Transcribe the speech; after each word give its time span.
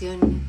bendiciones. 0.00 0.45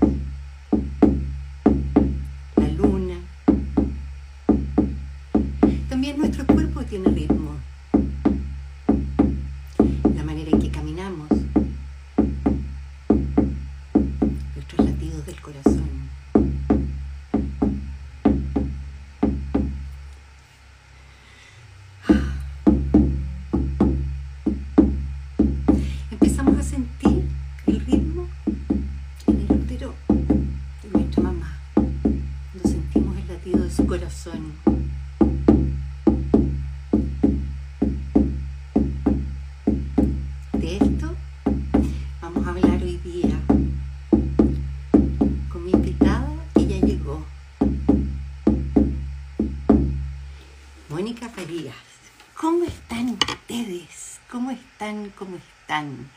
¿Cómo 54.88 55.00
están? 55.04 55.10
¿Cómo 55.18 55.36
están? 55.36 56.10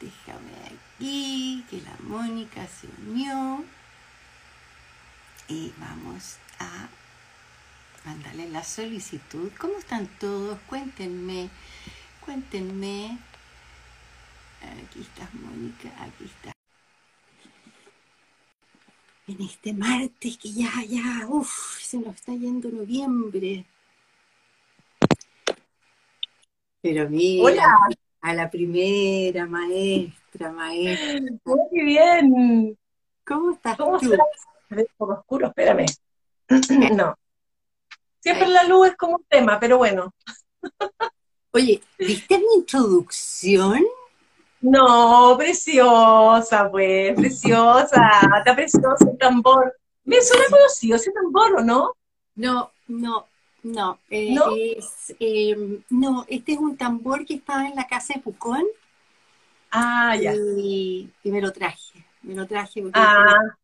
Déjame 0.00 0.52
aquí 0.70 1.64
que 1.68 1.80
la 1.80 1.96
Mónica 1.98 2.64
se 2.68 2.86
unió. 3.04 3.64
Y 5.48 5.72
vamos 5.78 6.36
a 6.60 6.88
mandarle 8.04 8.48
la 8.50 8.62
solicitud. 8.62 9.50
¿Cómo 9.58 9.78
están 9.78 10.06
todos? 10.20 10.60
Cuéntenme, 10.68 11.50
cuéntenme. 12.24 13.18
Aquí 14.60 15.00
estás, 15.00 15.34
Mónica, 15.34 15.88
aquí 16.04 16.24
está. 16.24 16.52
En 19.26 19.40
este 19.44 19.72
martes 19.72 20.38
que 20.38 20.52
ya, 20.52 20.70
ya, 20.88 21.26
uff, 21.26 21.80
se 21.80 21.98
nos 21.98 22.14
está 22.14 22.32
yendo 22.32 22.68
noviembre. 22.70 23.64
Pero 26.82 27.08
mira, 27.08 27.44
Hola, 27.44 27.78
a 28.20 28.34
la 28.34 28.50
primera 28.50 29.46
maestra, 29.46 30.50
maestra. 30.50 31.20
muy 31.44 31.84
bien. 31.84 32.76
¿Cómo 33.24 33.52
estás 33.52 33.76
¿Cómo 33.76 33.98
tú? 33.98 34.12
estás? 34.12 34.26
Se 34.68 34.74
ve 34.74 34.82
un 34.82 34.88
poco 34.96 35.12
oscuro, 35.14 35.46
espérame. 35.48 35.86
No, 36.94 37.16
siempre 38.20 38.48
la 38.48 38.64
luz 38.64 38.88
es 38.88 38.96
como 38.96 39.16
un 39.16 39.24
tema, 39.28 39.58
pero 39.60 39.78
bueno. 39.78 40.12
Oye, 41.52 41.80
¿viste 41.98 42.38
mi 42.38 42.44
introducción? 42.56 43.80
No, 44.60 45.34
preciosa, 45.38 46.70
pues, 46.70 47.14
preciosa. 47.14 48.10
Está 48.38 48.54
precioso 48.54 49.10
el 49.10 49.18
tambor. 49.18 49.76
Me 50.04 50.20
suena 50.20 50.44
conocido 50.50 50.96
ese 50.96 51.12
tambor, 51.12 51.58
¿o 51.58 51.62
no? 51.62 51.94
No, 52.34 52.70
no, 52.88 53.26
no. 53.62 53.98
eh, 54.10 54.34
¿No? 54.34 54.44
es, 54.78 55.14
eh, 55.20 55.80
no, 55.90 56.24
este 56.28 56.52
es 56.52 56.58
un 56.58 56.76
tambor 56.76 57.24
que 57.26 57.34
estaba 57.34 57.66
en 57.68 57.76
la 57.76 57.86
casa 57.86 58.14
de 58.14 58.20
Pucón 58.20 58.64
Ah, 59.70 60.14
ya. 60.16 60.32
y, 60.32 61.10
y 61.22 61.30
me 61.30 61.40
lo 61.40 61.52
traje. 61.52 62.04
Me 62.22 62.34
lo 62.34 62.46
traje 62.46 62.82
porque 62.82 63.00
Ah, 63.00 63.56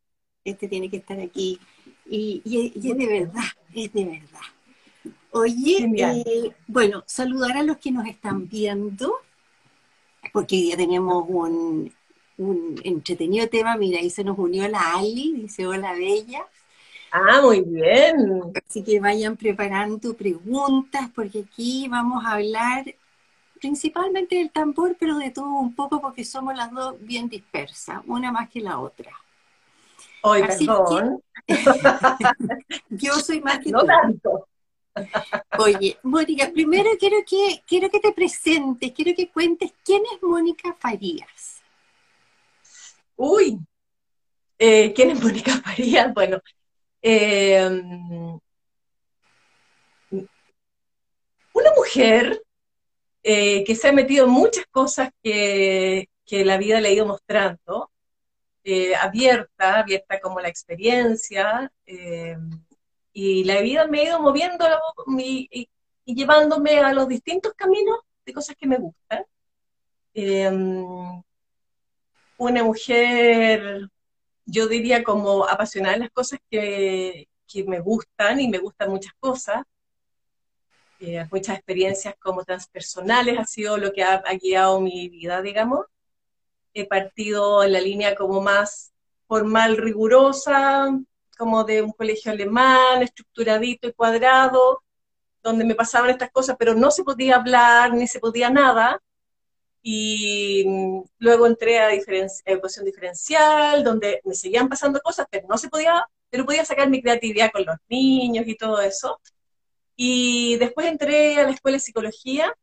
este 0.45 0.69
tiene 0.69 0.91
que 0.91 0.99
estar 0.99 1.19
aquí. 1.21 1.61
Y, 2.07 2.43
y- 2.45 2.73
y 2.75 2.91
es 2.93 2.99
de 2.99 3.07
verdad, 3.07 3.45
es 3.75 3.93
de 3.93 4.05
verdad. 4.05 4.41
Oye, 5.33 5.91
eh, 5.97 6.53
bueno, 6.67 7.05
saludar 7.07 7.57
a 7.59 7.63
los 7.63 7.79
que 7.79 7.93
nos 7.93 8.07
están 8.07 8.49
viendo, 8.49 9.15
porque 10.33 10.57
hoy 10.57 10.63
día 10.63 10.77
tenemos 10.77 11.25
un, 11.29 11.93
un 12.39 12.81
entretenido 12.85 13.49
tema. 13.49 13.77
Mira, 13.77 13.99
ahí 14.01 14.11
se 14.11 14.25
nos 14.25 14.39
unió 14.39 14.69
la 14.69 14.95
Ali, 14.97 15.33
dice 15.35 15.67
hola 15.67 15.93
Bella. 15.93 16.47
Ah, 17.11 17.41
muy 17.43 17.63
bien. 17.63 18.53
Así 18.69 18.83
que 18.85 19.01
vayan 19.01 19.37
preparando 19.37 20.15
preguntas, 20.15 21.09
porque 21.15 21.45
aquí 21.49 21.89
vamos 21.89 22.25
a 22.25 22.33
hablar 22.33 22.85
principalmente 23.61 24.37
del 24.37 24.51
tambor, 24.51 24.97
pero 24.99 25.19
de 25.19 25.31
todo 25.31 25.47
un 25.47 25.75
poco, 25.75 26.01
porque 26.01 26.25
somos 26.25 26.55
las 26.57 26.71
dos 26.71 26.97
bien 27.01 27.29
dispersas, 27.29 28.01
una 28.07 28.31
más 28.31 28.49
que 28.49 28.61
la 28.61 28.79
otra. 28.79 29.13
Hoy, 30.23 30.43
Así 30.43 30.67
perdón. 30.67 31.23
Yo 32.91 33.15
soy 33.15 33.41
más 33.41 33.59
que 33.61 33.71
No 33.71 33.81
tú. 33.81 33.87
tanto. 33.87 34.49
Oye, 35.59 35.97
Mónica, 36.03 36.51
primero 36.53 36.91
quiero 36.99 37.19
que, 37.25 37.63
quiero 37.67 37.89
que 37.89 38.01
te 38.01 38.13
presentes, 38.13 38.93
quiero 38.93 39.15
que 39.15 39.29
cuentes 39.31 39.73
quién 39.85 40.03
es 40.15 40.23
Mónica 40.23 40.75
Farías. 40.79 41.63
Uy, 43.17 43.59
eh, 44.59 44.93
¿quién 44.95 45.11
es 45.11 45.23
Mónica 45.23 45.53
Farías? 45.65 46.13
Bueno, 46.15 46.41
eh, 47.03 47.69
una 51.53 51.73
mujer 51.77 52.43
eh, 53.23 53.65
que 53.65 53.75
se 53.75 53.89
ha 53.89 53.93
metido 53.93 54.27
en 54.27 54.31
muchas 54.31 54.67
cosas 54.71 55.11
que, 55.23 56.09
que 56.25 56.45
la 56.45 56.57
vida 56.59 56.81
le 56.81 56.89
ha 56.89 56.93
ido 56.93 57.07
mostrando, 57.07 57.91
eh, 58.65 58.95
abierta, 58.95 59.81
abierta 59.81 60.21
como 60.21 60.41
la 60.41 60.49
experiencia, 60.49 61.73
eh, 61.87 62.37
y 63.13 63.45
la 63.45 63.61
vida 63.61 63.87
me 63.87 64.01
ha 64.01 64.05
ido 64.05 64.21
moviendo 64.21 64.67
y, 65.19 65.69
y 66.05 66.15
llevándome 66.15 66.79
a 66.79 66.93
los 66.93 67.09
distintos 67.09 67.53
caminos 67.55 67.99
de 68.25 68.33
cosas 68.33 68.57
que 68.57 68.67
me 68.67 68.79
gustan. 68.79 69.25
Eh, 70.15 70.51
una 72.39 72.63
mujer, 72.63 73.89
yo 74.51 74.67
diría 74.67 75.05
como 75.05 75.47
apasionada 75.47 75.99
las 75.99 76.11
cosas 76.11 76.41
que, 76.51 77.29
que 77.47 77.65
me 77.65 77.81
gustan 77.81 78.41
y 78.41 78.49
me 78.49 78.59
gustan 78.59 78.91
muchas 78.91 79.13
cosas. 79.21 79.63
Eh, 81.01 81.25
muchas 81.31 81.57
experiencias 81.57 82.15
como 82.19 82.45
transpersonales 82.45 83.39
ha 83.39 83.45
sido 83.45 83.77
lo 83.77 83.93
que 83.93 84.03
ha, 84.03 84.15
ha 84.15 84.35
guiado 84.35 84.81
mi 84.81 85.09
vida, 85.11 85.43
digamos. 85.43 85.87
He 86.73 86.87
partido 86.87 87.63
en 87.63 87.73
la 87.73 87.81
línea 87.81 88.15
como 88.15 88.41
más 88.41 88.93
formal, 89.27 89.77
rigurosa, 89.77 90.89
como 91.37 91.65
de 91.65 91.83
un 91.83 91.93
colegio 91.93 92.33
alemán, 92.33 93.03
estructuradito 93.03 93.87
y 93.87 93.93
cuadrado, 93.93 94.83
donde 95.43 95.65
me 95.65 95.75
pasaban 95.75 96.11
estas 96.11 96.31
cosas, 96.31 96.57
pero 96.59 96.75
no 96.75 96.91
se 96.91 97.05
podía 97.05 97.37
hablar 97.37 97.93
ni 97.93 98.09
se 98.09 98.19
podía 98.19 98.49
nada. 98.49 99.01
Y 99.83 100.65
mm, 100.67 101.03
luego 101.19 101.47
entré 101.47 101.79
a, 101.79 101.91
educación 101.93 102.85
diferencial, 102.85 103.85
donde 103.85 104.21
me 104.25 104.35
seguían 104.35 104.69
pasando 104.69 105.01
cosas, 105.01 105.27
pero 105.31 105.47
no 105.49 105.59
se 105.59 105.69
podía, 105.69 106.07
pero 106.31 106.45
podía 106.47 106.65
sacar 106.65 106.89
mi 106.91 107.03
creatividad 107.03 107.51
con 107.53 107.65
los 107.65 107.77
niños 107.89 108.47
y 108.47 108.57
todo 108.57 108.81
eso. 108.81 109.21
Y 109.97 110.57
después 110.59 110.87
entré 110.87 111.41
a 111.41 111.45
la 111.45 111.51
escuela 111.51 111.77
de 111.77 111.81
psicología, 111.81 112.55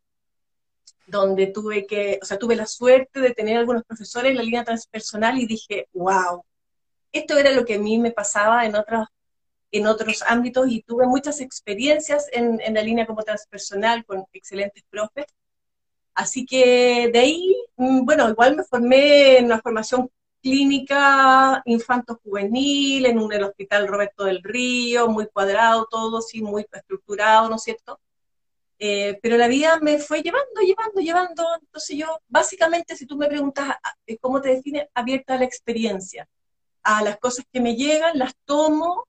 donde 1.08 1.48
tuve 1.48 1.86
que, 1.86 2.20
o 2.22 2.26
sea, 2.26 2.40
tuve 2.40 2.56
la 2.56 2.66
suerte 2.66 3.20
de 3.20 3.34
tener 3.34 3.58
algunos 3.58 3.84
profesores 3.84 4.32
en 4.32 4.38
la 4.38 4.44
línea 4.44 4.64
transpersonal 4.64 5.38
y 5.40 5.46
dije, 5.46 5.88
wow, 5.94 6.44
esto 7.12 7.38
era 7.38 7.52
lo 7.52 7.66
que 7.66 7.76
a 7.76 7.80
mí 7.80 7.98
me 7.98 8.12
pasaba 8.12 8.66
en 8.66 8.76
otros, 8.76 9.08
en 9.72 9.88
otros 9.88 10.24
ámbitos 10.28 10.68
y 10.70 10.82
tuve 10.84 11.08
muchas 11.08 11.42
experiencias 11.42 12.28
en, 12.32 12.60
en 12.62 12.74
la 12.74 12.82
línea 12.82 13.06
como 13.06 13.24
transpersonal 13.24 14.06
con 14.06 14.26
excelentes 14.34 14.84
profes. 14.90 15.26
Así 16.16 16.46
que 16.46 17.10
de 17.14 17.20
ahí, 17.20 17.56
mm, 17.78 18.06
bueno, 18.06 18.30
igual 18.30 18.56
me 18.56 18.64
formé 18.64 19.38
en 19.40 19.46
una 19.46 19.62
formación 19.62 20.10
clínica 20.42 21.62
infanto-juvenil, 21.66 23.06
en 23.08 23.20
un 23.20 23.34
el 23.34 23.44
Hospital 23.44 23.88
Roberto 23.88 24.26
del 24.26 24.42
Río, 24.44 25.10
muy 25.10 25.28
cuadrado 25.28 25.88
todo, 25.90 26.22
sí, 26.22 26.42
muy 26.42 26.66
estructurado, 26.72 27.50
¿no 27.50 27.56
es 27.58 27.64
cierto? 27.64 28.00
Eh, 28.80 29.20
pero 29.22 29.38
la 29.38 29.48
vida 29.48 29.80
me 29.82 30.00
fue 30.00 30.22
llevando, 30.22 30.62
llevando, 30.62 31.02
llevando. 31.02 31.46
Entonces 31.62 31.98
yo, 31.98 32.20
básicamente, 32.28 32.96
si 32.96 33.06
tú 33.06 33.18
me 33.18 33.28
preguntas 33.28 33.70
a- 33.70 33.96
eh, 34.08 34.18
cómo 34.20 34.42
te 34.42 34.50
defines, 34.50 34.88
abierta 34.94 35.36
a 35.36 35.38
la 35.40 35.46
experiencia, 35.46 36.28
a 36.84 37.04
las 37.04 37.18
cosas 37.20 37.46
que 37.52 37.62
me 37.62 37.76
llegan, 37.76 38.18
las 38.20 38.34
tomo 38.46 39.08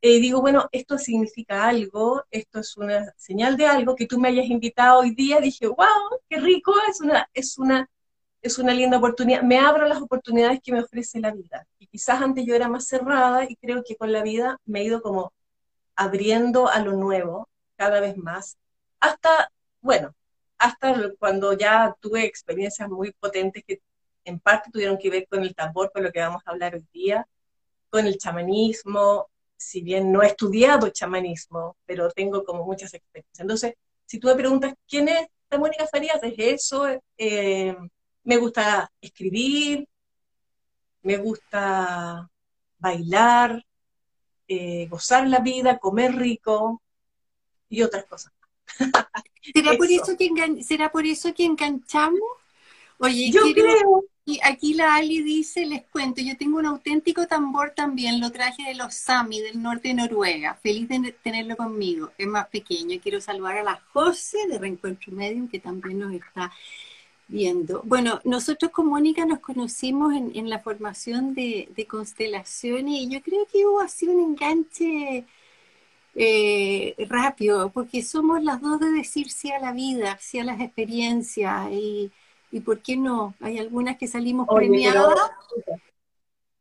y 0.00 0.20
digo, 0.20 0.40
bueno, 0.40 0.68
esto 0.72 0.98
significa 0.98 1.68
algo, 1.68 2.24
esto 2.30 2.60
es 2.60 2.76
una 2.76 3.12
señal 3.16 3.56
de 3.56 3.66
algo, 3.66 3.96
que 3.96 4.06
tú 4.06 4.18
me 4.18 4.28
hayas 4.28 4.46
invitado 4.46 5.00
hoy 5.00 5.14
día, 5.14 5.40
dije, 5.40 5.66
wow, 5.66 6.20
qué 6.28 6.38
rico, 6.38 6.74
es 6.88 7.00
una, 7.00 7.28
es 7.34 7.58
una, 7.58 7.88
es 8.42 8.58
una 8.58 8.74
linda 8.74 8.98
oportunidad, 8.98 9.42
me 9.42 9.58
abro 9.58 9.86
las 9.86 10.00
oportunidades 10.00 10.60
que 10.62 10.72
me 10.72 10.82
ofrece 10.82 11.20
la 11.20 11.32
vida. 11.32 11.66
Y 11.78 11.86
quizás 11.86 12.20
antes 12.20 12.44
yo 12.46 12.54
era 12.54 12.68
más 12.68 12.86
cerrada 12.86 13.44
y 13.48 13.56
creo 13.56 13.82
que 13.84 13.96
con 13.96 14.12
la 14.12 14.22
vida 14.22 14.58
me 14.64 14.80
he 14.80 14.84
ido 14.84 15.02
como 15.02 15.32
abriendo 15.96 16.68
a 16.68 16.80
lo 16.80 16.92
nuevo 16.92 17.48
cada 17.76 18.00
vez 18.00 18.16
más, 18.16 18.58
hasta, 19.00 19.50
bueno, 19.80 20.14
hasta 20.58 20.94
cuando 21.18 21.52
ya 21.54 21.94
tuve 22.00 22.24
experiencias 22.24 22.88
muy 22.88 23.12
potentes 23.12 23.64
que 23.66 23.80
en 24.24 24.40
parte 24.40 24.70
tuvieron 24.70 24.98
que 24.98 25.10
ver 25.10 25.26
con 25.28 25.42
el 25.42 25.54
tambor, 25.54 25.90
con 25.92 26.02
lo 26.02 26.12
que 26.12 26.20
vamos 26.20 26.42
a 26.44 26.50
hablar 26.50 26.74
hoy 26.74 26.86
día, 26.92 27.26
con 27.90 28.06
el 28.06 28.18
chamanismo, 28.18 29.28
si 29.56 29.80
bien 29.80 30.12
no 30.12 30.22
he 30.22 30.26
estudiado 30.28 30.88
chamanismo, 30.90 31.76
pero 31.86 32.10
tengo 32.10 32.44
como 32.44 32.64
muchas 32.64 32.92
experiencias. 32.94 33.40
Entonces, 33.40 33.74
si 34.04 34.18
tú 34.18 34.28
me 34.28 34.34
preguntas 34.34 34.74
quién 34.88 35.08
es 35.08 35.26
esta 35.42 35.58
Mónica 35.58 35.86
Farías, 35.86 36.22
es 36.22 36.34
eso, 36.38 36.86
eh, 37.18 37.76
me 38.24 38.36
gusta 38.36 38.90
escribir, 39.00 39.86
me 41.02 41.16
gusta 41.18 42.28
bailar, 42.78 43.64
eh, 44.48 44.86
gozar 44.88 45.26
la 45.28 45.38
vida, 45.40 45.78
comer 45.78 46.14
rico 46.16 46.82
y 47.68 47.82
otras 47.82 48.04
cosas. 48.06 48.32
¿Será 49.54 49.76
por 49.76 49.90
Eso. 49.90 50.16
que, 50.16 50.62
¿será 50.64 50.90
por 50.90 51.06
eso 51.06 51.32
que 51.32 51.44
enganchamos? 51.44 52.20
Oye, 52.98 53.30
Yo 53.30 53.42
quiero- 53.42 53.62
creo, 53.72 54.04
y 54.28 54.40
aquí 54.42 54.74
la 54.74 54.96
Ali 54.96 55.22
dice, 55.22 55.64
les 55.66 55.84
cuento, 55.84 56.20
yo 56.20 56.36
tengo 56.36 56.58
un 56.58 56.66
auténtico 56.66 57.28
tambor 57.28 57.70
también, 57.76 58.20
lo 58.20 58.32
traje 58.32 58.64
de 58.64 58.74
los 58.74 58.92
Sami, 58.92 59.40
del 59.40 59.62
norte 59.62 59.88
de 59.88 59.94
Noruega. 59.94 60.58
Feliz 60.64 60.88
de 60.88 61.12
tenerlo 61.22 61.56
conmigo. 61.56 62.10
Es 62.18 62.26
más 62.26 62.48
pequeño. 62.48 62.98
Quiero 63.00 63.20
saludar 63.20 63.58
a 63.58 63.62
la 63.62 63.80
José 63.92 64.38
de 64.48 64.58
Reencuentro 64.58 65.12
Medium, 65.12 65.48
que 65.48 65.60
también 65.60 66.00
nos 66.00 66.12
está 66.12 66.52
viendo. 67.28 67.82
Bueno, 67.84 68.20
nosotros 68.24 68.72
con 68.72 68.88
Mónica 68.88 69.24
nos 69.26 69.38
conocimos 69.38 70.12
en, 70.12 70.32
en 70.34 70.50
la 70.50 70.58
formación 70.58 71.32
de, 71.34 71.68
de 71.76 71.86
constelaciones 71.86 72.94
y 72.94 73.08
yo 73.08 73.22
creo 73.22 73.46
que 73.46 73.64
hubo 73.64 73.80
así 73.80 74.08
un 74.08 74.20
enganche 74.20 75.24
eh, 76.16 76.96
rápido, 77.08 77.70
porque 77.70 78.02
somos 78.02 78.42
las 78.42 78.60
dos 78.60 78.80
de 78.80 78.90
decir 78.90 79.30
sí 79.30 79.52
a 79.52 79.60
la 79.60 79.72
vida, 79.72 80.18
sí 80.20 80.40
a 80.40 80.44
las 80.44 80.60
experiencias 80.60 81.70
y, 81.70 82.10
y 82.50 82.60
¿por 82.60 82.80
qué 82.80 82.96
no? 82.96 83.34
Hay 83.40 83.58
algunas 83.58 83.96
que 83.96 84.06
salimos 84.06 84.46
premiadas. 84.48 85.14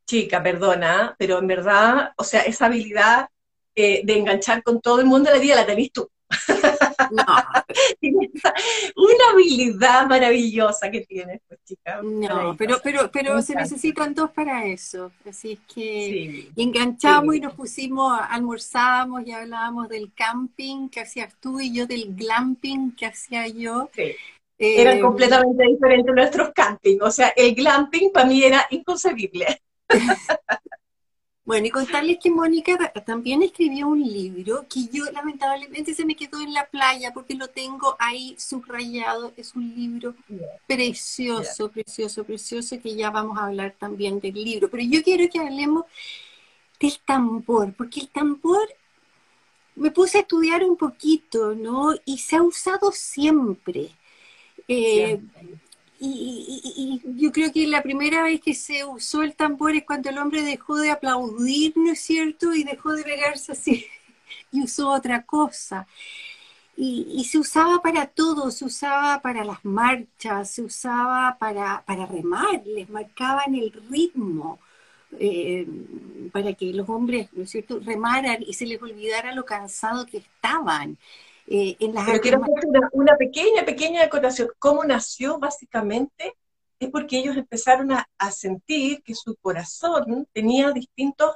chica, 0.06 0.42
perdona, 0.42 1.16
pero 1.18 1.40
en 1.40 1.48
verdad, 1.48 2.14
o 2.18 2.24
sea, 2.24 2.42
esa 2.42 2.68
habilidad 2.68 3.30
eh, 3.76 4.02
de 4.06 4.18
enganchar 4.18 4.64
con 4.64 4.80
todo 4.82 5.00
el 5.00 5.06
mundo 5.06 5.30
de 5.30 5.38
la 5.38 5.42
vida 5.42 5.56
la 5.56 5.66
tenés 5.66 5.92
tú. 5.92 6.10
No. 7.12 7.26
una 8.96 9.24
habilidad 9.32 10.08
maravillosa 10.08 10.90
que 10.90 11.02
tienes, 11.02 11.42
pues 11.48 11.60
chica. 11.64 12.02
No, 12.02 12.56
pero, 12.58 12.80
pero, 12.84 13.12
pero 13.12 13.42
se 13.42 13.56
necesitan 13.56 14.14
dos 14.14 14.32
para 14.32 14.66
eso. 14.66 15.12
Así 15.28 15.54
es 15.54 15.60
que 15.74 16.50
enganchamos 16.56 17.36
y 17.36 17.40
nos 17.40 17.54
pusimos, 17.54 18.20
almorzamos 18.30 19.26
y 19.26 19.32
hablábamos 19.32 19.90
del 19.90 20.14
camping 20.14 20.90
que 20.90 21.02
hacías 21.02 21.34
tú 21.40 21.60
y 21.60 21.74
yo 21.74 21.86
del 21.86 22.16
glamping 22.16 22.96
que 22.96 23.06
hacía 23.06 23.48
yo. 23.48 23.90
Sí. 23.94 24.16
Eran 24.57 24.98
eh, 24.98 25.02
completamente 25.02 25.63
diferentes 25.66 26.16
nuestros 26.16 26.52
camping. 26.54 26.98
O 27.02 27.12
sea, 27.12 27.30
el 27.36 27.54
glamping 27.54 28.12
para 28.12 28.25
mí 28.25 28.44
era 28.44 28.66
inconcebible. 28.69 29.62
Bueno, 31.46 31.68
y 31.68 31.69
contarles 31.69 32.18
que 32.19 32.31
Mónica 32.31 32.75
también 33.06 33.44
escribió 33.44 33.88
un 33.88 34.02
libro 34.02 34.66
que 34.68 34.88
yo 34.92 35.06
lamentablemente 35.12 35.94
se 35.94 36.04
me 36.04 36.16
quedó 36.16 36.42
en 36.42 36.52
la 36.52 36.66
playa 36.66 37.13
porque 37.13 37.36
lo 37.36 37.48
tengo 37.50 37.96
ahí 38.00 38.36
subrayado. 38.40 39.31
Es 39.38 39.56
un 39.56 39.75
libro 39.75 40.16
precioso, 40.66 41.69
precioso, 41.69 42.24
precioso, 42.24 42.81
que 42.81 42.96
ya 42.96 43.12
vamos 43.12 43.38
a 43.38 43.46
hablar 43.46 43.75
también 43.78 44.19
del 44.19 44.34
libro. 44.34 44.72
Pero 44.72 44.84
yo 44.90 45.04
quiero 45.04 45.30
que 45.30 45.40
hablemos 45.40 45.86
del 46.80 47.00
tambor, 47.06 47.75
porque 47.75 48.00
el 48.00 48.10
tambor 48.10 48.68
me 49.75 49.92
puse 49.92 50.18
a 50.18 50.22
estudiar 50.22 50.63
un 50.63 50.78
poquito, 50.78 51.54
¿no? 51.54 51.94
Y 52.06 52.18
se 52.18 52.38
ha 52.38 52.42
usado 52.42 52.92
siempre. 52.92 53.92
Eh, 54.67 55.19
y, 56.00 57.01
yo 57.17 57.31
creo 57.31 57.51
que 57.51 57.67
la 57.67 57.81
primera 57.81 58.23
vez 58.23 58.41
que 58.41 58.53
se 58.53 58.83
usó 58.85 59.23
el 59.23 59.35
tambor 59.35 59.75
es 59.75 59.83
cuando 59.85 60.09
el 60.09 60.17
hombre 60.17 60.44
dejó 60.44 60.77
de 60.77 60.91
aplaudir, 60.91 61.73
¿no 61.75 61.91
es 61.91 62.01
cierto? 62.01 62.53
Y 62.53 62.63
dejó 62.63 62.94
de 62.94 63.03
pegarse 63.03 63.53
así 63.53 63.85
y 64.51 64.63
usó 64.63 64.91
otra 64.91 65.23
cosa. 65.23 65.88
Y, 66.77 67.23
se 67.25 67.39
usaba 67.39 67.81
para 67.81 68.07
todo, 68.07 68.51
se 68.51 68.65
usaba 68.65 69.21
para 69.21 69.45
las 69.45 69.63
marchas, 69.63 70.51
se 70.51 70.62
usaba 70.62 71.38
para, 71.39 71.83
para 71.85 72.06
remar, 72.06 72.63
les 72.65 72.89
marcaban 72.89 73.56
el 73.56 73.71
ritmo. 73.89 74.59
Eh, 75.17 75.65
para 76.33 76.53
que 76.53 76.73
los 76.73 76.89
hombres, 76.89 77.29
¿no 77.33 77.44
es 77.44 77.51
cierto?, 77.51 77.79
remaran 77.79 78.44
y 78.45 78.53
se 78.53 78.65
les 78.65 78.81
olvidara 78.81 79.33
lo 79.33 79.45
cansado 79.45 80.06
que 80.06 80.17
estaban. 80.17 80.97
Eh, 81.47 81.75
Pero 81.80 82.21
quiero 82.21 82.44
hacer 82.44 82.89
una, 82.92 83.18
pequeña, 83.18 83.65
pequeña 83.65 84.03
acotación. 84.03 84.50
¿Cómo 84.59 84.83
nació 84.83 85.38
básicamente? 85.38 86.36
Es 86.80 86.89
porque 86.89 87.19
ellos 87.19 87.38
empezaron 87.38 87.92
a, 87.92 88.07
sentir 88.31 89.01
que 89.03 89.13
su 89.15 89.36
corazón 89.36 90.27
tenía 90.33 90.71
distintos 90.71 91.36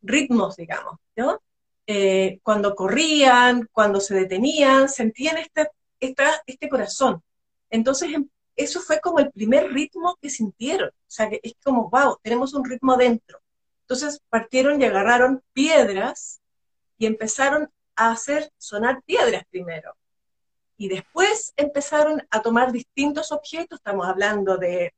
ritmos, 0.00 0.56
digamos, 0.56 0.98
¿no? 1.16 1.40
Eh, 1.86 2.38
cuando 2.42 2.74
corrían, 2.74 3.68
cuando 3.72 4.00
se 4.00 4.14
detenían, 4.14 4.88
sentían 4.88 5.38
este, 5.38 5.70
este 6.00 6.68
corazón. 6.68 7.22
Entonces, 7.70 8.12
em, 8.14 8.28
eso 8.56 8.80
fue 8.80 9.00
como 9.00 9.18
el 9.20 9.30
primer 9.30 9.72
ritmo 9.72 10.16
que 10.20 10.30
sintieron. 10.30 10.88
O 10.90 11.10
sea, 11.10 11.28
que 11.30 11.40
es 11.42 11.54
como, 11.64 11.88
wow, 11.90 12.18
tenemos 12.22 12.54
un 12.54 12.64
ritmo 12.64 12.96
dentro. 12.96 13.40
Entonces 13.82 14.20
partieron 14.28 14.80
y 14.80 14.84
agarraron 14.84 15.42
piedras 15.52 16.40
y 16.98 17.06
empezaron 17.06 17.70
a 17.98 18.12
hacer 18.12 18.50
sonar 18.56 19.02
piedras 19.02 19.44
primero. 19.50 19.94
Y 20.76 20.88
después 20.88 21.52
empezaron 21.56 22.22
a 22.30 22.40
tomar 22.40 22.70
distintos 22.70 23.32
objetos, 23.32 23.80
estamos 23.80 24.06
hablando 24.06 24.56
de 24.56 24.94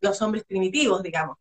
los 0.00 0.20
hombres 0.22 0.44
primitivos, 0.44 1.02
digamos. 1.02 1.36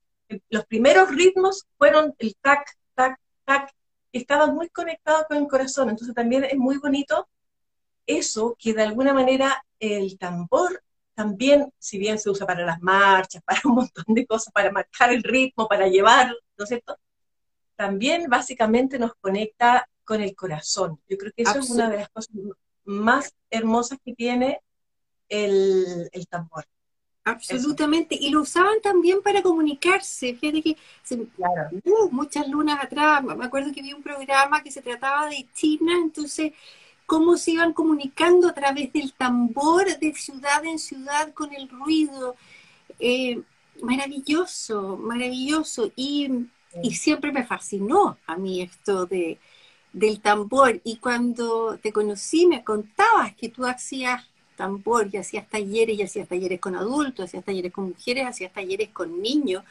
Los 0.50 0.66
primeros 0.66 1.10
ritmos 1.10 1.66
fueron 1.78 2.14
el 2.20 2.36
tac, 2.36 2.78
tac, 2.94 3.18
tac, 3.46 3.72
que 4.12 4.20
estaban 4.20 4.54
muy 4.54 4.70
conectados 4.70 5.24
con 5.30 5.38
el 5.38 5.48
corazón. 5.48 5.90
Entonces 5.90 6.14
también 6.14 6.44
es 6.44 6.58
muy 6.58 6.78
bonito 6.78 7.30
eso 8.06 8.58
que 8.60 8.74
de 8.74 8.84
alguna 8.84 9.14
manera 9.14 9.64
el 9.80 10.18
tambor 10.18 10.84
también, 11.16 11.72
si 11.78 11.98
bien 11.98 12.20
se 12.20 12.30
usa 12.30 12.46
para 12.46 12.66
las 12.66 12.82
marchas, 12.82 13.42
para 13.46 13.62
un 13.64 13.76
montón 13.76 14.06
de 14.10 14.26
cosas, 14.26 14.52
para 14.52 14.72
marcar 14.72 15.14
el 15.14 15.24
ritmo, 15.24 15.70
para 15.70 15.88
llevar, 15.88 16.36
¿no 16.58 16.64
es 16.64 16.68
cierto? 16.68 16.98
También 17.78 18.30
básicamente 18.30 19.00
nos 19.00 19.16
conecta 19.16 19.88
con 20.04 20.22
el 20.22 20.36
corazón. 20.36 21.00
Yo 21.10 21.18
creo 21.18 21.32
que 21.36 21.44
eso 21.44 21.60
es 21.60 21.70
una 21.70 21.90
de 21.90 21.98
las 21.98 22.10
cosas 22.10 22.36
más 22.86 23.34
hermosas 23.50 24.00
que 24.04 24.14
tiene 24.14 24.62
el, 25.30 26.10
tambor. 26.30 26.66
Absolutamente, 27.24 28.18
y 28.20 28.32
lo 28.32 28.42
usaban 28.42 28.82
también 28.82 29.22
para 29.22 29.42
comunicarse. 29.42 30.36
Fíjate 30.36 30.62
que 30.62 30.78
uh, 31.86 32.10
muchas 32.12 32.48
lunas 32.48 32.84
atrás, 32.84 33.24
me 33.24 33.46
acuerdo 33.46 33.72
que 33.72 33.82
vi 33.82 33.94
un 33.94 34.02
programa 34.02 34.64
que 34.64 34.72
se 34.72 34.82
trataba 34.82 35.28
de 35.28 35.48
China, 35.54 35.94
entonces 36.02 36.54
cómo 37.06 37.38
se 37.38 37.52
iban 37.52 37.74
comunicando 37.74 38.48
a 38.48 38.54
través 38.54 38.92
del 38.94 39.14
tambor 39.14 39.86
de 40.00 40.14
ciudad 40.14 40.66
en 40.66 40.80
ciudad 40.80 41.34
con 41.34 41.54
el 41.54 41.70
ruido. 41.70 42.36
Eh, 43.00 43.42
maravilloso, 43.82 44.98
maravilloso. 44.98 45.92
Y, 45.96 46.48
y 46.82 46.96
siempre 46.96 47.32
me 47.32 47.46
fascinó 47.46 48.18
a 48.26 48.38
mí 48.38 48.62
esto 48.62 49.06
de, 49.06 49.40
del 49.94 50.22
tambor. 50.22 50.82
Y 50.84 50.98
cuando 50.98 51.78
te 51.82 51.92
conocí 51.92 52.46
me 52.46 52.64
contabas 52.64 53.36
que 53.36 53.50
tú 53.50 53.66
hacías 53.66 54.28
tambor 54.56 55.10
y 55.12 55.18
hacías 55.18 55.50
talleres 55.50 55.98
y 55.98 56.04
hacías 56.04 56.28
talleres 56.28 56.60
con 56.60 56.76
adultos, 56.76 57.26
hacías 57.26 57.44
talleres 57.44 57.72
con 57.72 57.90
mujeres, 57.90 58.28
hacías 58.28 58.54
talleres 58.54 58.90
con 58.90 59.22
niños 59.22 59.64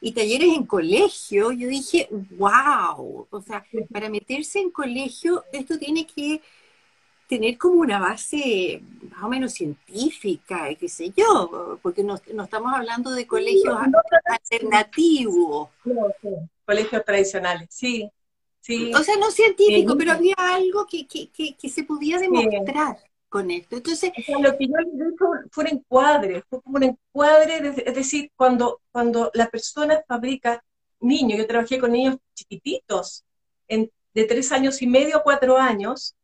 y 0.00 0.12
talleres 0.12 0.54
en 0.54 0.64
colegio. 0.64 1.52
Yo 1.52 1.68
dije, 1.68 2.08
wow, 2.10 3.26
o 3.30 3.42
sea, 3.42 3.64
para 3.92 4.08
meterse 4.08 4.60
en 4.60 4.70
colegio 4.70 5.44
esto 5.52 5.78
tiene 5.78 6.06
que 6.06 6.40
tener 7.28 7.58
como 7.58 7.80
una 7.80 7.98
base 7.98 8.82
más 9.10 9.22
o 9.22 9.28
menos 9.28 9.52
científica, 9.52 10.74
qué 10.74 10.88
sé 10.88 11.12
yo, 11.14 11.78
porque 11.82 12.02
no, 12.02 12.14
estamos 12.14 12.72
hablando 12.72 13.10
de 13.10 13.26
colegios 13.26 13.76
alternativos. 14.24 15.68
Colegios 16.64 17.04
tradicionales, 17.04 17.68
sí. 17.70 18.10
O 18.94 19.02
sea, 19.02 19.16
no 19.16 19.30
científico, 19.30 19.96
pero 19.96 20.12
había 20.12 20.34
algo 20.36 20.86
que, 20.86 21.06
se 21.68 21.84
podía 21.84 22.18
demostrar 22.18 22.98
con 23.28 23.50
esto. 23.50 23.76
Entonces, 23.76 24.12
lo 24.40 24.56
que 24.56 24.66
yo 24.66 24.74
le 24.76 25.16
fue, 25.16 25.28
fue, 25.50 25.64
un 25.64 25.70
encuadre, 25.70 26.42
fue 26.48 26.60
como 26.62 26.76
un 26.76 26.84
encuadre, 26.84 27.74
es 27.84 27.94
decir, 27.94 28.30
cuando, 28.36 28.80
cuando 28.90 29.30
la 29.34 29.48
persona 29.48 30.02
fabrica 30.06 30.62
niños, 31.00 31.38
yo 31.38 31.46
trabajé 31.46 31.78
con 31.78 31.92
niños 31.92 32.16
chiquititos, 32.34 33.24
de 33.68 34.24
tres 34.24 34.50
años 34.52 34.82
y 34.82 34.86
medio 34.86 35.18
a 35.18 35.22
cuatro 35.22 35.58
años, 35.58 36.16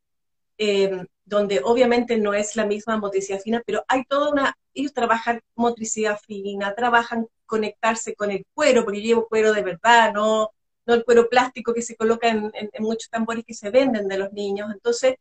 eh, 0.59 1.07
donde 1.25 1.61
obviamente 1.65 2.19
no 2.19 2.35
es 2.35 2.57
la 2.57 2.67
misma 2.67 2.97
motricidad 2.97 3.41
fina, 3.41 3.63
pero 3.65 3.85
hay 3.89 4.05
toda 4.05 4.31
una, 4.31 4.57
ellos 4.75 4.93
trabajan 4.93 5.41
motricidad 5.55 6.19
fina, 6.19 6.75
trabajan 6.75 7.27
conectarse 7.47 8.15
con 8.15 8.31
el 8.31 8.45
cuero, 8.53 8.85
porque 8.85 9.01
yo 9.01 9.07
llevo 9.07 9.29
cuero 9.29 9.53
de 9.53 9.63
verdad, 9.63 10.13
no, 10.13 10.51
no 10.87 10.95
el 10.95 11.05
cuero 11.05 11.29
plástico 11.29 11.73
que 11.73 11.83
se 11.83 11.97
coloca 11.97 12.29
en, 12.29 12.53
muchos 12.79 13.11
tambores 13.11 13.45
que 13.45 13.55
se 13.55 13.71
venden 13.71 14.09
de 14.09 14.19
los 14.19 14.33
niños. 14.33 14.71
Entonces, 14.73 15.17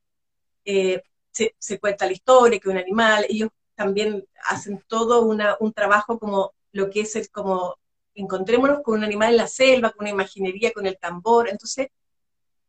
eh, 0.65 1.01
se, 1.31 1.79
cuenta 1.79 2.05
la 2.05 2.11
historia, 2.13 2.59
que 2.59 2.69
un 2.69 2.77
animal, 2.77 3.25
ellos 3.29 3.49
también 3.75 4.27
hacen 4.49 4.83
todo 4.87 5.25
un 5.25 5.73
trabajo 5.73 6.19
como 6.19 6.53
lo 6.71 6.89
que 6.89 7.01
es 7.01 7.15
el, 7.15 7.29
como 7.29 7.77
encontrémonos 8.15 8.81
con 8.83 8.99
un 8.99 9.03
animal 9.03 9.31
en 9.31 9.37
la 9.37 9.47
selva, 9.47 9.91
con 9.91 10.03
una 10.03 10.11
imaginería, 10.11 10.71
con 10.71 10.85
el 10.85 10.97
tambor, 10.97 11.49
entonces, 11.49 11.87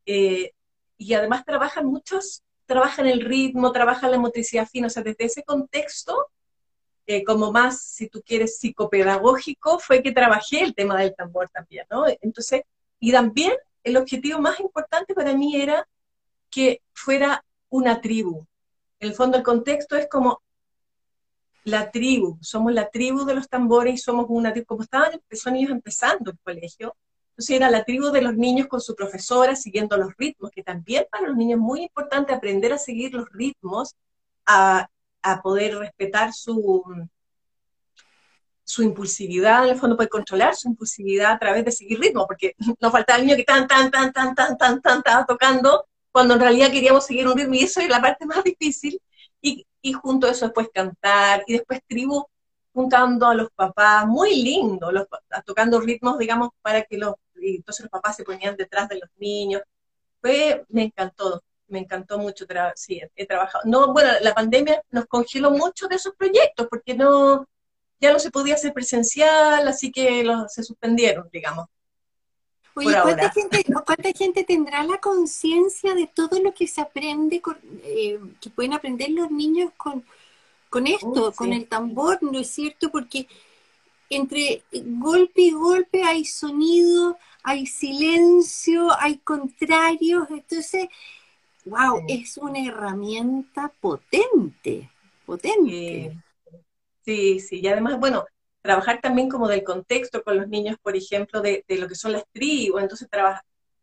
eh, 0.06 0.52
y 0.96 1.14
además 1.14 1.44
trabajan 1.44 1.86
muchos, 1.86 2.42
trabajan 2.66 3.06
el 3.06 3.20
ritmo, 3.20 3.72
trabajan 3.72 4.10
la 4.10 4.18
motricidad 4.18 4.68
fina, 4.68 4.86
o 4.86 4.90
sea, 4.90 5.02
desde 5.02 5.24
ese 5.24 5.42
contexto, 5.42 6.28
eh, 7.06 7.24
como 7.24 7.52
más, 7.52 7.82
si 7.82 8.08
tú 8.08 8.22
quieres, 8.24 8.58
psicopedagógico, 8.58 9.78
fue 9.78 10.02
que 10.02 10.12
trabajé 10.12 10.62
el 10.62 10.74
tema 10.74 10.98
del 10.98 11.14
tambor 11.14 11.50
también, 11.50 11.86
¿no? 11.90 12.04
Entonces, 12.22 12.62
y 13.04 13.12
también 13.12 13.52
el 13.82 13.98
objetivo 13.98 14.38
más 14.38 14.58
importante 14.60 15.12
para 15.12 15.34
mí 15.34 15.60
era 15.60 15.86
que 16.48 16.80
fuera 16.94 17.44
una 17.68 18.00
tribu. 18.00 18.46
En 18.98 19.10
el 19.10 19.14
fondo 19.14 19.36
el 19.36 19.42
contexto 19.42 19.94
es 19.94 20.08
como 20.08 20.40
la 21.64 21.90
tribu, 21.90 22.38
somos 22.40 22.72
la 22.72 22.88
tribu 22.88 23.26
de 23.26 23.34
los 23.34 23.46
tambores 23.46 23.92
y 23.92 23.98
somos 23.98 24.24
una 24.30 24.52
tribu, 24.52 24.64
como 24.64 24.84
estaban 24.84 25.20
son 25.32 25.52
niños 25.52 25.72
empezando 25.72 26.30
el 26.30 26.38
colegio, 26.38 26.96
entonces 27.32 27.56
era 27.56 27.70
la 27.70 27.84
tribu 27.84 28.08
de 28.10 28.22
los 28.22 28.36
niños 28.36 28.68
con 28.68 28.80
su 28.80 28.94
profesora 28.94 29.54
siguiendo 29.54 29.98
los 29.98 30.16
ritmos, 30.16 30.50
que 30.50 30.62
también 30.62 31.04
para 31.10 31.28
los 31.28 31.36
niños 31.36 31.58
es 31.58 31.62
muy 31.62 31.82
importante 31.82 32.32
aprender 32.32 32.72
a 32.72 32.78
seguir 32.78 33.12
los 33.12 33.28
ritmos, 33.28 33.96
a, 34.46 34.88
a 35.20 35.42
poder 35.42 35.76
respetar 35.76 36.32
su, 36.32 36.82
su 38.64 38.82
impulsividad, 38.82 39.64
en 39.64 39.72
el 39.72 39.78
fondo 39.78 39.96
puede 39.96 40.08
controlar 40.08 40.56
su 40.56 40.68
impulsividad 40.68 41.32
a 41.32 41.38
través 41.38 41.64
de 41.64 41.72
seguir 41.72 42.00
ritmo, 42.00 42.26
porque 42.26 42.54
no 42.80 42.90
falta 42.90 43.16
el 43.16 43.26
niño 43.26 43.36
que 43.36 43.44
tan, 43.44 43.68
tan, 43.68 43.90
tan, 43.90 44.12
tan, 44.12 44.34
tan, 44.34 44.56
tan, 44.56 44.80
tan, 44.80 44.98
estaba 44.98 45.26
tocando 45.26 45.86
cuando 46.10 46.34
en 46.34 46.40
realidad 46.40 46.70
queríamos 46.70 47.04
seguir 47.06 47.28
un 47.28 47.36
ritmo 47.36 47.54
y 47.54 47.64
eso 47.64 47.80
es 47.80 47.88
la 47.88 48.00
parte 48.00 48.24
más 48.24 48.42
difícil. 48.44 49.00
Y, 49.40 49.66
y 49.82 49.92
junto 49.92 50.26
a 50.26 50.30
eso 50.30 50.46
después 50.46 50.68
cantar 50.72 51.44
y 51.46 51.54
después 51.54 51.80
tribu 51.86 52.24
juntando 52.72 53.26
a 53.26 53.34
los 53.34 53.50
papás, 53.52 54.06
muy 54.06 54.42
lindo, 54.42 54.90
los, 54.90 55.06
tocando 55.46 55.80
ritmos, 55.80 56.18
digamos, 56.18 56.50
para 56.60 56.82
que 56.82 56.98
los, 56.98 57.14
entonces 57.36 57.84
los 57.84 57.90
papás 57.90 58.16
se 58.16 58.24
ponían 58.24 58.56
detrás 58.56 58.88
de 58.88 58.96
los 58.98 59.10
niños. 59.16 59.62
Fue, 60.20 60.64
me 60.70 60.84
encantó, 60.84 61.42
me 61.68 61.78
encantó 61.80 62.18
mucho, 62.18 62.46
sí, 62.74 63.00
he 63.14 63.26
trabajado. 63.26 63.62
No, 63.66 63.92
bueno, 63.92 64.10
la 64.22 64.34
pandemia 64.34 64.82
nos 64.90 65.06
congeló 65.06 65.50
mucho 65.50 65.86
de 65.86 65.96
esos 65.96 66.14
proyectos, 66.16 66.66
porque 66.68 66.94
no, 66.94 67.46
ya 68.04 68.12
no 68.12 68.18
se 68.18 68.30
podía 68.30 68.54
hacer 68.54 68.72
presencial, 68.74 69.66
así 69.66 69.90
que 69.90 70.22
los, 70.22 70.52
se 70.52 70.62
suspendieron, 70.62 71.28
digamos. 71.32 71.66
Oye, 72.74 72.94
¿cuánta 73.02 73.30
gente, 73.30 73.64
¿cuánta 73.64 74.12
gente, 74.12 74.44
tendrá 74.44 74.82
la 74.82 74.98
conciencia 74.98 75.94
de 75.94 76.06
todo 76.08 76.38
lo 76.40 76.52
que 76.52 76.66
se 76.66 76.82
aprende, 76.82 77.40
eh, 77.84 78.18
que 78.40 78.50
pueden 78.50 78.74
aprender 78.74 79.10
los 79.10 79.30
niños 79.30 79.70
con, 79.76 80.04
con 80.68 80.86
esto, 80.86 81.32
con 81.32 81.52
el 81.52 81.66
tambor, 81.66 82.22
¿no 82.22 82.38
es 82.38 82.50
cierto? 82.50 82.90
Porque 82.90 83.26
entre 84.10 84.64
golpe 84.72 85.42
y 85.42 85.52
golpe 85.52 86.02
hay 86.02 86.26
sonido, 86.26 87.16
hay 87.42 87.64
silencio, 87.66 88.88
hay 89.00 89.18
contrarios, 89.18 90.28
entonces, 90.30 90.88
wow, 91.64 92.04
es 92.08 92.36
una 92.36 92.58
herramienta 92.58 93.72
potente, 93.80 94.90
potente. 95.24 96.10
Sí, 96.12 96.33
sí, 97.04 97.60
y 97.60 97.66
además, 97.68 97.98
bueno, 97.98 98.24
trabajar 98.62 99.00
también 99.00 99.28
como 99.28 99.48
del 99.48 99.62
contexto 99.62 100.22
con 100.22 100.38
los 100.38 100.48
niños, 100.48 100.76
por 100.82 100.96
ejemplo, 100.96 101.40
de, 101.40 101.64
lo 101.68 101.88
que 101.88 101.94
son 101.94 102.12
las 102.12 102.24
tribus, 102.32 102.82
entonces 102.82 103.08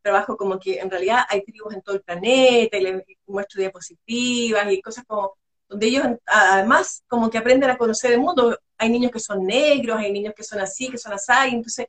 trabajo 0.02 0.38
como 0.38 0.60
que 0.60 0.80
en 0.80 0.90
realidad 0.90 1.20
hay 1.30 1.44
tribus 1.44 1.74
en 1.74 1.82
todo 1.82 1.96
el 1.96 2.02
planeta, 2.02 2.78
y 2.78 2.82
les 2.82 3.04
muestro 3.28 3.60
diapositivas 3.60 4.72
y 4.72 4.82
cosas 4.82 5.06
como 5.06 5.38
donde 5.72 5.88
ellos 5.88 6.04
además 6.26 7.04
como 7.08 7.30
que 7.30 7.38
aprenden 7.38 7.70
a 7.70 7.78
conocer 7.78 8.12
el 8.12 8.20
mundo. 8.20 8.58
Hay 8.78 8.90
niños 8.90 9.12
que 9.12 9.20
son 9.20 9.46
negros, 9.46 9.98
hay 9.98 10.12
niños 10.12 10.34
que 10.36 10.44
son 10.44 10.60
así, 10.60 10.90
que 10.90 10.98
son 10.98 11.14
así, 11.14 11.32
entonces 11.50 11.88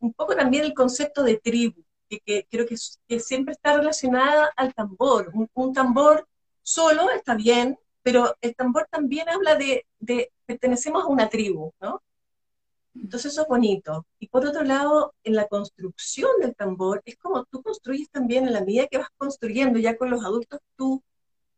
un 0.00 0.12
poco 0.14 0.34
también 0.34 0.64
el 0.64 0.74
concepto 0.74 1.22
de 1.22 1.38
tribu, 1.38 1.82
que, 2.08 2.46
creo 2.50 2.66
que, 2.66 2.76
siempre 3.18 3.52
está 3.52 3.76
relacionada 3.76 4.52
al 4.56 4.72
tambor. 4.74 5.32
Un, 5.54 5.72
tambor 5.72 6.26
solo 6.62 7.10
está 7.10 7.34
bien, 7.34 7.78
pero 8.02 8.36
el 8.40 8.54
tambor 8.54 8.86
también 8.90 9.28
habla 9.28 9.56
de, 9.56 9.86
de 9.98 10.30
pertenecemos 10.46 11.04
a 11.04 11.08
una 11.08 11.28
tribu, 11.28 11.72
¿no? 11.80 12.02
Entonces 12.94 13.32
eso 13.32 13.42
es 13.42 13.48
bonito. 13.48 14.06
Y 14.18 14.28
por 14.28 14.46
otro 14.46 14.62
lado, 14.62 15.14
en 15.22 15.34
la 15.34 15.46
construcción 15.48 16.30
del 16.40 16.54
tambor, 16.54 17.02
es 17.04 17.16
como 17.16 17.44
tú 17.44 17.62
construyes 17.62 18.08
también 18.10 18.46
en 18.46 18.54
la 18.54 18.60
medida 18.60 18.86
que 18.86 18.98
vas 18.98 19.10
construyendo 19.18 19.78
ya 19.78 19.96
con 19.96 20.10
los 20.10 20.24
adultos, 20.24 20.60
tú, 20.76 21.02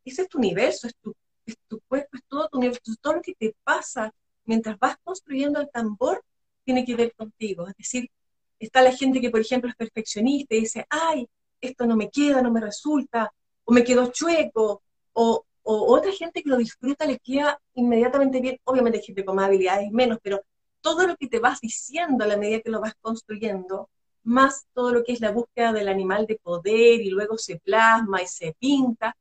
ese 0.04 0.22
es 0.22 0.28
tu 0.28 0.38
universo, 0.38 0.88
es 0.88 0.96
tu 0.96 1.14
es 1.48 1.58
tu 1.66 1.80
cuerpo, 1.88 2.16
es 2.16 2.22
todo 2.28 2.48
tu 2.48 2.58
universo, 2.58 2.80
todo 3.00 3.14
lo 3.14 3.22
que 3.22 3.34
te 3.34 3.54
pasa 3.64 4.12
mientras 4.44 4.78
vas 4.78 4.96
construyendo 5.02 5.60
el 5.60 5.70
tambor 5.70 6.22
tiene 6.64 6.84
que 6.84 6.94
ver 6.94 7.14
contigo. 7.14 7.66
Es 7.68 7.76
decir, 7.76 8.10
está 8.58 8.82
la 8.82 8.92
gente 8.92 9.20
que, 9.20 9.30
por 9.30 9.40
ejemplo, 9.40 9.70
es 9.70 9.76
perfeccionista 9.76 10.54
y 10.54 10.60
dice, 10.60 10.86
ay, 10.90 11.28
esto 11.60 11.86
no 11.86 11.96
me 11.96 12.10
queda, 12.10 12.42
no 12.42 12.50
me 12.50 12.60
resulta, 12.60 13.32
o 13.64 13.72
me 13.72 13.84
quedó 13.84 14.10
chueco, 14.12 14.82
o, 15.12 15.44
otra 15.70 16.12
gente 16.12 16.42
que 16.42 16.50
lo 16.50 16.56
disfruta 16.56 17.06
le 17.06 17.18
queda 17.18 17.60
inmediatamente 17.74 18.40
bien. 18.40 18.58
Obviamente 18.64 18.98
hay 18.98 19.04
gente 19.04 19.24
con 19.24 19.36
más 19.36 19.46
habilidades 19.46 19.90
menos, 19.90 20.18
pero 20.22 20.40
todo 20.80 21.06
lo 21.06 21.16
que 21.16 21.28
te 21.28 21.40
vas 21.40 21.60
diciendo 21.60 22.24
a 22.24 22.28
la 22.28 22.36
medida 22.36 22.60
que 22.60 22.70
lo 22.70 22.80
vas 22.80 22.94
construyendo, 23.00 23.90
más 24.22 24.66
todo 24.72 24.92
lo 24.92 25.04
que 25.04 25.12
es 25.12 25.20
la 25.20 25.30
búsqueda 25.30 25.72
del 25.72 25.88
animal 25.88 26.26
de 26.26 26.36
poder 26.36 27.00
y 27.00 27.10
luego 27.10 27.38
se 27.38 27.58
plasma 27.58 28.22
y 28.22 28.26
se 28.26 28.54
pinta, 28.58 29.16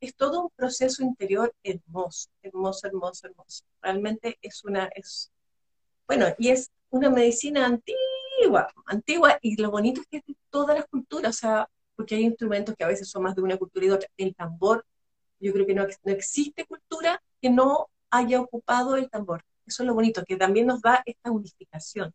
es 0.00 0.14
todo 0.14 0.42
un 0.42 0.50
proceso 0.54 1.02
interior 1.02 1.52
hermoso, 1.62 2.28
hermoso, 2.42 2.86
hermoso, 2.86 3.26
hermoso. 3.26 3.64
Realmente 3.82 4.38
es 4.42 4.64
una, 4.64 4.88
es, 4.94 5.30
bueno, 6.06 6.26
y 6.38 6.50
es 6.50 6.70
una 6.90 7.10
medicina 7.10 7.66
antigua, 7.66 8.72
antigua, 8.86 9.38
y 9.42 9.60
lo 9.60 9.70
bonito 9.70 10.00
es 10.00 10.06
que 10.06 10.22
todas 10.50 10.76
las 10.76 10.86
culturas, 10.86 11.36
o 11.36 11.38
sea, 11.38 11.68
porque 11.96 12.14
hay 12.14 12.22
instrumentos 12.22 12.76
que 12.76 12.84
a 12.84 12.88
veces 12.88 13.08
son 13.08 13.24
más 13.24 13.34
de 13.34 13.42
una 13.42 13.56
cultura 13.56 13.84
y 13.84 13.88
de 13.88 13.94
otra. 13.94 14.08
El 14.16 14.34
tambor, 14.34 14.86
yo 15.40 15.52
creo 15.52 15.66
que 15.66 15.74
no, 15.74 15.86
no 16.04 16.12
existe 16.12 16.64
cultura 16.64 17.22
que 17.40 17.50
no 17.50 17.88
haya 18.10 18.40
ocupado 18.40 18.96
el 18.96 19.10
tambor. 19.10 19.44
Eso 19.66 19.82
es 19.82 19.86
lo 19.86 19.94
bonito, 19.94 20.24
que 20.24 20.36
también 20.36 20.66
nos 20.66 20.80
da 20.80 21.02
esta 21.04 21.30
unificación. 21.30 22.12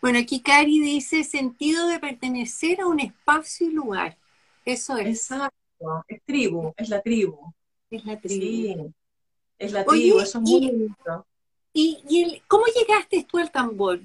Bueno, 0.00 0.18
aquí 0.18 0.40
Cari 0.40 0.80
dice 0.80 1.24
sentido 1.24 1.86
de 1.88 1.98
pertenecer 1.98 2.80
a 2.80 2.86
un 2.86 3.00
espacio 3.00 3.66
y 3.68 3.72
lugar. 3.72 4.18
Eso 4.64 4.96
es. 4.96 5.30
Exacto 5.30 5.56
es 6.08 6.22
tribu, 6.24 6.72
es 6.76 6.88
la 6.88 7.02
tribu. 7.02 7.52
Es 7.90 8.04
la 8.04 8.18
tribu. 8.18 8.42
Sí, 8.42 8.76
es 9.58 9.72
la 9.72 9.84
tribu, 9.84 10.20
eso 10.20 10.38
es 10.38 10.42
muy 10.42 10.70
bonito. 10.70 11.26
¿Y, 11.74 12.42
cómo 12.48 12.64
llegaste 12.66 13.26
tú 13.30 13.38
al 13.38 13.50
tambor, 13.50 14.00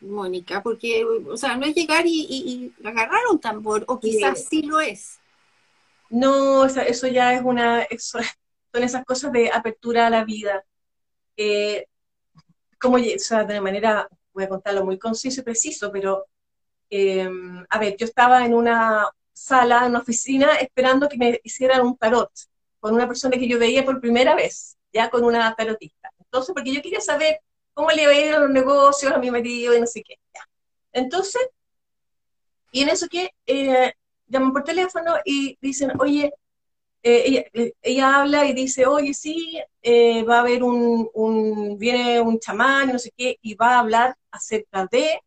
Mónica? 0.00 0.62
Porque, 0.62 1.04
o 1.04 1.36
sea, 1.36 1.56
no 1.56 1.66
es 1.66 1.74
llegar 1.74 2.04
y, 2.06 2.72
agarrar 2.84 3.22
un 3.30 3.40
tambor, 3.40 3.84
o 3.88 3.98
quizás 3.98 4.46
sí, 4.48 4.62
lo 4.62 4.80
es. 4.80 5.19
No, 6.10 6.64
eso, 6.66 7.06
ya 7.06 7.34
es 7.34 7.42
una, 7.42 7.86
son 7.98 8.22
esas 8.82 9.04
cosas 9.04 9.32
de 9.32 9.50
apertura 9.50 10.06
a 10.06 10.10
la 10.10 10.24
vida. 10.24 10.64
Eh, 11.36 11.86
como, 12.80 12.96
o 12.96 13.18
sea, 13.18 13.44
de 13.44 13.60
manera, 13.60 14.08
voy 14.32 14.44
a 14.44 14.48
contarlo 14.48 14.84
muy 14.84 14.98
conciso 14.98 15.40
y 15.40 15.44
preciso, 15.44 15.92
pero, 15.92 16.26
eh, 16.90 17.28
a 17.68 17.78
ver, 17.78 17.96
yo 17.96 18.06
estaba 18.06 18.44
en 18.44 18.54
una 18.54 19.08
sala, 19.32 19.80
en 19.84 19.90
una 19.90 20.00
oficina, 20.00 20.56
esperando 20.56 21.08
que 21.08 21.16
me 21.18 21.40
hicieran 21.44 21.82
un 21.82 21.96
tarot 21.96 22.30
con 22.80 22.94
una 22.94 23.06
persona 23.08 23.36
que 23.38 23.48
yo 23.48 23.58
veía 23.58 23.84
por 23.84 24.00
primera 24.00 24.34
vez, 24.34 24.78
ya 24.92 25.10
con 25.10 25.24
una 25.24 25.54
tarotista. 25.54 26.10
Entonces, 26.18 26.52
porque 26.54 26.74
yo 26.74 26.82
quería 26.82 27.00
saber 27.00 27.40
cómo 27.74 27.90
le 27.90 28.02
iba 28.02 28.12
a 28.12 28.14
ir 28.20 28.34
a 28.34 28.38
los 28.40 28.50
negocios, 28.50 29.12
a 29.12 29.18
mi 29.18 29.30
marido 29.30 29.74
y 29.76 29.80
no 29.80 29.86
sé 29.86 30.02
qué. 30.02 30.16
Entonces, 30.92 31.42
y 32.72 32.82
en 32.82 32.88
eso 32.88 33.08
que 33.08 33.30
eh, 33.46 33.94
llaman 34.30 34.52
por 34.52 34.64
teléfono 34.64 35.16
y 35.24 35.58
dicen, 35.60 35.92
oye, 35.98 36.32
eh, 37.02 37.50
eh, 37.52 37.72
ella, 37.82 38.20
habla 38.20 38.46
y 38.46 38.52
dice, 38.52 38.86
oye, 38.86 39.14
sí, 39.14 39.58
va 40.28 40.36
a 40.36 40.40
haber 40.40 40.62
un, 40.62 41.08
un, 41.14 41.78
viene 41.78 42.20
un 42.20 42.38
chamán, 42.38 42.92
no 42.92 42.98
sé 42.98 43.12
qué, 43.16 43.38
y 43.42 43.54
va 43.54 43.76
a 43.76 43.80
hablar 43.80 44.16
acerca 44.30 44.86
de, 44.90 45.20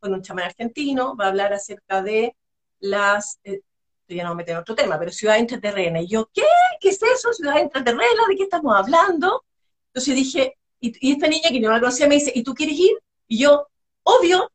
con 0.00 0.12
un 0.14 0.22
chamán 0.22 0.46
argentino, 0.46 1.16
va 1.16 1.26
a 1.26 1.28
hablar 1.28 1.52
acerca 1.52 2.02
de 2.02 2.34
las, 2.80 3.38
eh, 3.44 3.60
ya 4.08 4.24
no 4.24 4.30
me 4.30 4.36
meter 4.36 4.54
en 4.54 4.60
otro 4.60 4.74
tema, 4.74 4.98
pero 4.98 5.12
ciudad 5.12 5.38
intraterrena. 5.38 6.00
Y 6.00 6.08
yo, 6.08 6.30
¿qué? 6.32 6.44
¿Qué 6.80 6.90
es 6.90 7.02
eso? 7.02 7.32
Ciudad 7.32 7.60
intraterrena, 7.60 8.22
¿de 8.28 8.36
qué 8.36 8.44
estamos 8.44 8.74
hablando? 8.74 9.44
Entonces 9.88 10.14
dije, 10.14 10.56
y, 10.80 11.12
esta 11.12 11.28
niña 11.28 11.50
que 11.50 11.60
yo 11.60 11.68
no 11.68 11.74
la 11.74 11.80
conocía 11.80 12.08
me 12.08 12.16
dice, 12.16 12.32
¿y 12.34 12.42
tú 12.42 12.54
quieres 12.54 12.78
ir? 12.78 12.96
Y 13.26 13.38
yo, 13.40 13.68
obvio. 14.02 14.50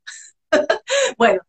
bueno, 1.18 1.42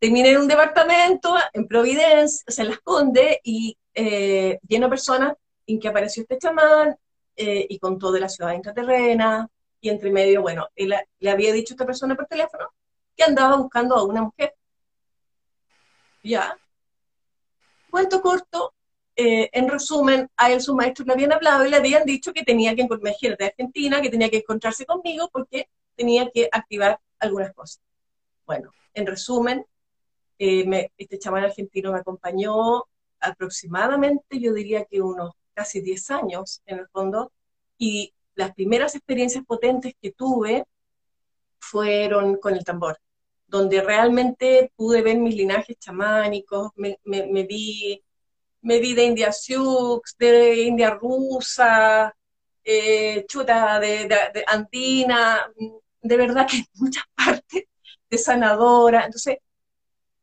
terminé 0.00 0.30
en 0.30 0.38
un 0.38 0.48
departamento 0.48 1.36
en 1.52 1.68
Providencia, 1.68 2.42
se 2.48 2.64
Las 2.64 2.80
Condes, 2.80 3.38
y 3.44 3.76
eh, 3.94 4.58
lleno 4.66 4.86
de 4.86 4.90
personas 4.90 5.34
en 5.66 5.78
que 5.78 5.88
apareció 5.88 6.22
este 6.22 6.38
chamán 6.38 6.96
eh, 7.36 7.66
y 7.68 7.78
contó 7.78 8.10
de 8.10 8.20
la 8.20 8.28
ciudad 8.28 8.54
intraterrena, 8.54 9.48
y 9.80 9.90
entre 9.90 10.10
medio, 10.10 10.42
bueno, 10.42 10.68
él, 10.74 10.94
le 11.18 11.30
había 11.30 11.52
dicho 11.52 11.72
a 11.72 11.76
esta 11.76 11.86
persona 11.86 12.16
por 12.16 12.26
teléfono 12.26 12.72
que 13.16 13.24
andaba 13.24 13.56
buscando 13.56 13.94
a 13.94 14.04
una 14.04 14.22
mujer 14.22 14.54
¿ya? 16.22 16.56
Cuento 17.90 18.20
corto, 18.20 18.74
eh, 19.16 19.50
en 19.52 19.68
resumen, 19.68 20.30
a 20.36 20.50
él 20.50 20.60
su 20.60 20.74
maestro 20.74 21.04
le 21.04 21.12
habían 21.12 21.32
hablado 21.32 21.66
y 21.66 21.70
le 21.70 21.76
habían 21.76 22.04
dicho 22.04 22.32
que 22.32 22.44
tenía 22.44 22.74
que, 22.74 22.82
imagínate, 22.82 23.44
de 23.44 23.50
Argentina, 23.50 24.00
que 24.00 24.10
tenía 24.10 24.30
que 24.30 24.38
encontrarse 24.38 24.86
conmigo 24.86 25.28
porque 25.32 25.68
tenía 25.96 26.30
que 26.30 26.48
activar 26.50 27.00
algunas 27.18 27.52
cosas. 27.52 27.82
Bueno, 28.46 28.70
en 28.94 29.06
resumen, 29.06 29.66
eh, 30.40 30.90
este 30.96 31.18
chamán 31.18 31.44
argentino 31.44 31.92
me 31.92 32.00
acompañó 32.00 32.84
aproximadamente, 33.20 34.40
yo 34.40 34.52
diría 34.52 34.84
que 34.86 35.00
unos 35.02 35.34
casi 35.54 35.80
10 35.80 36.10
años 36.10 36.62
en 36.66 36.80
el 36.80 36.88
fondo, 36.88 37.32
y 37.78 38.12
las 38.34 38.54
primeras 38.54 38.94
experiencias 38.96 39.44
potentes 39.44 39.94
que 40.00 40.12
tuve 40.12 40.64
fueron 41.58 42.36
con 42.38 42.54
el 42.54 42.64
tambor 42.64 42.98
donde 43.50 43.82
realmente 43.82 44.72
pude 44.76 45.02
ver 45.02 45.18
mis 45.18 45.34
linajes 45.34 45.76
chamánicos, 45.78 46.70
me, 46.76 46.98
vi, 47.44 48.02
me 48.62 48.78
vi 48.78 48.94
de 48.94 49.04
India 49.04 49.32
Sioux, 49.32 50.00
de 50.18 50.62
India 50.62 50.90
rusa, 50.90 52.14
eh, 52.62 53.26
chuta 53.26 53.80
de, 53.80 54.08
andina, 54.46 55.50
de 56.00 56.16
verdad 56.16 56.46
que 56.48 56.58
en 56.58 56.66
muchas 56.74 57.04
partes, 57.16 57.64
de 58.08 58.18
sanadora. 58.18 59.04
Entonces, 59.04 59.38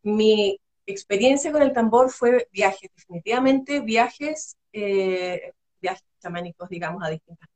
mi 0.07 0.59
experiencia 0.85 1.51
con 1.51 1.61
el 1.61 1.73
tambor 1.73 2.09
fue 2.09 2.47
viajes, 2.51 2.89
definitivamente 2.95 3.81
viajes, 3.81 4.55
eh, 4.71 5.53
viajes 5.81 6.03
chamánicos, 6.21 6.69
digamos, 6.69 7.03
a 7.03 7.09
distintas 7.09 7.49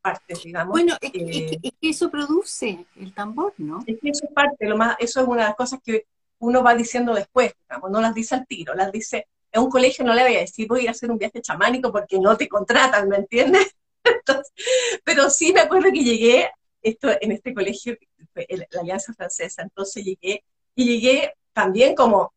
partes, 0.00 0.42
digamos. 0.42 0.72
Bueno, 0.72 0.96
es, 1.00 1.12
que, 1.12 1.58
eh, 1.62 1.72
eso 1.80 2.10
produce 2.10 2.86
el 2.96 3.14
tambor, 3.14 3.52
¿no? 3.58 3.80
Es 3.86 3.98
que 4.00 4.08
eso 4.10 4.26
es 4.26 4.32
parte, 4.32 4.66
lo 4.66 4.76
más, 4.76 4.96
eso 4.98 5.20
es 5.20 5.28
una 5.28 5.42
de 5.42 5.48
las 5.48 5.56
cosas 5.56 5.80
que 5.84 6.06
uno 6.38 6.62
va 6.62 6.74
diciendo 6.74 7.14
después, 7.14 7.54
digamos, 7.68 7.90
no 7.90 8.00
las 8.00 8.14
dice 8.14 8.34
al 8.34 8.46
tiro, 8.46 8.74
las 8.74 8.90
dice 8.90 9.28
a 9.52 9.60
un 9.60 9.70
colegio 9.70 10.04
no 10.04 10.14
le 10.14 10.22
voy 10.22 10.36
a 10.36 10.40
decir 10.40 10.66
voy 10.66 10.80
a 10.80 10.82
ir 10.84 10.88
a 10.88 10.92
hacer 10.92 11.10
un 11.10 11.18
viaje 11.18 11.42
chamánico 11.42 11.92
porque 11.92 12.18
no 12.18 12.36
te 12.36 12.48
contratan, 12.48 13.08
¿me 13.08 13.16
entiendes? 13.16 13.76
pero 15.04 15.30
sí 15.30 15.52
me 15.52 15.60
acuerdo 15.60 15.92
que 15.92 16.02
llegué 16.02 16.50
esto, 16.80 17.08
en 17.20 17.32
este 17.32 17.54
colegio, 17.54 17.96
la 18.34 18.80
Alianza 18.80 19.12
Francesa, 19.12 19.62
entonces 19.62 20.04
llegué 20.04 20.42
y 20.74 20.84
llegué 20.86 21.34
también 21.52 21.94
como 21.94 22.32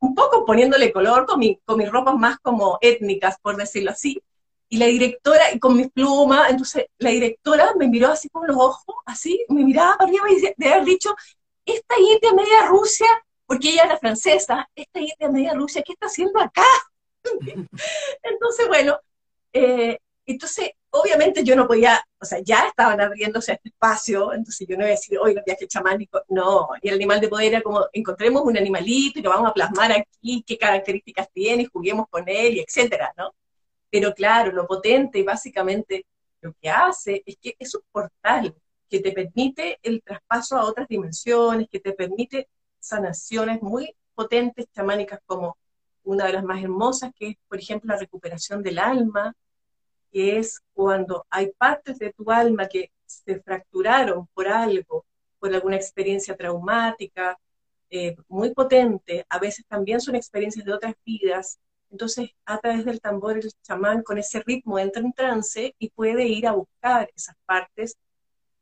un 0.00 0.14
poco 0.14 0.44
poniéndole 0.44 0.92
color 0.92 1.26
con, 1.26 1.38
mi, 1.38 1.58
con 1.64 1.78
mis 1.78 1.90
ropas 1.90 2.16
más 2.16 2.38
como 2.40 2.78
étnicas, 2.80 3.38
por 3.40 3.56
decirlo 3.56 3.92
así. 3.92 4.20
Y 4.68 4.78
la 4.78 4.86
directora, 4.86 5.52
y 5.52 5.58
con 5.58 5.76
mis 5.76 5.90
plumas, 5.90 6.50
entonces 6.50 6.86
la 6.98 7.10
directora 7.10 7.72
me 7.78 7.88
miró 7.88 8.08
así 8.08 8.28
con 8.28 8.46
los 8.46 8.56
ojos, 8.56 8.96
así, 9.06 9.44
me 9.48 9.64
miraba 9.64 9.98
para 9.98 10.08
arriba 10.08 10.30
y 10.30 10.40
de 10.56 10.68
haber 10.68 10.84
dicho, 10.84 11.14
esta 11.64 11.94
India 11.98 12.32
media 12.32 12.66
Rusia, 12.66 13.06
porque 13.46 13.70
ella 13.70 13.84
era 13.84 13.98
francesa, 13.98 14.68
esta 14.74 14.98
India 14.98 15.28
media 15.30 15.54
Rusia, 15.54 15.82
¿qué 15.84 15.92
está 15.92 16.06
haciendo 16.06 16.40
acá? 16.40 16.66
entonces, 18.22 18.66
bueno, 18.66 18.98
eh, 19.52 19.98
entonces, 20.26 20.70
obviamente 20.92 21.42
yo 21.42 21.56
no 21.56 21.66
podía, 21.66 22.00
o 22.20 22.24
sea, 22.24 22.38
ya 22.40 22.68
estaban 22.68 23.00
abriéndose 23.00 23.52
este 23.52 23.70
espacio, 23.70 24.32
entonces 24.32 24.66
yo 24.68 24.76
no 24.76 24.82
iba 24.82 24.88
a 24.88 24.96
decir, 24.96 25.18
oiga, 25.18 25.42
viaje 25.44 25.66
chamánico, 25.66 26.22
no, 26.28 26.68
y 26.80 26.88
el 26.88 26.94
animal 26.94 27.20
de 27.20 27.28
poder 27.28 27.48
era 27.48 27.62
como, 27.62 27.86
encontremos 27.92 28.42
un 28.44 28.56
animalito 28.56 29.18
y 29.18 29.22
lo 29.22 29.30
vamos 29.30 29.50
a 29.50 29.54
plasmar 29.54 29.92
aquí, 29.92 30.44
qué 30.46 30.58
características 30.58 31.28
tiene, 31.32 31.66
juguemos 31.66 32.06
con 32.10 32.28
él, 32.28 32.56
y 32.56 32.60
etcétera, 32.60 33.12
¿no? 33.16 33.34
Pero 33.90 34.14
claro, 34.14 34.52
lo 34.52 34.66
potente 34.66 35.18
y 35.18 35.22
básicamente 35.22 36.06
lo 36.42 36.52
que 36.60 36.68
hace 36.68 37.22
es 37.24 37.36
que 37.40 37.56
es 37.58 37.74
un 37.74 37.82
portal 37.90 38.54
que 38.88 39.00
te 39.00 39.12
permite 39.12 39.78
el 39.82 40.02
traspaso 40.02 40.58
a 40.58 40.66
otras 40.66 40.88
dimensiones, 40.88 41.68
que 41.70 41.80
te 41.80 41.92
permite 41.92 42.48
sanaciones 42.78 43.62
muy 43.62 43.94
potentes, 44.14 44.66
chamánicas, 44.74 45.20
como 45.24 45.56
una 46.04 46.26
de 46.26 46.34
las 46.34 46.44
más 46.44 46.62
hermosas, 46.62 47.12
que 47.18 47.28
es, 47.28 47.36
por 47.48 47.58
ejemplo, 47.58 47.94
la 47.94 47.98
recuperación 47.98 48.62
del 48.62 48.78
alma, 48.78 49.34
que 50.12 50.38
es 50.38 50.60
cuando 50.74 51.26
hay 51.30 51.52
partes 51.52 51.98
de 51.98 52.12
tu 52.12 52.30
alma 52.30 52.68
que 52.68 52.92
se 53.06 53.40
fracturaron 53.40 54.28
por 54.34 54.48
algo, 54.48 55.06
por 55.38 55.54
alguna 55.54 55.76
experiencia 55.76 56.36
traumática, 56.36 57.38
eh, 57.90 58.16
muy 58.28 58.54
potente, 58.54 59.26
a 59.28 59.38
veces 59.38 59.66
también 59.66 60.00
son 60.00 60.14
experiencias 60.14 60.64
de 60.64 60.72
otras 60.72 60.94
vidas. 61.04 61.58
Entonces, 61.90 62.30
a 62.46 62.58
través 62.58 62.84
del 62.84 63.00
tambor, 63.00 63.38
el 63.38 63.50
chamán 63.62 64.02
con 64.02 64.18
ese 64.18 64.40
ritmo 64.46 64.78
entra 64.78 65.02
en 65.02 65.12
trance 65.12 65.74
y 65.78 65.90
puede 65.90 66.26
ir 66.26 66.46
a 66.46 66.52
buscar 66.52 67.10
esas 67.14 67.36
partes 67.44 67.96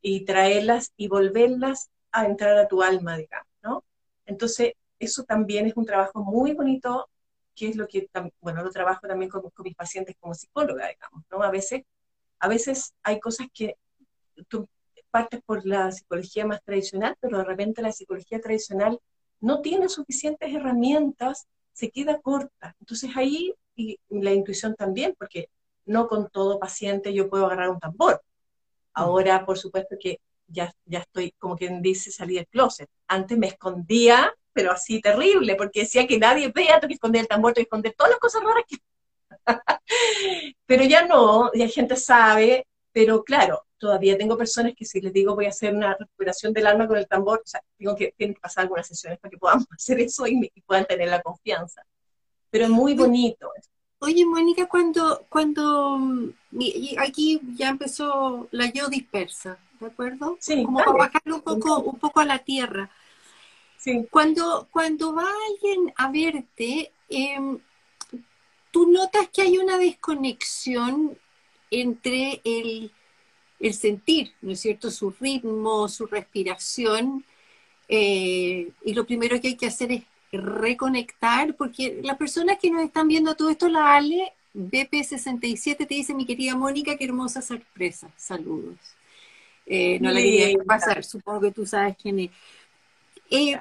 y 0.00 0.24
traerlas 0.24 0.92
y 0.96 1.08
volverlas 1.08 1.90
a 2.12 2.26
entrar 2.26 2.56
a 2.58 2.68
tu 2.68 2.82
alma, 2.82 3.16
digamos, 3.16 3.46
¿no? 3.62 3.84
Entonces, 4.26 4.72
eso 4.98 5.24
también 5.24 5.66
es 5.66 5.76
un 5.76 5.86
trabajo 5.86 6.22
muy 6.22 6.52
bonito 6.54 7.09
que 7.60 7.68
es 7.68 7.76
lo 7.76 7.86
que, 7.86 8.08
bueno, 8.40 8.62
lo 8.62 8.70
trabajo 8.70 9.06
también 9.06 9.30
con, 9.30 9.42
mis 9.62 9.76
pacientes 9.76 10.16
como 10.18 10.32
psicóloga, 10.32 10.88
digamos, 10.88 11.24
¿no? 11.30 11.42
A 11.42 11.50
veces, 11.50 11.82
a 12.38 12.48
veces 12.48 12.94
hay 13.02 13.20
cosas 13.20 13.48
que 13.52 13.76
tú 14.48 14.66
partes 15.10 15.42
por 15.44 15.66
la 15.66 15.92
psicología 15.92 16.46
más 16.46 16.62
tradicional, 16.62 17.16
pero 17.20 17.36
de 17.36 17.44
repente 17.44 17.82
la 17.82 17.92
psicología 17.92 18.40
tradicional 18.40 18.98
no 19.40 19.60
tiene 19.60 19.90
suficientes 19.90 20.54
herramientas, 20.54 21.48
se 21.74 21.90
queda 21.90 22.18
corta. 22.22 22.74
Entonces 22.80 23.10
ahí, 23.14 23.52
y 23.76 23.98
la 24.08 24.32
intuición 24.32 24.74
también, 24.74 25.14
porque 25.18 25.50
no 25.84 26.08
con 26.08 26.30
todo 26.30 26.58
paciente 26.58 27.12
yo 27.12 27.28
puedo 27.28 27.44
agarrar 27.44 27.68
un 27.68 27.78
tambor. 27.78 28.22
Ahora, 28.94 29.44
por 29.44 29.58
supuesto 29.58 29.96
que 30.00 30.18
ya, 30.46 30.72
ya 30.86 31.00
estoy, 31.00 31.32
como 31.32 31.56
quien 31.56 31.82
dice, 31.82 32.10
salí 32.10 32.36
del 32.36 32.46
closet. 32.46 32.88
Antes 33.06 33.36
me 33.36 33.48
escondía 33.48 34.34
pero 34.52 34.72
así 34.72 35.00
terrible, 35.00 35.54
porque 35.54 35.80
decía 35.80 36.06
que 36.06 36.18
nadie 36.18 36.48
vea, 36.48 36.80
tengo 36.80 36.88
que 36.88 36.94
esconder 36.94 37.22
el 37.22 37.28
tambor, 37.28 37.52
tengo 37.52 37.64
que 37.64 37.68
esconder 37.68 37.94
todas 37.96 38.10
las 38.10 38.20
cosas 38.20 38.42
raras 38.42 38.64
que... 38.68 38.78
pero 40.66 40.84
ya 40.84 41.06
no, 41.06 41.52
ya 41.52 41.68
gente 41.68 41.96
sabe, 41.96 42.66
pero 42.92 43.22
claro, 43.22 43.64
todavía 43.78 44.16
tengo 44.18 44.36
personas 44.36 44.74
que 44.76 44.84
si 44.84 45.00
les 45.00 45.12
digo 45.12 45.34
voy 45.34 45.46
a 45.46 45.50
hacer 45.50 45.74
una 45.74 45.96
recuperación 45.98 46.52
del 46.52 46.66
alma 46.66 46.86
con 46.86 46.98
el 46.98 47.08
tambor, 47.08 47.40
o 47.44 47.46
sea, 47.48 47.62
tengo 47.76 47.96
que, 47.96 48.12
tienen 48.16 48.34
que 48.34 48.40
pasar 48.40 48.62
algunas 48.62 48.86
sesiones 48.86 49.18
para 49.18 49.30
que 49.30 49.38
podamos 49.38 49.66
hacer 49.70 50.00
eso 50.00 50.26
y, 50.26 50.50
puedan 50.66 50.86
tener 50.86 51.08
la 51.08 51.22
confianza. 51.22 51.82
Pero 52.50 52.64
es 52.64 52.70
muy 52.70 52.94
bonito. 52.94 53.50
Oye, 54.00 54.24
Mónica, 54.24 54.66
cuando, 54.66 55.24
cuando 55.28 56.00
y 56.52 56.96
aquí 56.98 57.40
ya 57.54 57.68
empezó 57.68 58.48
la 58.50 58.72
yo 58.72 58.88
dispersa, 58.88 59.58
¿de 59.78 59.86
acuerdo? 59.86 60.36
Sí, 60.40 60.64
Como 60.64 60.78
para 60.78 60.92
bajarlo 60.92 61.36
un 61.36 61.42
poco, 61.42 61.80
un 61.80 61.98
poco 61.98 62.20
a 62.20 62.24
la 62.24 62.38
tierra. 62.38 62.90
Cuando, 64.10 64.68
cuando 64.70 65.14
va 65.14 65.26
alguien 65.48 65.92
a 65.96 66.10
verte, 66.10 66.92
em, 67.08 67.58
tú 68.70 68.90
notas 68.90 69.28
que 69.28 69.42
hay 69.42 69.58
una 69.58 69.78
desconexión 69.78 71.16
entre 71.70 72.40
el, 72.44 72.92
sentir, 73.72 74.32
¿no 74.42 74.52
es 74.52 74.60
cierto? 74.60 74.90
Su 74.90 75.10
ritmo, 75.10 75.88
su 75.88 76.06
respiración. 76.06 77.24
Eh, 77.88 78.70
y 78.84 78.94
lo 78.94 79.06
primero 79.06 79.40
que 79.40 79.48
hay 79.48 79.56
que 79.56 79.66
hacer 79.66 79.92
es 79.92 80.02
reconectar, 80.32 81.56
porque 81.56 82.00
las 82.02 82.16
personas 82.16 82.58
que 82.58 82.70
nos 82.70 82.84
están 82.84 83.08
viendo 83.08 83.34
todo 83.34 83.50
esto, 83.50 83.68
la 83.68 83.94
Ale, 83.94 84.32
BP67, 84.54 85.86
te 85.86 85.94
dice, 85.94 86.14
mi 86.14 86.26
querida 86.26 86.54
Mónica, 86.54 86.96
qué 86.96 87.04
hermosa 87.04 87.42
sorpresa. 87.42 88.10
Saludos. 88.16 88.76
Eh, 89.66 89.98
no 90.00 90.10
la 90.10 90.20
quería 90.20 90.58
pasar, 90.64 91.04
supongo 91.04 91.42
que 91.42 91.52
tú 91.52 91.66
sabes 91.66 91.96
quién 92.00 92.18
es. 92.18 92.30
Eh, 93.30 93.58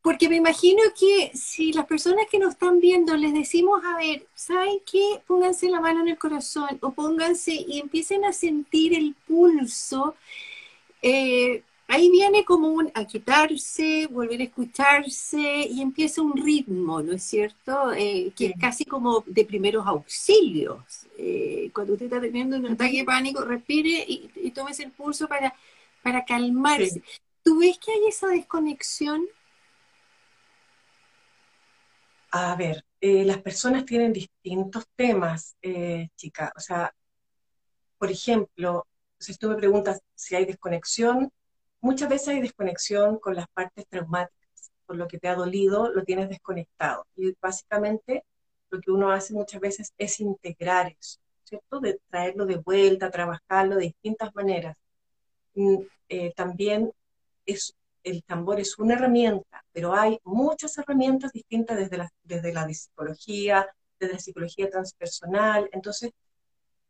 porque 0.00 0.28
me 0.28 0.36
imagino 0.36 0.82
que 0.98 1.30
si 1.34 1.72
las 1.72 1.86
personas 1.86 2.26
que 2.30 2.38
nos 2.38 2.50
están 2.50 2.78
viendo 2.78 3.16
les 3.16 3.32
decimos, 3.32 3.80
a 3.84 3.96
ver, 3.96 4.26
¿saben 4.34 4.78
qué? 4.90 5.20
Pónganse 5.26 5.68
la 5.70 5.80
mano 5.80 6.02
en 6.02 6.08
el 6.08 6.18
corazón 6.18 6.78
o 6.82 6.92
pónganse 6.92 7.54
y 7.54 7.80
empiecen 7.80 8.24
a 8.24 8.32
sentir 8.32 8.94
el 8.94 9.14
pulso. 9.26 10.14
Eh, 11.00 11.62
ahí 11.88 12.10
viene 12.10 12.44
como 12.44 12.68
un 12.68 12.90
a 12.94 13.06
quitarse, 13.06 14.06
volver 14.08 14.40
a 14.42 14.44
escucharse 14.44 15.66
y 15.70 15.80
empieza 15.80 16.20
un 16.20 16.36
ritmo, 16.36 17.02
¿no 17.02 17.12
es 17.12 17.22
cierto? 17.22 17.92
Eh, 17.94 18.32
que 18.36 18.46
es 18.46 18.52
casi 18.60 18.84
como 18.84 19.24
de 19.26 19.44
primeros 19.46 19.86
auxilios. 19.86 21.06
cuando 21.72 21.94
usted 21.94 22.06
está 22.06 22.20
teniendo 22.20 22.58
un 22.58 22.66
ataque 22.66 22.98
de 22.98 23.04
pánico, 23.04 23.42
respire 23.42 24.04
y, 24.06 24.30
y 24.36 24.50
tómese 24.50 24.84
el 24.84 24.90
pulso 24.92 25.26
para, 25.28 25.54
para 26.02 26.24
calmarse. 26.26 27.02
¿Tú 27.44 27.58
ves 27.58 27.78
que 27.78 27.92
hay 27.92 28.06
esa 28.08 28.28
desconexión? 28.28 29.26
A 32.30 32.56
ver, 32.56 32.84
eh, 33.00 33.24
las 33.24 33.40
personas 33.42 33.84
tienen 33.84 34.12
distintos 34.12 34.84
temas, 34.96 35.54
eh, 35.60 36.08
chica. 36.16 36.52
O 36.56 36.60
sea, 36.60 36.92
por 37.98 38.10
ejemplo, 38.10 38.86
si 39.18 39.34
tú 39.36 39.48
me 39.50 39.56
preguntas 39.56 40.00
si 40.14 40.34
hay 40.34 40.46
desconexión, 40.46 41.30
muchas 41.80 42.08
veces 42.08 42.28
hay 42.28 42.40
desconexión 42.40 43.18
con 43.18 43.34
las 43.36 43.46
partes 43.48 43.86
traumáticas. 43.88 44.72
Por 44.86 44.96
lo 44.96 45.06
que 45.06 45.18
te 45.18 45.28
ha 45.28 45.34
dolido, 45.34 45.92
lo 45.92 46.02
tienes 46.02 46.30
desconectado. 46.30 47.06
Y 47.14 47.34
básicamente 47.40 48.24
lo 48.70 48.80
que 48.80 48.90
uno 48.90 49.12
hace 49.12 49.34
muchas 49.34 49.60
veces 49.60 49.92
es 49.98 50.18
integrar 50.20 50.96
eso, 50.98 51.20
¿cierto? 51.44 51.80
De 51.80 52.00
traerlo 52.08 52.46
de 52.46 52.56
vuelta, 52.56 53.10
trabajarlo 53.10 53.76
de 53.76 53.84
distintas 53.84 54.34
maneras. 54.34 54.76
Mm, 55.54 55.78
eh, 56.08 56.32
también 56.34 56.92
es, 57.46 57.74
el 58.02 58.22
tambor 58.24 58.60
es 58.60 58.78
una 58.78 58.94
herramienta, 58.94 59.64
pero 59.72 59.94
hay 59.94 60.18
muchas 60.24 60.76
herramientas 60.78 61.32
distintas 61.32 61.78
desde 61.78 61.96
la, 61.98 62.10
desde 62.22 62.52
la 62.52 62.68
psicología, 62.72 63.66
desde 63.98 64.14
la 64.14 64.20
psicología 64.20 64.70
transpersonal. 64.70 65.68
Entonces, 65.72 66.12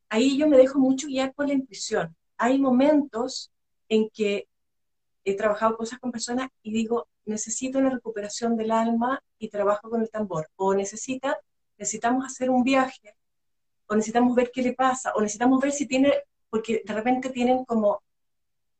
ahí 0.08 0.38
yo 0.38 0.48
me 0.48 0.56
dejo 0.56 0.78
mucho 0.78 1.06
guiar 1.06 1.32
por 1.34 1.46
la 1.46 1.54
intuición. 1.54 2.14
Hay 2.36 2.58
momentos 2.58 3.50
en 3.88 4.08
que 4.10 4.48
he 5.24 5.36
trabajado 5.36 5.76
cosas 5.76 5.98
con 5.98 6.12
personas 6.12 6.48
y 6.62 6.72
digo, 6.72 7.08
necesito 7.24 7.78
una 7.78 7.90
recuperación 7.90 8.56
del 8.56 8.70
alma 8.70 9.20
y 9.38 9.48
trabajo 9.48 9.88
con 9.88 10.02
el 10.02 10.10
tambor. 10.10 10.48
O 10.56 10.74
necesita, 10.74 11.38
necesitamos 11.78 12.26
hacer 12.26 12.50
un 12.50 12.62
viaje, 12.62 13.16
o 13.86 13.94
necesitamos 13.94 14.34
ver 14.34 14.50
qué 14.52 14.62
le 14.62 14.74
pasa, 14.74 15.12
o 15.14 15.20
necesitamos 15.20 15.60
ver 15.60 15.72
si 15.72 15.86
tiene, 15.86 16.12
porque 16.50 16.82
de 16.84 16.94
repente 16.94 17.30
tienen 17.30 17.64
como 17.64 18.02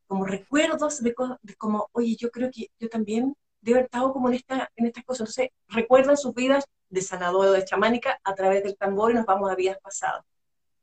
como 0.07 0.25
recuerdos 0.25 1.03
de, 1.03 1.15
de, 1.43 1.55
como, 1.57 1.89
oye, 1.93 2.17
yo 2.17 2.31
creo 2.31 2.51
que 2.51 2.71
yo 2.79 2.89
también 2.89 3.35
debo 3.61 3.77
haber 3.77 3.87
estado 3.87 4.13
como 4.13 4.29
en, 4.29 4.35
esta, 4.35 4.71
en 4.77 4.87
estas 4.87 5.05
cosas. 5.05 5.21
Entonces, 5.21 5.51
recuerdan 5.69 6.17
sus 6.17 6.35
vidas 6.35 6.65
de 6.89 7.01
sanador 7.01 7.49
o 7.49 7.53
de 7.53 7.65
chamánica 7.65 8.21
a 8.23 8.35
través 8.35 8.63
del 8.63 8.77
tambor 8.77 9.11
y 9.11 9.15
nos 9.15 9.27
vamos 9.27 9.51
a 9.51 9.55
vidas 9.55 9.79
pasadas. 9.83 10.25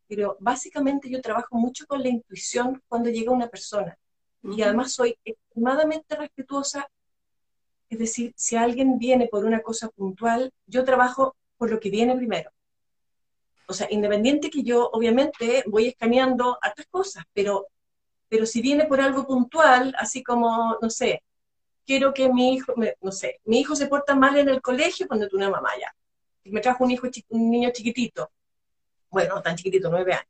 Pero 0.07 0.35
básicamente 0.39 1.09
yo 1.09 1.21
trabajo 1.21 1.55
mucho 1.55 1.85
con 1.85 2.01
la 2.01 2.09
intuición 2.09 2.81
cuando 2.87 3.09
llega 3.09 3.31
una 3.31 3.47
persona. 3.47 3.97
Y 4.43 4.63
además 4.63 4.91
soy 4.91 5.17
extremadamente 5.23 6.15
respetuosa. 6.15 6.87
Es 7.89 7.99
decir, 7.99 8.33
si 8.35 8.55
alguien 8.55 8.97
viene 8.97 9.27
por 9.27 9.45
una 9.45 9.61
cosa 9.61 9.89
puntual, 9.89 10.51
yo 10.65 10.83
trabajo 10.83 11.35
por 11.57 11.69
lo 11.69 11.79
que 11.79 11.91
viene 11.91 12.15
primero. 12.15 12.51
O 13.67 13.73
sea, 13.73 13.87
independiente 13.89 14.49
que 14.49 14.63
yo 14.63 14.89
obviamente 14.91 15.63
voy 15.67 15.87
escaneando 15.87 16.57
otras 16.57 16.87
cosas, 16.89 17.23
pero 17.33 17.67
pero 18.31 18.45
si 18.45 18.61
viene 18.61 18.85
por 18.85 19.01
algo 19.01 19.27
puntual, 19.27 19.93
así 19.99 20.23
como, 20.23 20.77
no 20.81 20.89
sé, 20.89 21.21
quiero 21.85 22.13
que 22.13 22.31
mi 22.31 22.53
hijo, 22.53 22.73
no 23.01 23.11
sé, 23.11 23.41
mi 23.43 23.59
hijo 23.59 23.75
se 23.75 23.87
porta 23.87 24.15
mal 24.15 24.37
en 24.37 24.47
el 24.47 24.61
colegio 24.61 25.05
cuando 25.05 25.27
tú 25.27 25.35
una 25.35 25.49
mamá 25.49 25.71
ya. 25.77 25.93
me 26.45 26.61
trajo 26.61 26.85
un 26.85 26.91
hijo, 26.91 27.07
un 27.27 27.51
niño 27.51 27.71
chiquitito, 27.73 28.31
bueno, 29.09 29.41
tan 29.41 29.57
chiquitito, 29.57 29.89
nueve 29.89 30.13
años, 30.13 30.27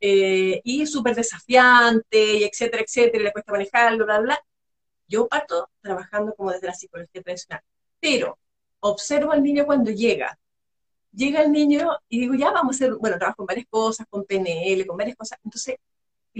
eh, 0.00 0.60
y 0.62 0.86
súper 0.86 1.16
desafiante, 1.16 2.34
y 2.36 2.44
etcétera, 2.44 2.84
etcétera, 2.84 3.22
y 3.22 3.24
le 3.24 3.32
cuesta 3.32 3.50
manejarlo, 3.50 4.04
bla, 4.04 4.20
bla. 4.20 4.40
Yo 5.08 5.26
parto 5.26 5.68
trabajando 5.80 6.32
como 6.36 6.52
desde 6.52 6.68
la 6.68 6.74
psicología 6.74 7.22
tradicional, 7.22 7.62
pero 7.98 8.38
observo 8.80 9.32
al 9.32 9.42
niño 9.42 9.66
cuando 9.66 9.90
llega. 9.90 10.38
Llega 11.12 11.42
el 11.42 11.50
niño 11.50 11.90
y 12.08 12.20
digo, 12.20 12.34
ya 12.34 12.52
vamos 12.52 12.76
a 12.76 12.84
hacer, 12.84 12.94
bueno, 12.94 13.18
trabajo 13.18 13.38
con 13.38 13.46
varias 13.46 13.66
cosas, 13.68 14.06
con 14.08 14.24
PNL, 14.24 14.86
con 14.86 14.96
varias 14.96 15.16
cosas. 15.16 15.40
Entonces, 15.44 15.76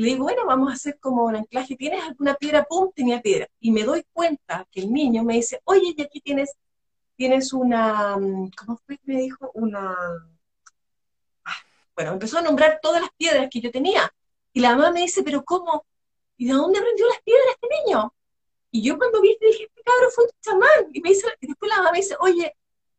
le 0.02 0.08
digo, 0.08 0.24
bueno, 0.24 0.44
vamos 0.46 0.70
a 0.70 0.74
hacer 0.74 0.98
como 1.00 1.24
un 1.24 1.36
anclaje. 1.36 1.74
¿Tienes 1.74 2.04
alguna 2.04 2.34
piedra? 2.34 2.64
¡Pum! 2.64 2.90
Tenía 2.94 3.22
piedra. 3.22 3.48
Y 3.60 3.70
me 3.70 3.82
doy 3.82 4.04
cuenta 4.12 4.66
que 4.70 4.80
el 4.80 4.92
niño 4.92 5.24
me 5.24 5.34
dice, 5.34 5.60
oye, 5.64 5.94
y 5.96 6.02
aquí 6.02 6.20
tienes, 6.20 6.52
tienes 7.16 7.52
una, 7.54 8.16
mm, 8.18 8.50
¿cómo 8.58 8.78
fue 8.86 9.00
me 9.04 9.22
dijo? 9.22 9.50
Una, 9.54 9.96
ah, 11.44 11.56
bueno, 11.94 12.12
empezó 12.12 12.38
a 12.38 12.42
nombrar 12.42 12.78
todas 12.82 13.00
las 13.00 13.10
piedras 13.16 13.48
que 13.50 13.60
yo 13.60 13.70
tenía. 13.70 14.12
Y 14.52 14.60
la 14.60 14.76
mamá 14.76 14.90
me 14.92 15.00
dice, 15.00 15.22
pero 15.22 15.42
¿cómo? 15.44 15.86
¿Y 16.36 16.46
de 16.46 16.52
dónde 16.52 16.78
aprendió 16.78 17.06
las 17.08 17.22
piedras 17.22 17.46
este 17.50 17.68
niño? 17.86 18.14
Y 18.70 18.82
yo 18.82 18.98
cuando 18.98 19.22
vi, 19.22 19.36
dije, 19.40 19.64
este 19.64 19.82
cabro 19.82 20.10
fue 20.10 20.24
un 20.24 20.30
chamán. 20.42 20.90
Y, 20.92 21.00
me 21.00 21.10
dice, 21.10 21.26
y 21.40 21.46
después 21.46 21.70
la 21.70 21.78
mamá 21.78 21.92
me 21.92 21.98
dice, 21.98 22.16
oye, 22.20 22.54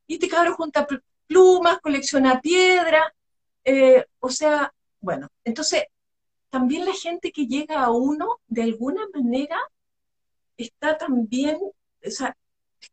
y 0.08 0.16
este 0.16 0.28
cabro 0.30 0.56
junta 0.56 0.88
plumas, 1.28 1.80
colecciona 1.80 2.42
piedra. 2.42 3.14
Eh, 3.64 4.06
o 4.20 4.30
sea, 4.30 4.74
bueno, 5.00 5.30
entonces 5.44 5.86
también 6.50 6.86
la 6.86 6.94
gente 6.94 7.32
que 7.32 7.48
llega 7.48 7.84
a 7.84 7.92
uno, 7.92 8.40
de 8.48 8.64
alguna 8.64 9.02
manera, 9.14 9.58
está 10.58 10.98
también, 10.98 11.58
o 11.60 12.10
sea, 12.10 12.36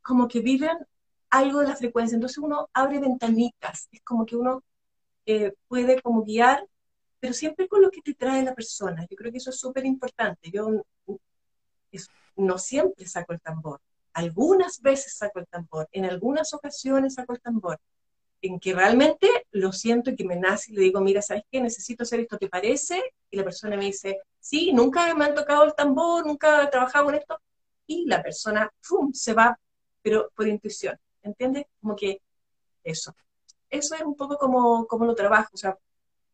como 0.02 0.28
que 0.28 0.40
viven 0.40 0.76
algo 1.30 1.60
de 1.60 1.68
la 1.68 1.76
frecuencia. 1.76 2.16
Entonces 2.16 2.38
uno 2.38 2.68
abre 2.72 3.00
ventanitas, 3.00 3.88
es 3.92 4.02
como 4.02 4.26
que 4.26 4.36
uno 4.36 4.62
eh, 5.26 5.52
puede 5.68 6.00
como 6.02 6.24
guiar, 6.24 6.66
pero 7.20 7.32
siempre 7.32 7.68
con 7.68 7.82
lo 7.82 7.90
que 7.90 8.02
te 8.02 8.14
trae 8.14 8.42
la 8.42 8.54
persona. 8.54 9.06
Yo 9.08 9.16
creo 9.16 9.32
que 9.32 9.38
eso 9.38 9.50
es 9.50 9.58
súper 9.58 9.86
importante. 9.86 10.50
Yo 10.50 10.84
no 12.36 12.58
siempre 12.58 13.06
saco 13.06 13.32
el 13.32 13.40
tambor. 13.40 13.80
Algunas 14.12 14.80
veces 14.80 15.16
saco 15.16 15.40
el 15.40 15.46
tambor, 15.46 15.88
en 15.92 16.04
algunas 16.04 16.54
ocasiones 16.54 17.14
saco 17.14 17.32
el 17.32 17.40
tambor, 17.40 17.80
en 18.46 18.60
que 18.60 18.74
realmente 18.74 19.26
lo 19.52 19.72
siento 19.72 20.10
y 20.10 20.16
que 20.16 20.24
me 20.24 20.36
nace 20.36 20.70
y 20.70 20.74
le 20.74 20.82
digo, 20.82 21.00
mira, 21.00 21.22
¿sabes 21.22 21.44
qué? 21.50 21.60
Necesito 21.60 22.02
hacer 22.02 22.20
esto, 22.20 22.36
¿te 22.36 22.48
parece? 22.48 23.02
Y 23.30 23.36
la 23.36 23.44
persona 23.44 23.76
me 23.76 23.86
dice, 23.86 24.20
sí, 24.38 24.72
nunca 24.72 25.14
me 25.14 25.24
han 25.24 25.34
tocado 25.34 25.64
el 25.64 25.74
tambor, 25.74 26.26
nunca 26.26 26.62
he 26.62 26.66
trabajado 26.68 27.08
en 27.08 27.16
esto. 27.16 27.40
Y 27.86 28.04
la 28.06 28.22
persona, 28.22 28.70
¡pum!, 28.86 29.12
se 29.14 29.32
va, 29.32 29.58
pero 30.02 30.30
por 30.34 30.46
intuición, 30.46 30.98
¿entiendes? 31.22 31.64
Como 31.80 31.96
que 31.96 32.20
eso. 32.82 33.14
Eso 33.70 33.94
es 33.94 34.02
un 34.02 34.14
poco 34.14 34.36
como, 34.36 34.86
como 34.86 35.06
lo 35.06 35.14
trabajo, 35.14 35.50
o 35.54 35.56
sea, 35.56 35.76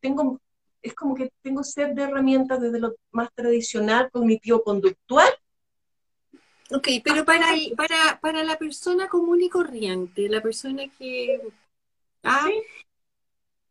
tengo, 0.00 0.40
es 0.82 0.94
como 0.94 1.14
que 1.14 1.30
tengo 1.42 1.62
sed 1.62 1.90
de 1.90 2.02
herramientas 2.02 2.60
desde 2.60 2.80
lo 2.80 2.96
más 3.12 3.32
tradicional, 3.34 4.10
cognitivo-conductual, 4.10 5.32
Ok, 6.72 6.86
pero 7.02 7.24
para, 7.24 7.46
para, 7.76 8.20
para 8.20 8.44
la 8.44 8.56
persona 8.56 9.08
común 9.08 9.42
y 9.42 9.48
corriente, 9.48 10.28
la 10.28 10.40
persona 10.40 10.84
que... 10.96 11.40
Ah, 12.22 12.48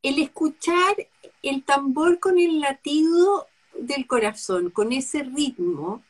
el 0.01 0.19
escuchar 0.19 0.95
el 1.43 1.63
tambor 1.63 2.19
con 2.19 2.39
el 2.39 2.59
latido 2.59 3.47
del 3.77 4.07
corazón, 4.07 4.69
con 4.71 4.91
ese 4.91 5.23
ritmo, 5.23 6.03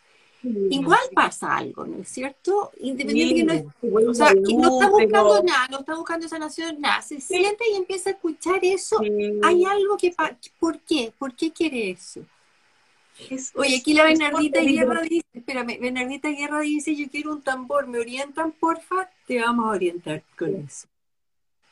igual 0.44 1.02
pasa 1.14 1.58
algo, 1.58 1.86
¿no 1.86 2.02
es 2.02 2.10
cierto? 2.10 2.72
Independiente 2.80 3.54
de 3.54 3.66
que 3.82 3.88
no, 3.88 4.10
o 4.10 4.14
sea, 4.14 4.32
que 4.32 4.54
no 4.54 4.74
está 4.74 4.90
buscando 4.90 5.44
nada, 5.44 5.68
no 5.70 5.80
está 5.80 5.96
buscando 5.96 6.28
sanación, 6.28 6.80
nada, 6.80 7.02
se 7.02 7.20
siente 7.20 7.66
y 7.72 7.76
empieza 7.76 8.10
a 8.10 8.14
escuchar 8.14 8.60
eso, 8.64 9.00
hay 9.44 9.66
algo 9.66 9.98
que... 9.98 10.16
¿Por 10.60 10.80
qué? 10.80 11.14
¿Por 11.18 11.36
qué 11.36 11.52
quiere 11.52 11.92
eso? 11.92 12.22
Oye, 13.56 13.78
aquí 13.78 13.94
la 13.94 14.04
Bernardita 14.04 14.62
Guerra 14.62 15.02
dice, 15.02 15.26
espérame, 15.34 15.78
Bernardita 15.80 16.30
Guerra 16.30 16.62
dice, 16.62 16.96
yo 16.96 17.10
quiero 17.10 17.34
un 17.34 17.42
tambor, 17.42 17.86
¿me 17.88 18.00
orientan, 18.00 18.54
porfa? 18.54 19.10
Te 19.28 19.42
vamos 19.42 19.66
a 19.66 19.72
orientar 19.72 20.24
con 20.38 20.56
eso. 20.56 20.88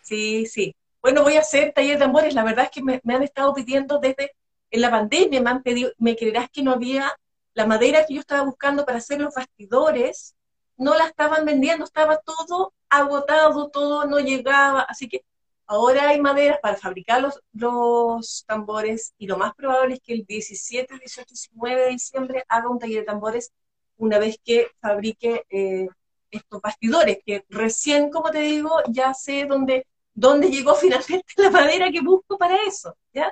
Sí, 0.08 0.46
sí. 0.46 0.74
Bueno, 1.02 1.24
voy 1.24 1.36
a 1.36 1.42
hacer 1.42 1.74
taller 1.74 1.98
de 1.98 2.06
tambores. 2.06 2.34
La 2.34 2.44
verdad 2.44 2.66
es 2.66 2.72
que 2.72 2.82
me, 2.82 3.02
han 3.14 3.24
estado 3.24 3.54
pidiendo 3.54 4.00
desde 4.00 4.32
en 4.72 4.82
la 4.82 4.92
pandemia, 4.92 5.42
me 5.42 5.50
han 5.50 5.64
pedido, 5.64 5.92
me 5.98 6.16
creerás 6.16 6.50
que 6.50 6.64
no 6.64 6.72
había 6.72 7.14
la 7.54 7.66
madera 7.66 8.06
que 8.06 8.14
yo 8.16 8.22
estaba 8.22 8.44
buscando 8.44 8.86
para 8.86 9.00
hacer 9.00 9.20
los 9.22 9.34
bastidores, 9.36 10.36
no 10.78 10.96
la 10.96 11.08
estaban 11.08 11.46
vendiendo, 11.46 11.86
estaba 11.86 12.18
todo 12.18 12.74
agotado, 12.90 13.70
todo 13.70 14.06
no 14.06 14.20
llegaba, 14.20 14.82
así 14.82 15.10
que 15.10 15.24
Ahora 15.70 16.10
hay 16.10 16.22
maderas 16.22 16.60
para 16.62 16.78
fabricar 16.78 17.22
los, 17.22 17.42
los, 17.52 18.46
tambores 18.48 19.14
y 19.18 19.28
lo 19.28 19.38
más 19.38 19.54
probable 19.54 19.96
es 19.96 20.02
que 20.02 20.14
el 20.14 20.26
17, 20.26 20.98
18, 20.98 21.26
19 21.28 21.82
de 21.82 21.90
diciembre 21.90 22.44
haga 22.48 22.70
un 22.70 22.80
taller 22.80 23.02
de 23.02 23.06
tambores 23.06 23.52
una 23.98 24.18
vez 24.18 24.40
que 24.46 24.68
fabrique 24.80 25.44
eh, 25.50 25.90
estos 26.32 26.62
bastidores, 26.62 27.20
que 27.26 27.44
recién, 27.50 28.10
como 28.12 28.32
te 28.32 28.40
digo, 28.40 28.72
ya 28.88 29.14
sé 29.14 29.46
dónde, 29.46 29.86
dónde 30.18 30.50
llegó 30.50 30.74
finalmente 30.76 31.34
la 31.38 31.52
madera 31.52 31.92
que 31.92 32.02
busco 32.02 32.38
para 32.38 32.58
eso, 32.66 32.98
¿ya? 33.14 33.32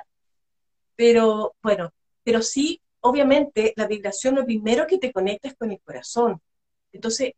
Pero 0.94 1.54
bueno, 1.60 1.92
pero 2.22 2.42
sí, 2.42 2.80
obviamente, 3.00 3.72
la 3.76 3.88
vibración 3.88 4.36
lo 4.36 4.46
primero 4.46 4.86
que 4.86 4.98
te 4.98 5.12
conecta 5.12 5.48
es 5.48 5.56
con 5.56 5.72
el 5.72 5.80
corazón. 5.80 6.40
Entonces, 6.92 7.32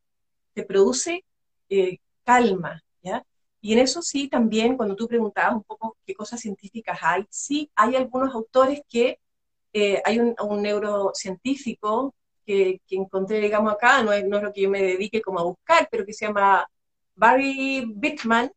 te 0.53 0.65
produce 0.65 1.25
eh, 1.71 1.99
calma, 2.25 2.83
¿ya? 3.03 3.25
Y 3.63 3.73
en 3.73 3.81
eso 3.81 4.03
sí, 4.03 4.29
también 4.29 4.77
cuando 4.77 4.95
tú 4.95 5.09
preguntabas 5.09 5.55
un 5.55 5.65
poco 5.65 5.97
qué 6.07 6.15
cosas 6.15 6.41
científicas 6.41 6.99
hay, 7.03 7.25
sí 7.31 7.71
hay 7.75 7.97
algunos 7.97 8.35
autores 8.35 8.83
que, 8.89 9.19
eh, 9.73 10.03
hay 10.05 10.21
un, 10.21 10.63
neurocientífico 10.63 12.15
que, 12.47 12.81
encontré, 12.91 13.41
digamos, 13.41 13.73
acá, 13.73 14.03
no 14.03 14.13
es, 14.13 14.27
no 14.27 14.37
es 14.39 14.43
lo 14.43 14.53
que 14.53 14.63
yo 14.63 14.71
me 14.71 14.83
dedique 14.83 15.23
como 15.23 15.41
a 15.41 15.45
buscar, 15.45 15.89
pero 15.91 16.05
que 16.05 16.13
se 16.13 16.27
llama 16.27 16.67
Barry 17.15 17.85
Bickman, 17.97 18.53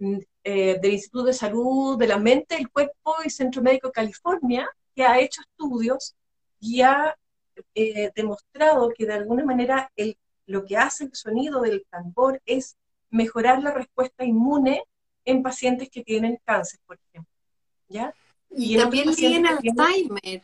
eh, 0.00 0.78
del 0.80 0.92
Instituto 0.92 1.24
de 1.24 1.32
Salud 1.34 1.98
de 1.98 2.06
la 2.06 2.18
Mente, 2.18 2.56
el 2.56 2.70
Cuerpo 2.70 3.16
y 3.24 3.30
Centro 3.30 3.62
Médico 3.62 3.88
de 3.88 3.92
California, 3.92 4.68
que 4.94 5.04
ha 5.04 5.20
hecho 5.20 5.42
estudios 5.42 6.14
y 6.58 6.80
ha 6.80 7.16
eh, 7.74 8.10
demostrado 8.14 8.90
que 8.96 9.06
de 9.06 9.14
alguna 9.14 9.44
manera 9.44 9.90
el, 9.96 10.16
lo 10.46 10.64
que 10.64 10.76
hace 10.76 11.04
el 11.04 11.14
sonido 11.14 11.60
del 11.60 11.84
tambor 11.90 12.40
es 12.46 12.76
mejorar 13.10 13.62
la 13.62 13.72
respuesta 13.72 14.24
inmune 14.24 14.84
en 15.24 15.42
pacientes 15.42 15.90
que 15.90 16.02
tienen 16.02 16.38
cáncer, 16.44 16.80
por 16.86 16.98
ejemplo. 17.08 17.32
¿Ya? 17.88 18.14
Y, 18.50 18.76
también 18.76 19.08
en 19.18 19.46
Alzheimer. 19.46 20.42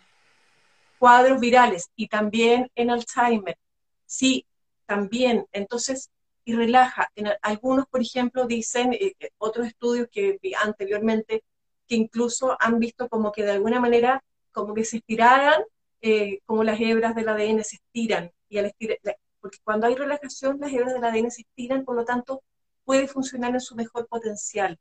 Cuadros 0.99 1.41
virales 1.41 1.91
y 1.97 2.09
también 2.09 2.71
en 2.75 2.91
Alzheimer. 2.91 3.57
Sí, 4.05 4.47
también. 4.87 5.47
Entonces, 5.53 6.11
y 6.47 6.55
relaja. 6.55 7.11
En 7.17 7.29
algunos, 7.43 7.87
por 7.89 8.01
ejemplo, 8.01 8.47
dicen, 8.47 8.93
eh, 8.95 9.15
eh, 9.21 9.31
otros 9.39 9.67
estudios 9.67 10.09
que 10.11 10.39
vi 10.41 10.55
anteriormente, 10.55 11.45
que 11.89 11.97
incluso 11.97 12.57
han 12.61 12.79
visto 12.79 13.09
como 13.09 13.33
que 13.33 13.43
de 13.45 13.53
alguna 13.53 13.81
manera, 13.81 14.23
como 14.53 14.73
que 14.73 14.85
se 14.85 14.99
estiraran, 14.99 15.63
eh, 16.01 16.41
como 16.47 16.65
las 16.65 16.81
hebras 16.81 17.15
del 17.17 17.29
ADN 17.29 17.65
se 17.65 17.77
estiran. 17.77 18.33
Y 18.49 18.59
al 18.59 18.67
estirar, 18.67 18.99
porque 19.41 19.59
cuando 19.65 19.89
hay 19.89 19.97
relajación, 19.97 20.59
las 20.61 20.73
hebras 20.73 20.95
del 20.95 21.05
ADN 21.05 21.31
se 21.33 21.43
estiran, 21.43 21.85
por 21.85 21.97
lo 21.97 22.05
tanto, 22.05 22.43
puede 22.85 23.09
funcionar 23.09 23.53
en 23.53 23.61
su 23.61 23.75
mejor 23.75 24.07
potencial. 24.07 24.79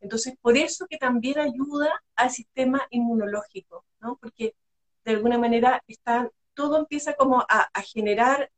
Entonces, 0.00 0.34
por 0.40 0.56
eso 0.56 0.86
que 0.88 0.98
también 0.98 1.40
ayuda 1.40 1.90
al 2.14 2.30
sistema 2.30 2.86
inmunológico, 2.90 3.84
¿no? 4.00 4.16
Porque 4.20 4.54
de 5.04 5.12
alguna 5.12 5.38
manera 5.38 5.82
está, 5.88 6.30
todo 6.54 6.78
empieza 6.78 7.14
como 7.14 7.44
a, 7.48 7.68
generar, 7.82 8.50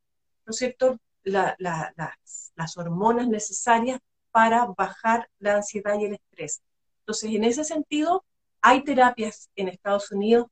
¿no 0.45 0.51
es 0.51 0.57
cierto?, 0.57 0.99
las, 1.25 2.77
hormonas 2.77 3.29
necesarias 3.29 4.01
para 4.31 4.67
bajar 4.67 5.29
la 5.39 5.57
ansiedad 5.57 5.99
y 5.99 6.05
el 6.05 6.15
estrés. 6.15 6.63
Entonces, 7.01 7.31
en 7.31 7.45
ese 7.45 7.65
sentido, 7.65 8.25
hay 8.61 8.85
terapias 8.85 9.51
en 9.57 9.69
Estados 9.69 10.11
Unidos, 10.13 10.47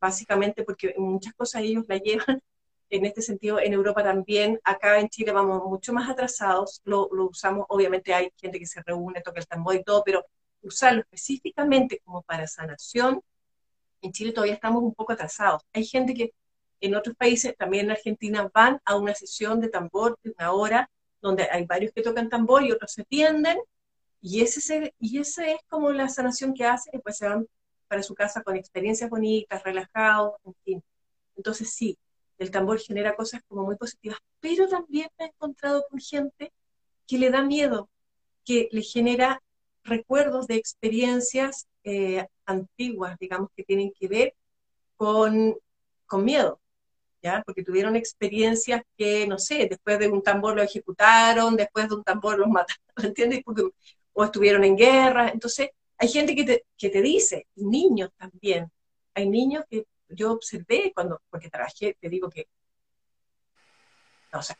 básicamente 0.00 0.62
porque 0.62 0.94
muchas 0.98 1.34
cosas 1.34 1.62
ellos 1.62 1.84
la 1.88 1.96
llevan 1.96 2.42
en 2.90 3.04
este 3.04 3.22
sentido 3.22 3.58
en 3.58 3.72
Europa 3.72 4.02
también, 4.02 4.60
acá 4.62 5.00
en 5.00 5.08
Chile 5.08 5.32
vamos 5.32 5.64
mucho 5.64 5.92
más 5.92 6.08
atrasados, 6.08 6.80
lo, 6.84 7.08
usamos, 7.10 7.66
obviamente 7.68 8.14
hay 8.14 8.30
gente 8.36 8.58
que 8.58 8.66
se 8.66 8.82
reúne, 8.82 9.22
toca 9.22 9.40
el 9.40 9.46
tambor 9.46 9.74
y 9.74 9.82
todo, 9.82 10.02
pero 10.04 10.24
usarlo 10.62 11.00
específicamente 11.00 12.00
como 12.04 12.22
para 12.22 12.46
sanación, 12.46 13.20
en 14.02 14.12
Chile 14.12 14.32
todavía 14.32 14.54
estamos 14.54 14.82
un 14.82 14.94
poco 14.94 15.12
atrasados. 15.12 15.62
Hay 15.72 15.84
gente 15.84 16.14
que 16.14 16.32
en 16.80 16.94
otros 16.94 17.16
países, 17.16 17.56
también 17.56 17.86
en 17.86 17.92
Argentina, 17.92 18.50
van 18.52 18.80
a 18.84 18.96
una 18.96 19.14
sesión 19.14 19.60
de 19.60 19.68
tambor 19.68 20.18
de 20.22 20.34
una 20.38 20.52
hora, 20.52 20.90
donde 21.20 21.48
hay 21.50 21.64
varios 21.64 21.92
que 21.92 22.02
tocan 22.02 22.28
tambor 22.28 22.62
y 22.64 22.72
otros 22.72 22.92
se 22.92 23.04
tienden, 23.04 23.58
y 24.20 24.42
ese, 24.42 24.94
y 24.98 25.18
ese 25.18 25.52
es 25.52 25.60
como 25.68 25.90
la 25.92 26.08
sanación 26.08 26.54
que 26.54 26.64
hacen, 26.64 26.90
y 26.92 26.96
después 26.98 27.16
se 27.16 27.28
van 27.28 27.46
para 27.88 28.02
su 28.02 28.14
casa 28.14 28.42
con 28.42 28.56
experiencias 28.56 29.10
bonitas, 29.10 29.62
relajados, 29.62 30.34
en 30.44 30.54
fin. 30.64 30.84
Entonces 31.36 31.72
sí, 31.72 31.98
el 32.38 32.50
tambor 32.50 32.80
genera 32.80 33.14
cosas 33.14 33.40
como 33.48 33.64
muy 33.64 33.76
positivas, 33.76 34.18
pero 34.40 34.68
también 34.68 35.08
me 35.18 35.26
he 35.26 35.28
encontrado 35.28 35.84
con 35.88 36.00
gente 36.00 36.52
que 37.06 37.18
le 37.18 37.30
da 37.30 37.42
miedo, 37.42 37.88
que 38.44 38.68
le 38.72 38.82
genera 38.82 39.42
recuerdos 39.84 40.46
de 40.46 40.56
experiencias 40.56 41.66
eh, 41.84 42.26
antiguas, 42.44 43.16
digamos, 43.18 43.50
que 43.56 43.64
tienen 43.64 43.92
que 43.92 44.08
ver 44.08 44.34
con, 44.96 45.56
con 46.06 46.24
miedo, 46.24 46.60
¿ya? 47.22 47.42
Porque 47.44 47.62
tuvieron 47.62 47.96
experiencias 47.96 48.82
que, 48.96 49.26
no 49.26 49.38
sé, 49.38 49.66
después 49.68 49.98
de 49.98 50.08
un 50.08 50.22
tambor 50.22 50.56
lo 50.56 50.62
ejecutaron, 50.62 51.56
después 51.56 51.88
de 51.88 51.94
un 51.96 52.04
tambor 52.04 52.38
los 52.38 52.48
mataron, 52.48 52.80
¿entiendes? 53.02 53.42
o 54.12 54.24
estuvieron 54.24 54.64
en 54.64 54.76
guerra. 54.76 55.28
Entonces, 55.28 55.70
hay 55.98 56.08
gente 56.08 56.34
que 56.34 56.44
te, 56.44 56.64
que 56.76 56.90
te 56.90 57.02
dice, 57.02 57.46
niños 57.56 58.10
también, 58.16 58.70
hay 59.14 59.28
niños 59.28 59.64
que 59.70 59.86
yo 60.08 60.32
observé 60.32 60.92
cuando, 60.94 61.20
porque 61.30 61.50
trabajé, 61.50 61.96
te 62.00 62.08
digo 62.08 62.30
que, 62.30 62.46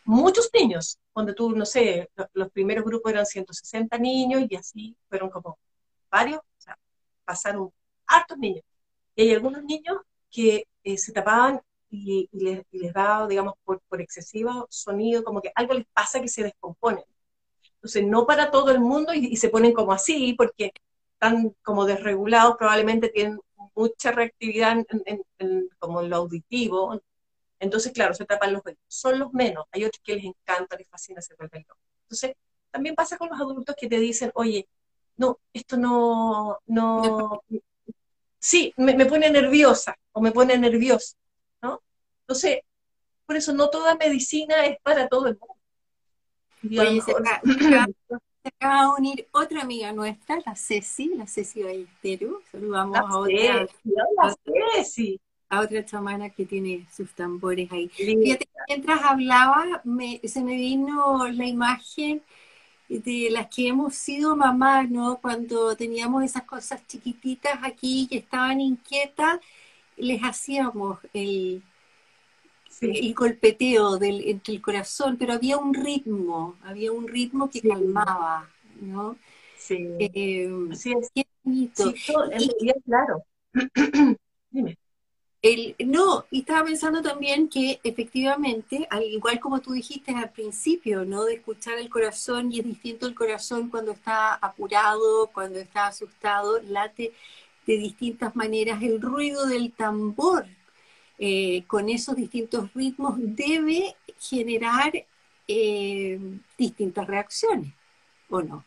muchos 0.05 0.51
niños, 0.55 0.99
cuando 1.13 1.35
tú, 1.35 1.51
no 1.51 1.67
sé, 1.67 2.09
los, 2.33 2.51
primeros 2.51 2.85
grupos 2.85 3.13
eran 3.13 3.27
160 3.27 3.99
niños 3.99 4.43
y 4.49 4.57
así 4.57 4.97
fueron 5.09 5.31
como 5.31 5.59
varios, 6.11 6.41
o 6.41 6.61
sea, 6.61 6.79
pasaron 7.25 7.71
hartos 8.07 8.39
niños. 8.39 8.65
Y 9.15 9.23
hay 9.23 9.35
algunos 9.35 9.63
niños 9.65 9.99
que 10.31 10.67
eh, 10.85 10.99
se 10.99 11.13
tapaban 11.13 11.61
y, 12.05 12.29
les, 12.33 12.93
daba, 12.93 13.27
digamos, 13.29 13.55
por, 13.65 13.81
por 13.89 14.01
excesivo 14.01 14.67
sonido, 14.71 15.25
como 15.25 15.41
que 15.41 15.53
algo 15.55 15.75
les 15.75 15.87
pasa 15.93 16.21
que 16.21 16.29
se 16.29 16.43
descomponen. 16.43 17.05
Entonces, 17.77 18.05
no 18.05 18.27
para 18.27 18.51
todo 18.51 18.71
el 18.71 18.81
mundo 18.81 19.15
y, 19.15 19.37
se 19.37 19.49
ponen 19.49 19.73
como 19.73 19.93
así, 19.93 20.35
porque 20.35 20.73
están 21.15 21.55
como 21.63 21.85
desregulados, 21.87 22.57
probablemente 22.57 23.09
tienen 23.09 23.41
mucha 23.75 24.13
reactividad 24.13 24.85
en, 25.39 25.69
como 25.79 26.03
en 26.03 26.11
lo 26.11 26.17
auditivo. 26.17 27.01
Entonces, 27.59 27.93
claro, 27.93 28.15
se 28.15 28.25
tapan 28.25 28.53
los 28.53 28.63
oídos. 28.65 28.81
Son 28.89 29.19
los 29.19 29.33
menos. 29.33 29.67
Hay 29.73 29.85
otros 29.85 30.03
que 30.05 30.17
les 30.17 30.25
encanta, 30.25 30.77
les 30.77 30.89
fascina 30.89 31.21
ese 31.21 31.35
vuelven 31.37 31.65
Entonces, 32.03 32.35
también 32.71 32.95
pasa 32.95 33.17
con 33.17 33.29
los 33.29 33.41
adultos 33.41 33.75
que 33.79 33.89
te 33.89 33.99
dicen, 33.99 34.31
oye, 34.35 34.69
no, 35.17 35.39
esto 35.53 35.77
no, 35.77 36.59
no, 36.67 37.43
sí, 38.39 38.73
me, 38.77 39.07
pone 39.07 39.31
nerviosa 39.31 39.97
o 40.13 40.21
me 40.21 40.33
pone 40.33 40.59
nervioso. 40.59 41.17
Entonces, 42.27 42.59
por 43.25 43.37
eso 43.37 43.53
no 43.53 43.71
toda 43.71 43.95
medicina 43.95 44.67
es 44.67 44.79
para 44.83 45.07
todo 45.09 45.29
el 45.29 45.39
mundo. 45.39 46.83
Oye, 46.83 47.01
se, 47.01 47.13
acaba, 48.45 48.83
de 48.83 48.89
unir 48.99 49.29
otra 49.31 49.63
amiga 49.63 49.93
nuestra, 49.93 50.41
la 50.45 50.57
Ceci, 50.57 51.15
la 51.15 51.29
Ceci 51.29 51.63
Ballesteros. 51.63 52.43
Saludamos 52.51 52.99
a 52.99 53.19
otra, 53.19 53.69
Ceci. 54.75 55.21
a 55.49 55.61
otra 55.61 55.85
chamana 55.85 56.31
que 56.31 56.47
tiene 56.47 56.87
sus 56.93 57.13
tambores 57.13 57.71
ahí. 57.71 57.89
Fíjate, 57.89 58.49
mientras 58.69 59.03
hablaba, 59.03 59.83
se 60.25 60.43
me 60.43 60.57
vino 60.57 61.29
la 61.29 61.47
imagen 61.47 62.23
de 62.89 63.29
las 63.31 63.47
que 63.55 63.69
hemos 63.69 63.95
sido 63.95 64.35
mamás, 64.35 64.91
¿no? 64.91 65.19
Cuando 65.21 65.77
teníamos 65.77 66.25
esas 66.25 66.43
cosas 66.43 66.85
chiquititas 66.89 67.59
aquí 67.63 68.09
que 68.09 68.19
estaban 68.19 68.61
inquietas, 68.61 69.39
les 69.97 70.21
hacíamos 70.23 70.99
el, 71.13 71.63
el 72.81 73.15
golpeteo 73.15 73.99
del, 73.99 74.29
entre 74.29 74.55
el 74.55 74.61
corazón, 74.61 75.17
pero 75.19 75.33
había 75.33 75.57
un 75.57 75.75
ritmo, 75.75 76.57
había 76.63 76.93
un 76.93 77.09
ritmo 77.09 77.49
que 77.49 77.63
calmaba, 77.63 78.49
¿no? 78.81 79.17
Sí. 79.57 79.89
Eh, 79.99 80.51
Así 80.71 80.93
es. 80.93 81.11
Qué 81.15 81.27
bonito. 81.43 81.93
Sí, 81.97 82.13
claro. 82.85 83.25
Dime. 84.51 84.79
El, 85.43 85.77
no, 85.87 86.25
y 86.31 86.41
estaba 86.41 86.65
pensando 86.65 87.03
también 87.03 87.49
que 87.49 87.79
efectivamente, 87.85 88.87
al 88.91 89.05
igual 89.05 89.39
como 89.39 89.61
tú 89.61 89.73
dijiste 89.73 90.13
al 90.13 90.31
principio, 90.31 91.05
¿no? 91.05 91.25
De 91.25 91.35
escuchar 91.35 91.79
el 91.79 91.89
corazón, 91.89 92.51
y 92.51 92.59
es 92.59 92.65
distinto 92.65 93.07
el 93.07 93.15
corazón 93.15 93.69
cuando 93.69 93.93
está 93.93 94.35
apurado, 94.35 95.31
cuando 95.33 95.61
está 95.61 95.87
asustado, 95.89 96.61
late 96.63 97.13
de 97.67 97.77
distintas 97.77 98.35
maneras. 98.35 98.83
El 98.83 99.01
ruido 99.01 99.47
del 99.47 99.73
tambor 99.73 100.47
eh, 101.19 101.65
con 101.67 101.89
esos 101.89 102.17
distintos 102.17 102.73
ritmos 102.75 103.15
debe 103.19 103.97
generar 104.19 104.93
eh, 105.49 106.21
distintas 106.59 107.07
reacciones, 107.07 107.73
¿o 108.31 108.43
no? 108.43 108.65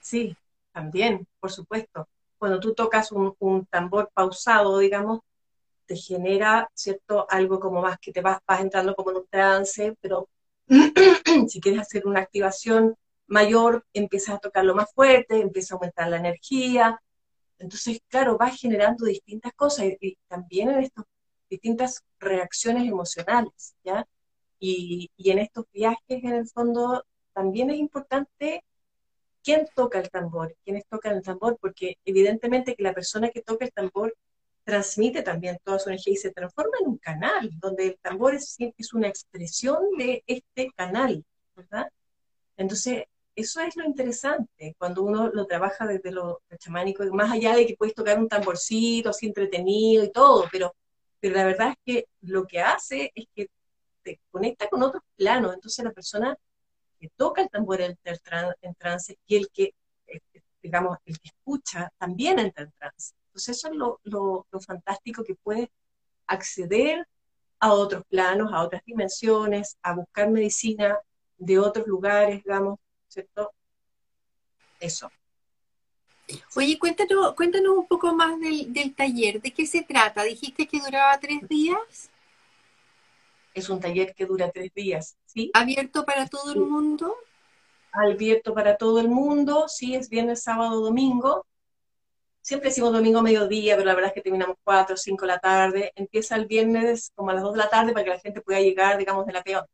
Sí, 0.00 0.36
también, 0.72 1.26
por 1.40 1.50
supuesto. 1.50 2.08
Cuando 2.38 2.60
tú 2.60 2.74
tocas 2.74 3.12
un, 3.12 3.34
un 3.38 3.66
tambor 3.66 4.10
pausado, 4.12 4.78
digamos, 4.78 5.20
te 5.86 5.96
genera, 5.96 6.70
¿cierto? 6.74 7.26
Algo 7.30 7.60
como 7.60 7.80
más 7.80 7.98
que 7.98 8.12
te 8.12 8.20
vas, 8.20 8.38
vas 8.46 8.60
entrando 8.60 8.94
como 8.94 9.10
en 9.10 9.16
un 9.18 9.26
trance, 9.28 9.96
pero 10.00 10.28
si 11.48 11.60
quieres 11.60 11.80
hacer 11.80 12.06
una 12.06 12.20
activación 12.20 12.96
mayor, 13.26 13.84
empiezas 13.92 14.36
a 14.36 14.38
tocarlo 14.38 14.74
más 14.74 14.92
fuerte, 14.94 15.40
empieza 15.40 15.74
a 15.74 15.76
aumentar 15.76 16.08
la 16.08 16.18
energía. 16.18 17.00
Entonces, 17.58 18.00
claro, 18.08 18.36
vas 18.36 18.60
generando 18.60 19.06
distintas 19.06 19.52
cosas 19.54 19.86
y, 20.00 20.18
también 20.28 20.70
en 20.70 20.80
estas 20.80 21.04
distintas 21.48 22.02
reacciones 22.18 22.88
emocionales, 22.88 23.74
¿ya? 23.84 24.06
Y, 24.58 25.10
y 25.16 25.30
en 25.30 25.38
estos 25.40 25.66
viajes, 25.72 26.00
en 26.08 26.32
el 26.32 26.48
fondo, 26.48 27.04
también 27.34 27.70
es 27.70 27.76
importante 27.78 28.64
quién 29.42 29.66
toca 29.74 30.00
el 30.00 30.10
tambor, 30.10 30.56
quiénes 30.64 30.86
tocan 30.86 31.16
el 31.16 31.22
tambor, 31.22 31.58
porque 31.60 31.98
evidentemente 32.04 32.74
que 32.74 32.82
la 32.82 32.94
persona 32.94 33.30
que 33.30 33.42
toca 33.42 33.64
el 33.64 33.72
tambor 33.72 34.14
transmite 34.64 35.22
también 35.22 35.58
toda 35.62 35.78
su 35.78 35.88
energía 35.90 36.14
y 36.14 36.16
se 36.16 36.32
transforma 36.32 36.76
en 36.80 36.88
un 36.88 36.98
canal, 36.98 37.50
donde 37.60 37.86
el 37.86 37.98
tambor 38.00 38.34
es, 38.34 38.56
es 38.58 38.92
una 38.92 39.06
expresión 39.06 39.78
de 39.96 40.24
este 40.26 40.72
canal, 40.74 41.24
¿verdad? 41.54 41.86
Entonces, 42.56 43.04
eso 43.36 43.60
es 43.60 43.76
lo 43.76 43.84
interesante 43.84 44.74
cuando 44.78 45.02
uno 45.04 45.28
lo 45.28 45.46
trabaja 45.46 45.86
desde 45.86 46.10
lo, 46.10 46.42
chamánico, 46.58 47.04
más 47.12 47.30
allá 47.30 47.54
de 47.54 47.66
que 47.66 47.76
puedes 47.76 47.94
tocar 47.94 48.18
un 48.18 48.28
tamborcito 48.28 49.10
así 49.10 49.26
entretenido 49.26 50.02
y 50.02 50.10
todo, 50.10 50.46
pero, 50.50 50.74
pero 51.26 51.38
la 51.38 51.46
verdad 51.46 51.70
es 51.70 51.76
que 51.84 52.08
lo 52.20 52.46
que 52.46 52.60
hace 52.60 53.10
es 53.16 53.26
que 53.34 53.48
te 54.04 54.20
conecta 54.30 54.68
con 54.68 54.84
otros 54.84 55.02
planos. 55.16 55.54
Entonces, 55.54 55.84
la 55.84 55.90
persona 55.90 56.36
que 57.00 57.08
toca 57.16 57.42
el 57.42 57.50
tambor 57.50 57.80
en 57.80 57.96
trance 58.78 59.18
y 59.26 59.34
el 59.34 59.50
que, 59.50 59.74
eh, 60.06 60.20
digamos, 60.62 60.98
el 61.04 61.18
que 61.18 61.30
escucha 61.30 61.90
también 61.98 62.38
entra 62.38 62.62
en 62.62 62.70
trance. 62.78 63.12
Entonces 63.26 63.56
eso 63.56 63.68
es 63.68 63.74
lo, 64.04 64.46
fantástico 64.60 65.24
que 65.24 65.34
puede 65.34 65.72
acceder 66.28 67.04
a 67.58 67.72
otros 67.72 68.04
planos, 68.08 68.52
a 68.52 68.62
otras 68.62 68.82
dimensiones, 68.84 69.76
a 69.82 69.94
buscar 69.94 70.30
medicina 70.30 70.96
de 71.38 71.58
otros 71.58 71.88
lugares, 71.88 72.44
digamos, 72.44 72.78
¿cierto? 73.08 73.52
Eso. 74.78 75.10
Oye, 76.56 76.78
cuéntanos, 76.78 77.34
cuéntanos 77.34 77.76
un 77.76 77.86
poco 77.86 78.14
más 78.14 78.38
del, 78.40 78.72
del, 78.72 78.94
taller. 78.94 79.40
¿De 79.40 79.52
qué 79.52 79.66
se 79.66 79.82
trata? 79.82 80.22
Dijiste 80.24 80.66
que 80.66 80.80
duraba 80.80 81.18
tres 81.20 81.46
días. 81.48 82.10
Es 83.54 83.68
un 83.70 83.80
taller 83.80 84.14
que 84.14 84.26
dura 84.26 84.50
tres 84.50 84.72
días, 84.74 85.16
¿sí? 85.24 85.50
¿Abierto 85.54 86.04
para 86.04 86.26
todo 86.26 86.52
el 86.52 86.60
mundo? 86.60 87.14
Abierto 87.92 88.52
para 88.52 88.76
todo 88.76 89.00
el 89.00 89.08
mundo, 89.08 89.66
sí, 89.68 89.94
es 89.94 90.10
viernes, 90.10 90.42
sábado, 90.42 90.80
domingo 90.80 91.46
siempre 92.46 92.68
decimos 92.68 92.92
domingo 92.92 93.18
a 93.18 93.22
mediodía, 93.22 93.74
pero 93.74 93.86
la 93.88 93.94
verdad 93.96 94.10
es 94.10 94.14
que 94.14 94.20
terminamos 94.20 94.56
4 94.62 94.94
o 94.94 94.96
5 94.96 95.22
de 95.22 95.26
la 95.26 95.40
tarde. 95.40 95.92
Empieza 95.96 96.36
el 96.36 96.46
viernes 96.46 97.10
como 97.16 97.30
a 97.30 97.34
las 97.34 97.42
2 97.42 97.54
de 97.54 97.58
la 97.58 97.68
tarde 97.68 97.92
para 97.92 98.04
que 98.04 98.10
la 98.10 98.20
gente 98.20 98.40
pueda 98.40 98.60
llegar, 98.60 98.98
digamos, 98.98 99.26
de 99.26 99.32
la 99.32 99.42
peor, 99.42 99.68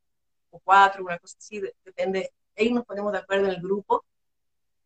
o 0.51 0.59
4, 0.61 1.05
una 1.05 1.19
cosa 1.19 1.37
así, 1.39 1.61
depende. 1.85 2.33
Ahí 2.57 2.73
nos 2.73 2.87
ponemos 2.87 3.13
de 3.13 3.19
acuerdo 3.19 3.45
en 3.47 3.51
el 3.53 3.61
grupo. 3.61 4.07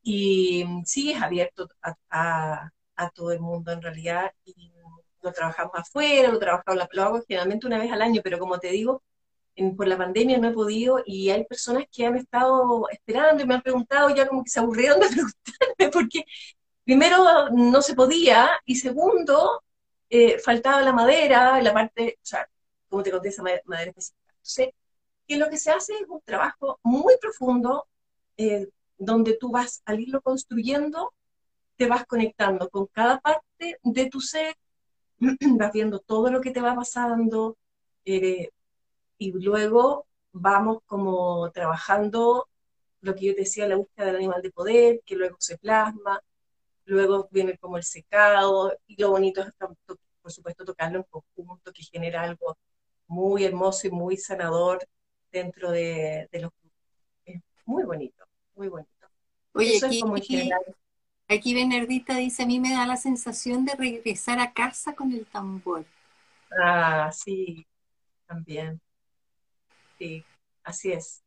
Y 0.09 0.65
sí, 0.85 1.11
es 1.11 1.21
abierto 1.21 1.69
a, 2.11 2.71
todo 3.15 3.33
el 3.33 3.41
mundo 3.41 3.73
en 3.73 3.83
realidad. 3.83 4.33
Y 4.45 4.73
lo 5.21 5.33
trabajamos 5.33 5.73
afuera, 5.75 6.29
lo 6.31 6.39
trabajamos, 6.39 6.89
lo 6.93 7.03
hago 7.03 7.23
generalmente 7.27 7.67
una 7.67 7.79
vez 7.79 7.91
al 7.91 8.03
año, 8.03 8.21
pero 8.23 8.39
como 8.39 8.61
te 8.61 8.69
digo, 8.69 9.03
por 9.77 9.89
la 9.89 9.97
pandemia 9.99 10.39
no 10.39 10.49
he 10.49 10.53
podido 10.53 11.03
y 11.05 11.31
hay 11.31 11.45
personas 11.45 11.85
que 11.91 12.07
han 12.07 12.17
estado 12.17 12.89
esperando 12.91 13.43
y 13.43 13.47
me 13.47 13.55
han 13.55 13.63
preguntado 13.63 14.11
ya 14.15 14.29
como 14.29 14.45
que 14.45 14.51
se 14.51 14.61
aburrieron 14.61 15.01
de 15.01 15.07
preguntarme 15.09 15.91
porque 15.93 16.25
primero 16.85 17.51
no 17.51 17.83
se 17.83 17.95
podía 17.95 18.51
y 18.65 18.77
segundo 18.77 19.65
eh, 20.11 20.39
faltaba 20.39 20.83
la 20.83 20.93
madera, 20.93 21.61
la 21.63 21.73
parte, 21.75 22.19
o 22.23 22.27
sea, 22.27 22.49
como 22.89 23.03
te 23.03 23.11
conté, 23.11 23.31
esa 23.31 23.43
madera 23.43 23.91
específica. 23.91 24.35
Entonces, 24.35 24.69
que 25.27 25.37
lo 25.37 25.51
que 25.51 25.59
se 25.59 25.73
hace 25.73 25.95
es 25.95 26.09
un 26.09 26.21
trabajo 26.25 26.79
muy 26.85 27.15
profundo 27.21 27.89
eh, 28.37 28.69
donde 28.99 29.37
tú 29.37 29.51
vas 29.51 29.83
al 29.85 30.01
irlo 30.01 30.21
construyendo, 30.23 31.15
te 31.77 31.87
vas 31.87 32.07
conectando 32.07 32.69
con 32.71 32.87
cada 32.87 33.21
parte 33.21 33.79
de 33.83 34.11
tu 34.11 34.21
ser, 34.21 34.57
vas 35.59 35.73
viendo 35.73 36.01
todo 36.01 36.31
lo 36.31 36.41
que 36.41 36.51
te 36.51 36.61
va 36.61 36.75
pasando 36.75 37.57
eh, 38.05 38.51
y 39.19 39.33
luego 39.33 40.07
vamos 40.33 40.79
como 40.87 41.51
trabajando 41.53 42.49
lo 43.01 43.15
que 43.15 43.27
yo 43.27 43.35
te 43.35 43.43
decía, 43.43 43.69
la 43.69 43.77
búsqueda 43.77 44.07
del 44.07 44.17
animal 44.17 44.43
de 44.43 44.51
poder, 44.51 45.01
que 45.05 45.17
luego 45.17 45.37
se 45.39 45.59
plasma, 45.59 46.21
luego 46.85 47.29
viene 47.31 47.59
como 47.59 47.77
el 47.77 47.85
secado, 47.85 48.77
y 48.87 49.01
lo 49.01 49.11
bonito 49.11 49.43
es, 49.43 49.53
por 50.23 50.33
supuesto, 50.33 50.65
tocarlo 50.65 50.99
en 50.99 51.05
conjunto, 51.05 51.73
que 51.73 51.83
genera 51.85 52.23
algo 52.23 52.59
muy 53.07 53.45
hermoso 53.45 53.87
y 53.87 53.91
muy 53.91 54.17
sanador 54.17 54.87
dentro 55.31 55.71
de, 55.71 56.29
los 56.33 56.51
grupos. 56.51 56.73
Es 57.25 57.43
muy 57.65 57.85
bonito, 57.85 58.26
muy 58.57 58.69
bonito. 58.69 58.91
Oye, 59.53 59.79
aquí, 59.83 60.51
aquí 61.29 61.55
Bernardita 61.55 62.17
dice, 62.17 62.43
a 62.43 62.47
mí 62.47 62.59
me 62.59 62.73
da 62.73 62.87
la 62.87 62.97
sensación 62.97 63.65
de 63.65 63.75
regresar 63.75 64.39
a 64.41 64.53
casa 64.53 64.95
con 64.95 65.13
el 65.13 65.27
tambor. 65.27 65.85
Ah, 66.61 67.11
sí, 67.13 67.67
también. 68.27 68.81
Sí, 69.99 70.25
así 70.65 70.93
es. 70.93 71.23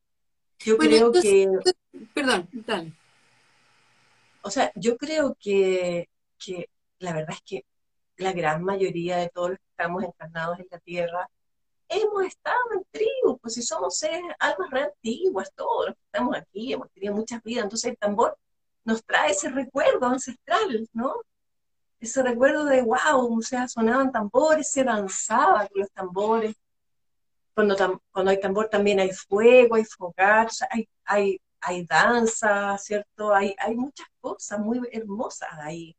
Yo 0.59 0.77
creo 0.77 1.11
que... 1.11 1.47
Perdón, 2.13 2.47
dale. 2.51 2.93
O 4.41 4.49
sea, 4.49 4.71
yo 4.75 4.97
creo 4.97 5.35
que, 5.39 6.07
que 6.37 6.69
la 6.99 7.13
verdad 7.13 7.35
es 7.35 7.41
que 7.41 7.65
la 8.17 8.33
gran 8.33 8.63
mayoría 8.63 9.17
de 9.17 9.29
todos 9.29 9.51
los 9.51 9.59
que 9.59 9.69
estamos 9.71 10.03
encarnados 10.03 10.59
en 10.59 10.67
la 10.69 10.79
Tierra 10.79 11.29
hemos 11.89 12.23
estado 12.25 12.57
en 12.73 12.85
tribu, 12.91 13.37
pues 13.39 13.55
si 13.55 13.63
somos 13.63 13.97
seres, 13.97 14.33
almas 14.39 14.69
re 14.69 14.83
antiguas, 14.83 15.51
todos 15.55 15.87
los 15.87 15.95
que 15.95 16.03
estamos 16.05 16.37
aquí, 16.37 16.73
hemos 16.73 16.89
tenido 16.91 17.15
muchas 17.15 17.43
vidas, 17.43 17.63
entonces 17.63 17.91
el 17.91 17.97
tambor 17.97 18.37
nos 18.85 19.03
trae 19.03 19.31
ese 19.31 19.49
recuerdo 19.49 20.05
ancestral, 20.05 20.87
¿no? 20.93 21.15
Ese 21.99 22.23
recuerdo 22.23 22.63
de, 22.65 22.81
wow, 22.81 23.37
o 23.37 23.41
sea, 23.41 23.67
sonaban 23.67 24.11
tambores, 24.11 24.71
se 24.71 24.83
danzaba 24.83 25.67
con 25.67 25.81
los 25.81 25.91
tambores. 25.91 26.55
Cuando, 27.53 28.01
cuando 28.11 28.31
hay 28.31 28.39
tambor 28.39 28.69
también 28.69 28.99
hay 29.01 29.11
fuego, 29.11 29.75
hay 29.75 29.83
fogar, 29.83 30.47
hay, 30.69 30.87
hay, 31.03 31.41
hay 31.59 31.85
danza, 31.85 32.77
¿cierto? 32.77 33.33
Hay, 33.33 33.53
hay 33.59 33.75
muchas 33.75 34.07
cosas 34.21 34.59
muy 34.59 34.79
hermosas 34.91 35.49
ahí 35.61 35.95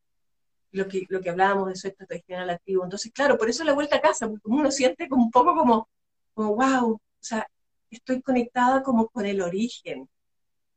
lo 0.73 0.89
que, 0.89 1.07
lo 1.09 1.21
que 1.21 1.31
hablábamos 1.31 1.69
de 1.69 1.77
su 1.77 1.91
tradicional 1.93 2.51
activo. 2.51 2.85
Entonces, 2.85 3.13
claro, 3.13 3.37
por 3.37 3.49
eso 3.49 3.65
la 3.65 3.73
vuelta 3.73 3.97
a 3.97 4.01
casa, 4.01 4.29
porque 4.29 4.43
uno 4.45 4.71
siente 4.71 5.09
como 5.09 5.25
un 5.25 5.31
poco 5.31 5.55
como, 5.55 5.89
como, 6.35 6.55
wow, 6.55 6.93
o 6.93 7.01
sea, 7.19 7.47
estoy 7.91 8.23
conectada 8.23 8.83
como 8.83 9.09
con 9.09 9.27
el 9.27 9.43
origen. 9.43 10.09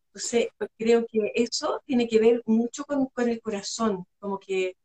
Entonces, 0.07 0.47
creo 0.77 1.05
que 1.07 1.31
eso 1.35 1.81
tiene 1.85 2.07
que 2.07 2.19
ver 2.19 2.43
mucho 2.45 2.85
con, 2.85 3.07
con 3.07 3.29
el 3.29 3.41
corazón, 3.41 4.05
como 4.19 4.39
que, 4.39 4.75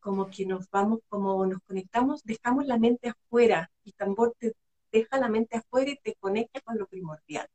como 0.00 0.30
que 0.30 0.46
nos 0.46 0.68
vamos, 0.70 1.00
como 1.08 1.44
nos 1.46 1.60
conectamos, 1.62 2.22
dejamos 2.24 2.66
la 2.66 2.78
mente 2.78 3.08
afuera, 3.08 3.70
y 3.84 3.92
tambor 3.92 4.34
te 4.38 4.54
deja 4.92 5.18
la 5.18 5.28
mente 5.28 5.56
afuera 5.56 5.90
y 5.90 5.96
te 5.96 6.14
conecta 6.14 6.60
con 6.60 6.78
lo 6.78 6.86
primordial. 6.86 7.48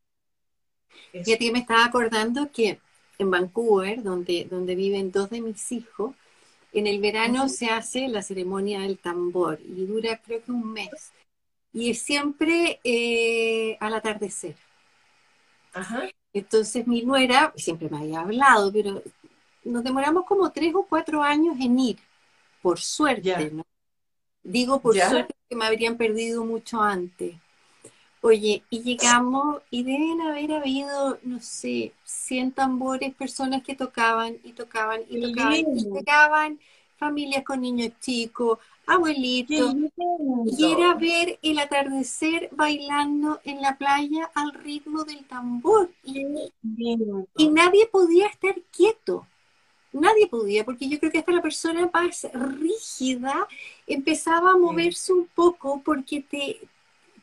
Y 1.13 1.32
a 1.32 1.38
ti 1.38 1.52
me 1.52 1.60
estaba 1.60 1.86
acordando 1.86 2.52
que 2.52 2.80
en 3.18 3.32
Vancouver, 3.32 4.02
donde, 4.04 4.46
donde 4.50 4.76
viven 4.76 5.12
dos 5.12 5.30
de 5.30 5.42
mis 5.42 5.72
hijos, 5.72 6.15
en 6.72 6.88
el 6.88 7.00
verano 7.00 7.50
se 7.50 7.68
hace 7.68 8.08
la 8.08 8.22
ceremonia 8.22 8.82
del 8.82 9.00
tambor 9.00 9.60
y 9.62 9.86
dura 9.86 10.22
creo 10.24 10.44
que 10.44 10.52
un 10.52 10.72
mes. 10.72 11.12
Y 11.74 11.92
es 11.92 12.02
siempre 12.02 12.80
eh, 12.84 13.78
al 13.80 13.94
atardecer. 13.94 14.56
Entonces 16.34 16.88
mi 16.88 17.04
nuera 17.04 17.54
siempre 17.56 17.90
me 17.90 17.98
había 17.98 18.22
hablado, 18.22 18.72
pero 18.72 19.02
nos 19.64 19.84
demoramos 19.84 20.26
como 20.26 20.52
tres 20.52 20.74
o 20.76 20.86
cuatro 20.88 21.22
años 21.22 21.56
en 21.60 21.80
ir, 21.80 21.98
por 22.62 22.80
suerte, 22.80 23.52
¿no? 23.52 23.66
Digo 24.44 24.80
por 24.80 24.96
suerte 24.98 25.36
que 25.48 25.56
me 25.56 25.66
habrían 25.66 25.98
perdido 25.98 26.44
mucho 26.44 26.82
antes. 26.82 27.36
Oye, 28.22 28.64
y 28.70 28.82
llegamos 28.82 29.62
y 29.70 29.84
deben 29.84 30.22
haber 30.22 30.52
habido, 30.54 31.20
no 31.24 31.40
sé, 31.40 31.94
100 32.04 32.52
tambores, 32.52 33.14
personas 33.16 33.64
que 33.64 33.76
tocaban 33.76 34.38
y 34.44 34.54
tocaban 34.54 35.02
y 35.10 35.20
tocaban. 35.20 35.66
Y 35.74 35.86
llegaban 35.94 36.60
familias 36.98 37.44
con 37.46 37.62
niños 37.62 37.92
chicos, 38.02 38.60
abuelitos. 38.86 39.78
Y 40.46 40.66
era 40.66 40.96
ver 40.96 41.40
el 41.42 41.60
atardecer 41.60 42.50
bailando 42.52 43.40
en 43.46 43.62
la 43.62 43.78
playa 43.78 44.30
al 44.36 44.54
ritmo 44.54 45.06
del 45.06 45.26
tambor. 45.26 45.90
Y, 46.04 46.26
y 47.38 47.48
nadie 47.50 47.88
podía 47.88 48.28
estar 48.28 48.56
quieto. 48.72 49.26
Nadie 49.92 50.28
podía, 50.28 50.66
porque 50.66 50.88
yo 50.88 51.00
creo 51.00 51.12
que 51.12 51.20
hasta 51.20 51.32
la 51.32 51.42
persona 51.42 51.90
más 51.92 52.28
rígida 52.34 53.48
empezaba 53.88 54.52
a 54.52 54.58
moverse 54.58 55.14
un 55.14 55.26
poco 55.28 55.82
porque 55.84 56.22
te, 56.22 56.60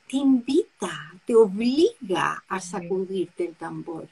te 0.09 0.16
invita, 0.16 1.12
te 1.27 1.35
obliga 1.35 2.45
a 2.49 2.61
sacudirte 2.61 3.47
el 3.47 3.57
tambor. 3.57 4.09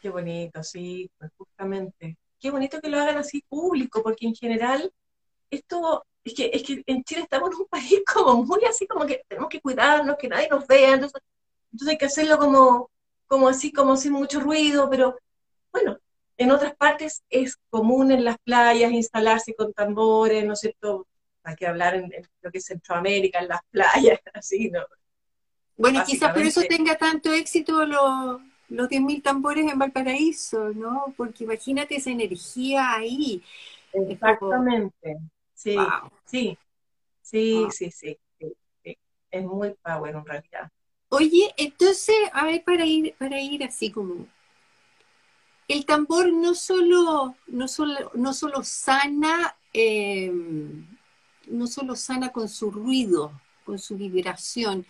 Qué 0.00 0.08
bonito, 0.08 0.62
sí, 0.62 1.10
pues 1.18 1.30
justamente. 1.36 2.16
Qué 2.38 2.50
bonito 2.50 2.80
que 2.80 2.88
lo 2.88 2.98
hagan 2.98 3.18
así 3.18 3.44
público, 3.48 4.02
porque 4.02 4.26
en 4.26 4.34
general 4.34 4.92
esto, 5.50 6.06
es 6.24 6.34
que, 6.34 6.50
es 6.52 6.62
que 6.62 6.82
en 6.86 7.04
Chile 7.04 7.22
estamos 7.22 7.50
en 7.50 7.56
un 7.56 7.66
país 7.70 8.02
como 8.12 8.44
muy 8.44 8.64
así, 8.64 8.86
como 8.86 9.06
que 9.06 9.22
tenemos 9.28 9.48
que 9.48 9.60
cuidarnos, 9.60 10.16
que 10.16 10.28
nadie 10.28 10.48
nos 10.48 10.66
vea, 10.66 10.94
entonces, 10.94 11.20
hay 11.86 11.98
que 11.98 12.06
hacerlo 12.06 12.38
como, 12.38 12.90
como 13.26 13.48
así, 13.48 13.72
como 13.72 13.96
sin 13.96 14.12
mucho 14.12 14.40
ruido, 14.40 14.88
pero 14.90 15.16
bueno, 15.72 15.98
en 16.36 16.50
otras 16.50 16.74
partes 16.74 17.22
es 17.30 17.56
común 17.68 18.10
en 18.10 18.24
las 18.24 18.38
playas 18.38 18.92
instalarse 18.92 19.54
con 19.54 19.72
tambores, 19.72 20.44
¿no 20.44 20.54
es 20.54 20.60
cierto? 20.60 21.06
Hay 21.42 21.56
que 21.56 21.66
hablar 21.66 21.94
en, 21.94 22.12
lo 22.42 22.50
que 22.50 22.58
es 22.58 22.64
Centroamérica, 22.66 23.40
en 23.40 23.48
las 23.48 23.60
playas, 23.70 24.20
así, 24.34 24.70
¿no? 24.70 24.80
Bueno, 25.76 26.02
quizás 26.04 26.32
por 26.32 26.42
eso 26.42 26.60
tenga 26.68 26.96
tanto 26.96 27.32
éxito 27.32 27.86
los, 27.86 28.40
los 28.68 28.88
10.000 28.88 29.22
tambores 29.22 29.70
en 29.70 29.78
Valparaíso, 29.78 30.74
¿no? 30.74 31.14
Porque 31.16 31.44
imagínate 31.44 31.96
esa 31.96 32.10
energía 32.10 32.96
ahí. 32.96 33.42
Exactamente. 33.92 35.16
Sí, 35.54 35.76
sí, 36.26 36.58
sí, 37.22 37.66
sí, 37.70 37.90
sí, 37.90 38.18
Es 39.30 39.44
muy 39.44 39.74
power 39.82 40.14
en 40.14 40.24
realidad. 40.24 40.70
Oye, 41.08 41.52
entonces, 41.56 42.14
a 42.32 42.44
ver, 42.44 42.62
para 42.62 42.84
ir, 42.84 43.14
para 43.18 43.40
ir 43.40 43.64
así 43.64 43.90
como 43.90 44.26
el 45.66 45.86
tambor 45.86 46.32
no 46.32 46.54
solo, 46.54 47.36
no 47.46 47.68
solo, 47.68 48.10
no 48.14 48.34
solo 48.34 48.62
sana 48.64 49.56
eh, 49.72 50.32
no 51.50 51.66
solo 51.66 51.96
sana 51.96 52.30
con 52.30 52.48
su 52.48 52.70
ruido, 52.70 53.32
con 53.64 53.78
su 53.78 53.96
vibración, 53.96 54.86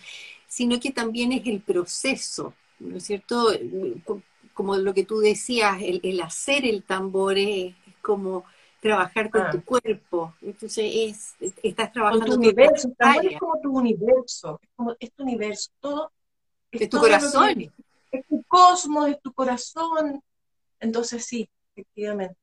sino 0.46 0.80
que 0.80 0.90
también 0.90 1.32
es 1.32 1.46
el 1.46 1.60
proceso, 1.60 2.54
¿no 2.78 2.96
es 2.96 3.04
cierto? 3.04 3.50
Como 4.54 4.76
lo 4.76 4.92
que 4.94 5.04
tú 5.04 5.18
decías, 5.18 5.78
el, 5.80 6.20
hacer 6.20 6.66
el 6.66 6.82
tambor 6.82 7.38
es, 7.38 7.74
como 8.02 8.44
trabajar 8.80 9.30
con 9.30 9.50
tu 9.50 9.58
ah. 9.58 9.62
cuerpo. 9.64 10.34
Entonces 10.40 10.92
es, 10.94 11.54
estás 11.62 11.92
trabajando 11.92 12.26
con 12.26 12.34
tu 12.34 12.40
universo. 12.40 12.90
Tambor 12.96 13.26
es 13.26 13.38
como 13.38 13.60
tu 13.60 13.78
universo, 13.78 14.60
es 14.62 14.70
como 14.74 14.94
tu 14.94 15.22
universo, 15.22 15.70
todo. 15.80 16.12
Es, 16.72 16.88
tu 16.88 16.98
corazón. 16.98 17.72
es 18.10 18.26
tu 18.26 18.42
cosmos, 18.44 19.08
es 19.08 19.20
tu 19.20 19.32
corazón. 19.32 20.22
Entonces 20.80 21.24
sí, 21.24 21.48
efectivamente. 21.74 22.39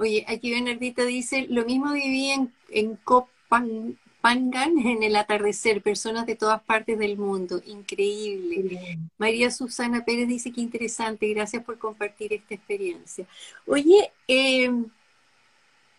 Oye, 0.00 0.24
aquí 0.28 0.50
Bernardita 0.50 1.04
dice, 1.04 1.46
lo 1.50 1.66
mismo 1.66 1.92
viví 1.92 2.30
en, 2.30 2.54
en 2.70 2.96
Copangan 2.96 3.92
en 4.22 5.02
el 5.02 5.14
atardecer, 5.14 5.82
personas 5.82 6.24
de 6.24 6.36
todas 6.36 6.62
partes 6.62 6.98
del 6.98 7.18
mundo, 7.18 7.60
increíble. 7.66 8.98
María 9.18 9.50
Susana 9.50 10.02
Pérez 10.06 10.26
dice 10.26 10.52
que 10.52 10.62
interesante, 10.62 11.28
gracias 11.28 11.62
por 11.64 11.78
compartir 11.78 12.32
esta 12.32 12.54
experiencia. 12.54 13.26
Oye, 13.66 14.10
em, 14.26 14.90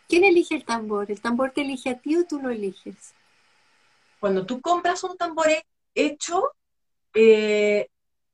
¿quién 0.08 0.24
elige 0.24 0.56
el 0.56 0.66
tambor? 0.66 1.12
¿El 1.12 1.22
tambor 1.22 1.52
te 1.52 1.62
elige 1.62 1.91
a 1.91 1.99
ti 1.99 2.16
o 2.16 2.26
tú 2.26 2.41
lo 2.41 2.49
eliges? 2.49 3.14
Cuando 4.20 4.47
tú 4.47 4.62
compras 4.62 5.04
un 5.04 5.16
tambor 5.16 5.45
hecho, 5.93 6.54
eh, 7.14 7.88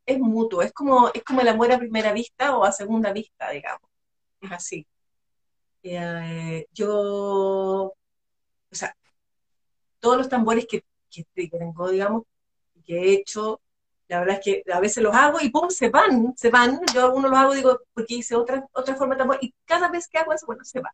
es 0.05 0.17
mutuo, 0.17 0.61
es 0.61 0.71
como, 0.71 1.09
es 1.13 1.25
como 1.25 1.41
el 1.41 1.49
amor 1.49 1.73
a 1.73 1.77
primera 1.77 2.13
vista 2.13 2.57
o 2.57 2.63
a 2.63 2.71
segunda 2.71 3.11
vista, 3.11 3.49
digamos. 3.51 3.89
Es 4.39 4.51
así. 4.53 4.87
Eh, 5.89 6.67
yo, 6.73 6.91
o 6.91 7.95
sea, 8.71 8.95
todos 9.99 10.17
los 10.17 10.29
tambores 10.29 10.65
que, 10.67 10.83
que, 11.09 11.25
tengo, 11.33 11.89
digamos, 11.89 12.23
que 12.85 12.97
he 12.97 13.13
hecho, 13.13 13.61
la 14.07 14.19
verdad 14.19 14.39
es 14.39 14.63
que 14.63 14.71
a 14.71 14.79
veces 14.79 15.03
los 15.03 15.13
hago 15.15 15.39
y 15.41 15.49
¡pum! 15.49 15.69
se 15.69 15.89
van, 15.89 16.33
se 16.37 16.49
van. 16.49 16.79
Yo 16.93 17.05
algunos 17.05 17.31
los 17.31 17.39
hago, 17.39 17.53
digo, 17.53 17.81
porque 17.93 18.15
hice 18.15 18.35
otra, 18.35 18.67
otra 18.73 18.95
forma 18.95 19.15
de 19.15 19.19
tambor 19.19 19.37
y 19.41 19.53
cada 19.65 19.89
vez 19.89 20.07
que 20.07 20.17
hago 20.17 20.33
eso, 20.33 20.45
bueno, 20.45 20.63
se 20.63 20.79
va. 20.79 20.93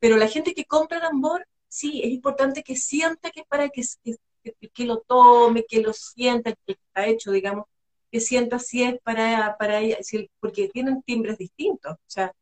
Pero 0.00 0.16
la 0.16 0.28
gente 0.28 0.54
que 0.54 0.64
compra 0.64 1.00
tambor, 1.00 1.46
sí, 1.68 2.00
es 2.02 2.10
importante 2.10 2.62
que 2.62 2.76
sienta 2.76 3.30
que 3.30 3.40
es 3.40 3.46
para 3.46 3.68
que, 3.68 3.82
que, 4.74 4.84
lo 4.84 5.00
tome, 5.00 5.64
que 5.68 5.80
lo 5.80 5.92
sienta, 5.92 6.52
que 6.66 6.72
está 6.72 7.06
hecho, 7.06 7.32
digamos, 7.32 7.66
que 8.10 8.20
sienta 8.20 8.58
si 8.58 8.84
es 8.84 9.00
para, 9.02 9.56
para 9.58 9.80
ella, 9.80 9.98
porque 10.40 10.68
tienen 10.68 11.02
timbres 11.02 11.38
distintos. 11.38 11.92
O 11.94 11.98
sea, 12.06 12.32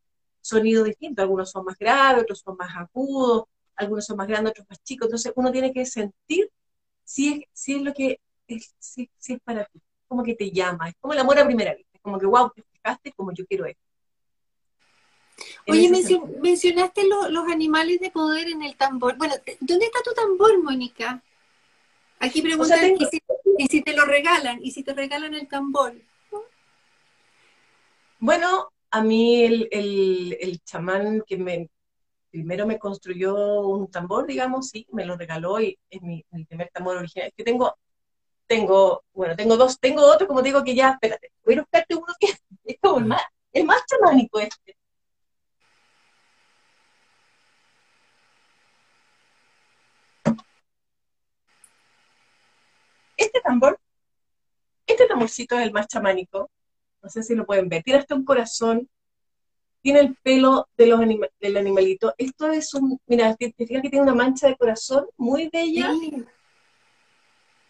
sonido 0.47 0.85
distinto, 0.85 1.23
algunos 1.23 1.51
son 1.51 1.65
más 1.65 1.77
graves, 1.79 2.23
otros 2.23 2.41
son 2.41 2.57
más 2.57 2.75
agudos, 2.77 3.45
algunos 3.77 4.05
son 4.05 4.17
más 4.17 4.27
grandes, 4.27 4.53
otros 4.53 4.67
más 4.69 4.83
chicos, 4.83 5.07
entonces 5.07 5.33
uno 5.37 5.53
tiene 5.53 5.73
que 5.73 5.85
sentir 5.87 6.51
si 7.05 7.33
es, 7.33 7.41
si 7.53 7.75
es 7.75 7.83
lo 7.83 7.93
que 7.93 8.21
es, 8.49 8.75
si, 8.79 9.11
es 9.29 9.41
para 9.45 9.65
ti, 9.65 9.81
como 10.09 10.23
que 10.23 10.35
te 10.35 10.51
llama, 10.51 10.89
es 10.89 10.95
como 11.01 11.13
el 11.13 11.21
amor 11.21 11.39
a 11.39 11.47
primera 11.47 11.75
vista, 11.75 11.99
como 12.01 12.19
que 12.19 12.27
wow, 12.27 12.51
te 12.55 12.63
fijaste 12.63 13.13
como 13.13 13.33
yo 13.33 13.47
quiero 13.47 13.67
esto. 13.67 13.83
Oye, 15.69 15.91
mencionaste 16.41 17.03
los 17.07 17.49
animales 17.49 18.01
de 18.01 18.11
poder 18.11 18.49
en 18.49 18.63
el 18.63 18.75
tambor. 18.77 19.17
Bueno, 19.19 19.35
¿dónde 19.61 19.85
está 19.85 19.99
tu 20.03 20.15
tambor, 20.15 20.63
Mónica? 20.63 21.23
Aquí 22.19 22.41
preguntan, 22.41 22.95
¿y, 22.99 23.05
si, 23.05 23.23
¿y 23.59 23.67
si 23.67 23.83
te 23.83 23.93
lo 23.93 24.07
regalan? 24.07 24.61
¿Y 24.63 24.71
si 24.71 24.83
te 24.83 24.95
regalan 24.95 25.35
el 25.35 25.47
tambor? 25.47 25.95
Bueno, 28.19 28.73
a 28.91 29.03
mí 29.03 29.45
el, 29.45 29.69
el, 29.71 30.37
el 30.41 30.61
chamán 30.63 31.23
que 31.27 31.37
me 31.39 31.71
primero 32.37 32.67
me 32.67 32.79
construyó 32.79 33.61
un 33.63 33.91
tambor, 33.91 34.27
digamos, 34.27 34.69
sí, 34.69 34.87
me 34.93 35.07
lo 35.07 35.17
regaló 35.17 35.61
y 35.61 35.79
es 35.91 36.03
mi, 36.03 36.23
primer 36.47 36.71
tambor 36.71 36.97
original. 36.99 37.29
Es 37.29 37.35
que 37.35 37.45
tengo, 37.45 37.77
tengo, 38.47 39.05
bueno, 39.15 39.37
tengo 39.37 39.57
dos, 39.57 39.81
tengo 39.81 40.03
otro, 40.05 40.27
como 40.27 40.43
digo, 40.43 40.65
que 40.65 40.75
ya, 40.75 40.91
espérate, 40.93 41.33
voy 41.45 41.55
a 41.57 41.61
buscarte 41.63 41.95
uno 41.95 42.07
que 42.21 42.29
es 42.65 42.79
como 42.81 42.99
el 42.99 43.07
más, 43.07 43.23
el 43.53 43.65
más 43.65 43.83
chamánico 43.87 44.39
este. 44.41 44.77
Este 53.17 53.41
tambor, 53.41 53.79
este 54.87 55.07
tamborcito 55.07 55.59
es 55.59 55.67
el 55.67 55.73
más 55.73 55.87
chamánico, 55.89 56.51
no 57.07 57.11
sé 57.11 57.23
si 57.23 57.37
lo 57.37 57.47
pueden 57.47 57.69
ver, 57.69 57.85
tiene 57.85 58.01
hasta 58.01 58.17
un 58.17 58.25
corazón 58.25 58.89
tiene 59.81 60.01
el 60.01 60.17
pelo 60.17 60.69
de 60.77 60.89
los 60.89 61.01
del 61.39 61.57
animalito. 61.57 62.13
Esto 62.19 62.51
es 62.51 62.75
un, 62.75 62.99
mira, 63.07 63.37
te, 63.37 63.53
fijas 63.53 63.81
que 63.83 63.89
tiene 63.89 64.03
una 64.03 64.17
mancha 64.17 64.49
de 64.49 64.57
corazón 64.57 65.07
muy 65.17 65.49
bella. 65.49 65.93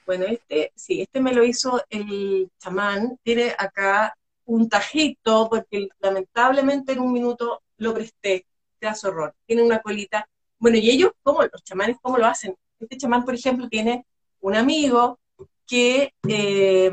Bueno, 0.06 0.24
este, 0.24 0.72
sí, 0.74 1.02
este 1.02 1.20
me 1.20 1.34
lo 1.34 1.44
hizo 1.44 1.82
el 1.90 2.50
chamán. 2.56 3.18
Tiene 3.22 3.54
acá 3.58 4.16
un 4.46 4.66
tajito, 4.66 5.50
porque 5.50 5.88
lamentablemente 5.98 6.92
en 6.92 7.00
un 7.00 7.12
minuto 7.12 7.60
lo 7.76 7.92
presté. 7.92 8.46
Te 8.78 8.86
hace 8.86 9.08
horror. 9.08 9.34
Tiene 9.44 9.62
una 9.62 9.80
colita. 9.80 10.26
Bueno, 10.58 10.78
y 10.78 10.88
ellos, 10.88 11.10
¿cómo? 11.22 11.42
Los 11.42 11.62
chamanes, 11.64 11.98
¿cómo 12.00 12.16
lo 12.16 12.24
hacen? 12.24 12.56
Este 12.80 12.96
chamán, 12.96 13.26
por 13.26 13.34
ejemplo, 13.34 13.68
tiene 13.68 14.06
un 14.40 14.56
amigo 14.56 15.20
que, 15.66 16.14
eh, 16.26 16.90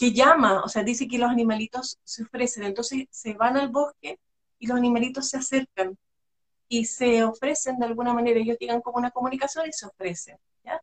que 0.00 0.12
llama, 0.12 0.62
o 0.64 0.68
sea, 0.68 0.82
dice 0.82 1.06
que 1.06 1.18
los 1.18 1.28
animalitos 1.28 1.98
se 2.02 2.22
ofrecen, 2.22 2.62
entonces 2.62 3.04
se 3.10 3.34
van 3.34 3.58
al 3.58 3.68
bosque 3.68 4.18
y 4.58 4.66
los 4.66 4.78
animalitos 4.78 5.28
se 5.28 5.36
acercan 5.36 5.98
y 6.68 6.86
se 6.86 7.22
ofrecen 7.22 7.78
de 7.78 7.84
alguna 7.84 8.14
manera, 8.14 8.40
ellos 8.40 8.56
tienen 8.56 8.80
como 8.80 8.96
una 8.96 9.10
comunicación 9.10 9.68
y 9.68 9.74
se 9.74 9.84
ofrecen, 9.84 10.38
¿ya? 10.64 10.80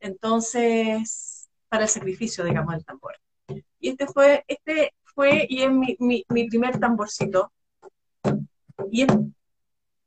Entonces, 0.00 1.48
para 1.70 1.84
el 1.84 1.88
sacrificio, 1.88 2.44
digamos, 2.44 2.74
del 2.74 2.84
tambor. 2.84 3.18
Y 3.80 3.88
este 3.88 4.06
fue, 4.06 4.44
este 4.46 4.92
fue 5.14 5.46
y 5.48 5.62
es 5.62 5.70
mi, 5.70 5.96
mi, 6.28 6.44
primer 6.44 6.78
tamborcito. 6.78 7.50
Y 8.90 9.04
es, 9.04 9.08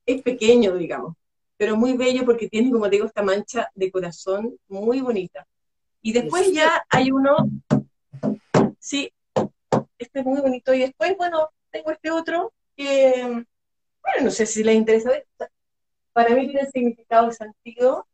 es 0.05 0.21
pequeño, 0.21 0.75
digamos, 0.75 1.15
pero 1.57 1.75
muy 1.77 1.97
bello 1.97 2.23
porque 2.25 2.47
tiene, 2.47 2.69
como 2.69 2.89
digo, 2.89 3.07
esta 3.07 3.23
mancha 3.23 3.71
de 3.73 3.89
corazón 3.89 4.55
muy 4.67 5.01
bonita. 5.01 5.47
Y 6.03 6.13
después 6.13 6.53
ya 6.53 6.85
hay 6.91 7.09
uno, 7.09 7.37
sí, 8.85 9.11
este 9.97 10.19
es 10.19 10.25
muy 10.25 10.39
bonito. 10.41 10.73
Y 10.73 10.79
después, 10.79 11.17
bueno, 11.17 11.49
tengo 11.71 11.91
este 11.91 12.11
otro 12.11 12.53
que, 12.77 13.23
bueno, 13.23 14.23
no 14.23 14.31
sé 14.31 14.45
si 14.45 14.63
les 14.63 14.75
interesa, 14.75 15.09
para 16.13 16.35
mí 16.35 16.47
tiene 16.47 16.69
significado 16.69 17.29
y 17.29 17.33
sentido. 17.33 18.07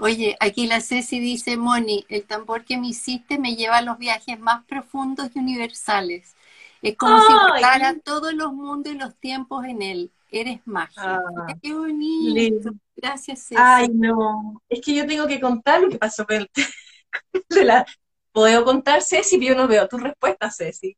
Oye, 0.00 0.36
aquí 0.40 0.66
la 0.66 0.80
Ceci 0.80 1.20
dice, 1.20 1.56
Moni, 1.56 2.04
el 2.08 2.24
tambor 2.24 2.64
que 2.64 2.78
me 2.78 2.88
hiciste 2.88 3.38
me 3.38 3.54
lleva 3.56 3.76
a 3.78 3.82
los 3.82 3.98
viajes 3.98 4.40
más 4.40 4.64
profundos 4.64 5.30
y 5.34 5.38
universales. 5.38 6.34
Es 6.80 6.96
como 6.96 7.20
si 7.20 7.32
tocara 7.32 7.98
todos 8.02 8.32
los 8.32 8.52
mundos 8.52 8.92
y 8.92 8.96
los 8.96 9.14
tiempos 9.16 9.64
en 9.66 9.82
él. 9.82 10.10
Eres 10.30 10.60
magia. 10.64 11.16
Ah, 11.16 11.54
Qué 11.62 11.74
bonito. 11.74 12.70
Gracias, 12.96 13.40
Ceci. 13.40 13.56
Ay, 13.58 13.88
no. 13.88 14.62
Es 14.68 14.80
que 14.80 14.94
yo 14.94 15.06
tengo 15.06 15.26
que 15.26 15.40
contar 15.40 15.82
lo 15.82 15.90
que 15.90 15.98
pasó 15.98 16.26
con 16.26 16.36
el... 16.36 16.50
¿Puedo 18.38 18.64
contar, 18.64 19.02
Ceci? 19.02 19.44
Yo 19.44 19.56
no 19.56 19.66
veo 19.66 19.88
tu 19.88 19.98
respuesta, 19.98 20.48
Ceci. 20.48 20.96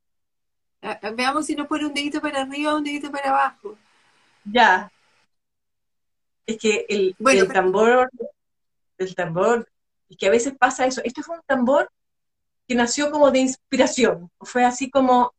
Veamos 1.17 1.47
si 1.47 1.57
nos 1.57 1.69
pone 1.69 1.87
un 1.87 1.95
dedito 1.95 2.21
para 2.21 2.43
arriba 2.43 2.75
o 2.75 2.77
un 2.77 2.85
dedito 2.85 3.11
para 3.11 3.31
abajo. 3.31 3.79
Ya. 4.45 4.93
Es 6.45 6.59
que 6.59 6.85
el, 6.91 7.17
el 7.19 7.49
tambor, 7.49 8.11
el 8.99 9.15
tambor, 9.15 9.67
es 10.11 10.19
que 10.19 10.27
a 10.27 10.31
veces 10.31 10.53
pasa 10.59 10.85
eso. 10.85 11.01
Este 11.03 11.23
fue 11.23 11.37
un 11.37 11.43
tambor 11.47 11.91
que 12.69 12.75
nació 12.75 13.11
como 13.11 13.31
de 13.31 13.39
inspiración. 13.39 14.31
Fue 14.43 14.63
así 14.63 14.91
como 14.91 15.33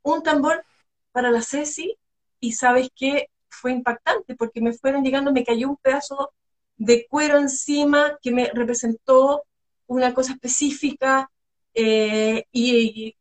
un 0.00 0.22
tambor 0.22 0.64
para 1.12 1.30
la 1.30 1.42
Ceci 1.42 1.98
y 2.40 2.52
sabes 2.52 2.88
qué, 2.96 3.28
fue 3.50 3.72
impactante 3.72 4.36
porque 4.36 4.62
me 4.62 4.72
fueron 4.72 5.04
llegando, 5.04 5.34
me 5.34 5.44
cayó 5.44 5.68
un 5.68 5.76
pedazo 5.76 6.32
de 6.78 7.06
cuero 7.10 7.36
encima 7.36 8.18
que 8.22 8.32
me 8.32 8.50
representó 8.54 9.44
una 9.86 10.14
cosa 10.14 10.32
específica 10.32 11.30
eh, 11.74 12.44
y, 12.52 13.16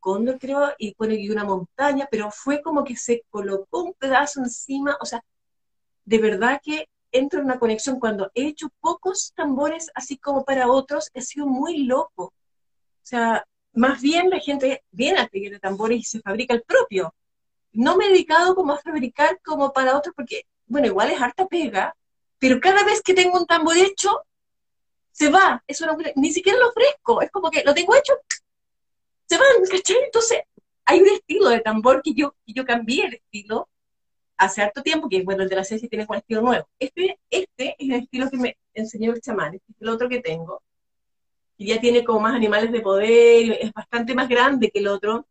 cóndor, 0.00 0.38
creo, 0.38 0.72
y 0.78 0.94
bueno, 0.96 1.14
y 1.14 1.30
una 1.30 1.44
montaña, 1.44 2.08
pero 2.10 2.30
fue 2.30 2.62
como 2.62 2.84
que 2.84 2.96
se 2.96 3.24
colocó 3.30 3.82
un 3.82 3.94
pedazo 3.94 4.40
encima, 4.40 4.96
o 5.00 5.06
sea, 5.06 5.22
de 6.04 6.18
verdad 6.18 6.60
que 6.62 6.88
entra 7.12 7.40
en 7.40 7.46
una 7.46 7.58
conexión. 7.58 7.98
Cuando 7.98 8.30
he 8.34 8.46
hecho 8.46 8.68
pocos 8.80 9.32
tambores, 9.34 9.90
así 9.94 10.16
como 10.18 10.44
para 10.44 10.68
otros, 10.70 11.10
he 11.14 11.22
sido 11.22 11.46
muy 11.46 11.84
loco. 11.84 12.24
O 12.26 12.32
sea, 13.02 13.44
más 13.72 14.00
bien 14.00 14.30
la 14.30 14.40
gente 14.40 14.82
viene 14.90 15.20
a 15.20 15.28
pedir 15.28 15.52
de 15.52 15.60
tambores 15.60 15.98
y 15.98 16.04
se 16.04 16.20
fabrica 16.20 16.54
el 16.54 16.62
propio. 16.62 17.14
No 17.72 17.96
me 17.96 18.06
he 18.06 18.10
dedicado 18.10 18.54
como 18.54 18.72
a 18.72 18.78
fabricar 18.78 19.40
como 19.44 19.72
para 19.72 19.96
otros, 19.96 20.14
porque, 20.16 20.44
bueno, 20.66 20.86
igual 20.86 21.10
es 21.10 21.20
harta 21.20 21.46
pega, 21.46 21.94
pero 22.38 22.60
cada 22.60 22.84
vez 22.84 23.02
que 23.02 23.14
tengo 23.14 23.38
un 23.38 23.46
tambor 23.46 23.76
hecho, 23.76 24.22
se 25.16 25.30
va. 25.30 25.62
Eso 25.66 25.86
no, 25.86 25.96
ni 26.16 26.30
siquiera 26.30 26.58
lo 26.58 26.68
ofrezco. 26.68 27.22
Es 27.22 27.30
como 27.30 27.50
que 27.50 27.64
lo 27.64 27.72
tengo 27.72 27.94
hecho, 27.94 28.12
se 29.26 29.38
van, 29.38 29.46
¿cachai? 29.70 29.96
Entonces, 30.04 30.40
hay 30.84 31.00
un 31.00 31.08
estilo 31.08 31.48
de 31.48 31.60
tambor 31.60 32.02
que 32.02 32.12
yo, 32.14 32.34
yo 32.46 32.64
cambié 32.64 33.06
el 33.06 33.14
estilo 33.14 33.68
hace 34.36 34.60
harto 34.62 34.82
tiempo, 34.82 35.08
que 35.08 35.22
bueno, 35.22 35.42
el 35.42 35.48
de 35.48 35.56
la 35.56 35.64
Ceci 35.64 35.88
tiene 35.88 36.04
un 36.06 36.16
estilo 36.16 36.42
nuevo. 36.42 36.68
Este, 36.78 37.18
este 37.30 37.76
es 37.78 37.88
el 37.88 38.02
estilo 38.02 38.30
que 38.30 38.36
me 38.36 38.58
enseñó 38.74 39.12
el 39.12 39.22
chamán, 39.22 39.54
este 39.54 39.72
es 39.72 39.80
el 39.80 39.88
otro 39.88 40.08
que 40.08 40.20
tengo, 40.20 40.62
y 41.56 41.68
ya 41.68 41.80
tiene 41.80 42.04
como 42.04 42.20
más 42.20 42.34
animales 42.34 42.70
de 42.70 42.82
poder, 42.82 43.58
es 43.58 43.72
bastante 43.72 44.14
más 44.14 44.28
grande 44.28 44.70
que 44.70 44.80
el 44.80 44.88
otro, 44.88 45.26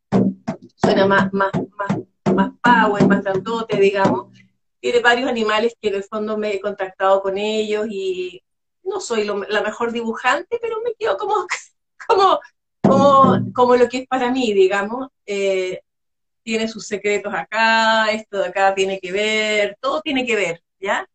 suena 0.76 1.06
más, 1.06 1.32
más, 1.32 1.52
más, 1.78 2.34
más 2.34 2.52
power, 2.60 3.08
más 3.08 3.24
grandote, 3.24 3.78
digamos. 3.78 4.34
Tiene 4.80 5.00
varios 5.00 5.30
animales 5.30 5.76
que 5.80 5.90
en 5.90 5.96
el 5.96 6.04
fondo 6.04 6.38
me 6.38 6.54
he 6.54 6.60
contactado 6.60 7.22
con 7.22 7.38
ellos 7.38 7.86
y 7.88 8.42
no 8.86 9.02
soy 9.02 9.26
la 9.26 9.62
mejor 9.62 9.92
dibujante, 9.92 10.58
pero 10.62 10.78
me 10.82 10.94
quedo 10.96 11.18
como, 11.18 11.46
como 12.08 12.40
como, 13.54 13.76
lo 13.76 13.90
que 13.90 14.00
es 14.00 14.08
para 14.08 14.32
mí, 14.32 14.54
digamos. 14.54 15.10
Eh, 15.26 15.82
tiene 16.44 16.68
sus 16.68 16.86
secretos 16.86 17.34
acá, 17.34 18.12
esto 18.12 18.38
de 18.38 18.48
acá 18.48 18.76
tiene 18.76 19.00
que 19.00 19.12
ver, 19.12 19.78
todo 19.82 20.02
tiene 20.02 20.26
que 20.26 20.36
ver, 20.36 20.62
¿ya? 20.80 21.08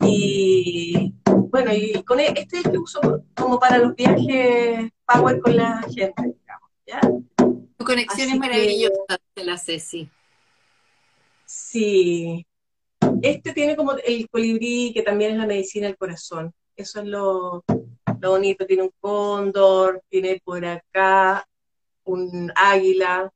Y 0.00 1.12
bueno, 1.26 1.70
y 1.74 2.02
con 2.04 2.18
e, 2.18 2.32
este 2.34 2.62
que 2.62 2.78
uso 2.78 3.24
como 3.36 3.58
para 3.60 3.76
los 3.76 3.94
viajes 3.94 4.90
power 5.04 5.40
con 5.40 5.56
la 5.56 5.82
gente, 5.82 6.14
digamos, 6.22 6.70
¿ya? 6.86 7.00
Tu 7.76 7.84
conexión 7.84 8.30
es 8.30 8.38
maravillosa, 8.38 9.18
la 9.36 9.58
Ceci. 9.58 10.08
Sí. 11.44 12.46
Este 13.20 13.52
tiene 13.52 13.76
como 13.76 13.92
el 13.92 14.28
colibrí, 14.30 14.92
que 14.94 15.02
también 15.02 15.32
es 15.32 15.36
la 15.36 15.46
medicina 15.46 15.88
del 15.88 15.98
corazón. 15.98 16.54
Eso 16.76 17.00
es 17.00 17.06
lo, 17.06 17.64
bonito, 18.20 18.66
tiene 18.66 18.82
un 18.82 18.92
cóndor, 19.00 20.02
tiene 20.08 20.40
por 20.44 20.64
acá 20.64 21.46
un 22.04 22.52
águila, 22.54 23.32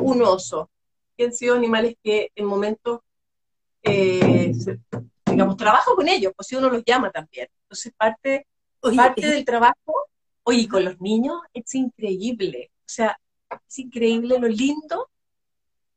un 0.00 0.22
oso, 0.22 0.70
que 1.16 1.24
han 1.24 1.32
sido 1.32 1.54
animales 1.54 1.96
que 2.02 2.30
en 2.34 2.46
momentos, 2.46 3.00
eh, 3.82 4.52
digamos, 5.26 5.56
trabajo 5.56 5.94
con 5.94 6.08
ellos, 6.08 6.32
pues 6.36 6.48
si 6.48 6.56
uno 6.56 6.70
los 6.70 6.82
llama 6.84 7.10
también. 7.10 7.48
Entonces 7.62 7.92
parte, 7.96 8.46
parte 8.80 9.26
del 9.26 9.44
trabajo, 9.44 10.08
oye, 10.44 10.68
con 10.68 10.84
los 10.84 11.00
niños 11.00 11.40
es 11.52 11.74
increíble, 11.74 12.70
o 12.80 12.88
sea, 12.88 13.18
es 13.50 13.78
increíble 13.78 14.38
lo 14.38 14.48
lindo 14.48 15.08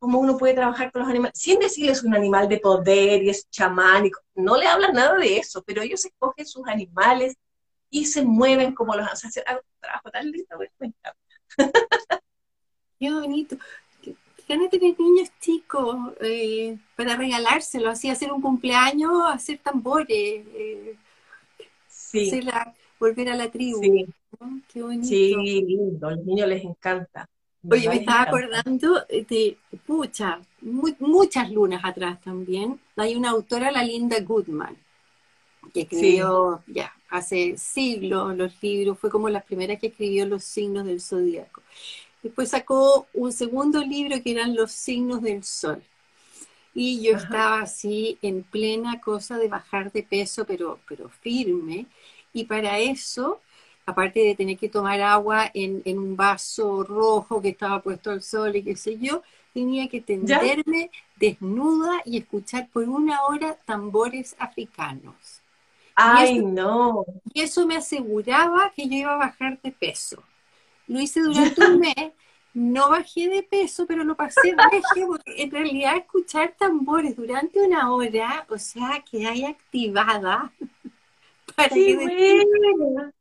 cómo 0.02 0.18
uno 0.18 0.36
puede 0.36 0.56
trabajar 0.56 0.92
con 0.92 1.04
los 1.04 1.12
animales, 1.12 1.38
sin 1.38 1.60
decirles 1.60 2.04
un 2.04 2.16
animal 2.16 2.50
de 2.50 2.58
poder 2.58 3.22
y 3.22 3.30
es 3.30 3.48
chamánico, 3.52 4.20
no 4.34 4.58
le 4.58 4.66
hablan 4.66 4.94
nada 4.94 5.16
de 5.16 5.38
eso, 5.38 5.62
pero 5.62 5.84
ellos 5.84 6.04
escogen 6.04 6.48
sus 6.48 6.68
animales 6.68 7.38
y 7.92 8.08
se 8.08 8.24
mueven 8.24 8.74
como 8.74 8.96
los 8.96 9.08
hacen. 9.08 9.28
hacer 9.28 9.44
un 9.52 9.80
trabajo 9.80 10.10
tan 10.10 10.32
lindo, 10.32 10.58
me 10.58 10.88
encanta. 10.88 11.16
Qué 13.00 13.12
bonito. 13.12 13.58
Qué 14.02 14.16
tener 14.70 15.00
niños 15.00 15.30
chicos 15.40 15.96
eh, 16.20 16.80
para 16.96 17.16
regalárselo, 17.16 17.92
así 17.92 18.10
hacer 18.10 18.32
un 18.32 18.42
cumpleaños, 18.42 19.12
hacer 19.28 19.60
tambores, 19.60 20.10
eh, 20.10 20.98
sí. 21.88 22.42
volver 23.00 23.30
a 23.30 23.36
la 23.36 23.52
tribu. 23.52 23.80
Sí. 23.80 24.08
Qué 24.68 24.82
bonito. 24.82 25.08
Sí, 25.08 25.36
lindo, 25.36 26.08
a 26.08 26.12
los 26.16 26.26
niños 26.26 26.50
les 26.50 26.64
encanta. 26.64 27.30
Oye, 27.70 27.90
me 27.90 27.96
estaba 27.98 28.24
acordando 28.24 29.06
de, 29.10 29.58
pucha, 29.86 30.40
muchas 30.62 31.52
lunas 31.52 31.82
atrás 31.84 32.20
también, 32.22 32.80
hay 32.96 33.16
una 33.16 33.30
autora, 33.30 33.72
la 33.72 33.84
Linda 33.84 34.20
Goodman, 34.20 34.76
que 35.74 35.82
escribió 35.82 36.64
ya 36.68 36.94
hace 37.10 37.58
siglos 37.58 38.36
los 38.36 38.54
libros, 38.64 38.98
fue 38.98 39.10
como 39.10 39.30
la 39.30 39.42
primera 39.42 39.76
que 39.76 39.88
escribió 39.88 40.26
los 40.26 40.44
signos 40.44 40.86
del 40.86 41.02
zodíaco. 41.02 41.62
Después 42.24 42.50
sacó 42.50 43.08
un 43.14 43.32
segundo 43.32 43.84
libro 43.84 44.22
que 44.24 44.32
eran 44.32 44.56
Los 44.56 44.72
signos 44.72 45.22
del 45.22 45.44
sol. 45.44 45.84
Y 46.74 47.02
yo 47.02 47.18
estaba 47.18 47.62
así 47.62 48.18
en 48.22 48.44
plena 48.44 49.02
cosa 49.02 49.38
de 49.38 49.50
bajar 49.50 49.92
de 49.92 50.04
peso, 50.04 50.46
pero, 50.46 50.80
pero 50.88 51.10
firme. 51.10 51.88
Y 52.32 52.46
para 52.46 52.80
eso, 52.80 53.42
aparte 53.92 54.20
de 54.20 54.36
tener 54.36 54.58
que 54.58 54.70
tomar 54.70 55.02
agua 55.02 55.50
en, 55.54 55.82
un 55.98 56.16
vaso 56.16 56.84
rojo 56.84 57.42
que 57.42 57.50
estaba 57.50 57.82
puesto 57.82 58.12
al 58.12 58.22
sol 58.22 58.56
y 58.56 58.64
qué 58.64 58.76
sé 58.76 58.98
yo, 58.98 59.24
tenía 59.54 59.88
que 59.88 60.02
tenderme 60.02 60.90
desnuda 61.18 62.02
y 62.06 62.18
escuchar 62.18 62.68
por 62.70 62.88
una 62.90 63.24
hora 63.24 63.56
tambores 63.66 64.36
africanos. 64.40 65.42
¡Ay, 65.96 66.40
no! 66.40 67.06
Y 67.34 67.42
eso 67.42 67.68
me 67.68 67.76
aseguraba 67.76 68.72
que 68.76 68.88
yo 68.88 68.96
iba 68.96 69.14
a 69.14 69.18
bajar 69.18 69.60
de 69.62 69.72
peso. 69.72 70.24
Lo 70.88 71.00
hice 71.00 71.22
durante 71.22 71.66
un 71.66 71.80
mes 71.80 72.14
no 72.54 72.90
bajé 72.90 73.30
de 73.30 73.44
peso, 73.44 73.86
pero 73.88 74.04
lo 74.04 74.16
pasé 74.16 74.54
regio, 74.72 75.08
porque 75.08 75.42
en 75.42 75.52
realidad 75.52 75.98
escuchar 75.98 76.54
tambores 76.58 77.16
durante 77.16 77.62
una 77.62 77.92
hora, 77.94 78.46
o 78.50 78.58
sea, 78.58 79.04
que 79.10 79.26
hay 79.26 79.46
activada. 79.46 80.52
Para 81.56 81.76
bueno. 81.76 83.12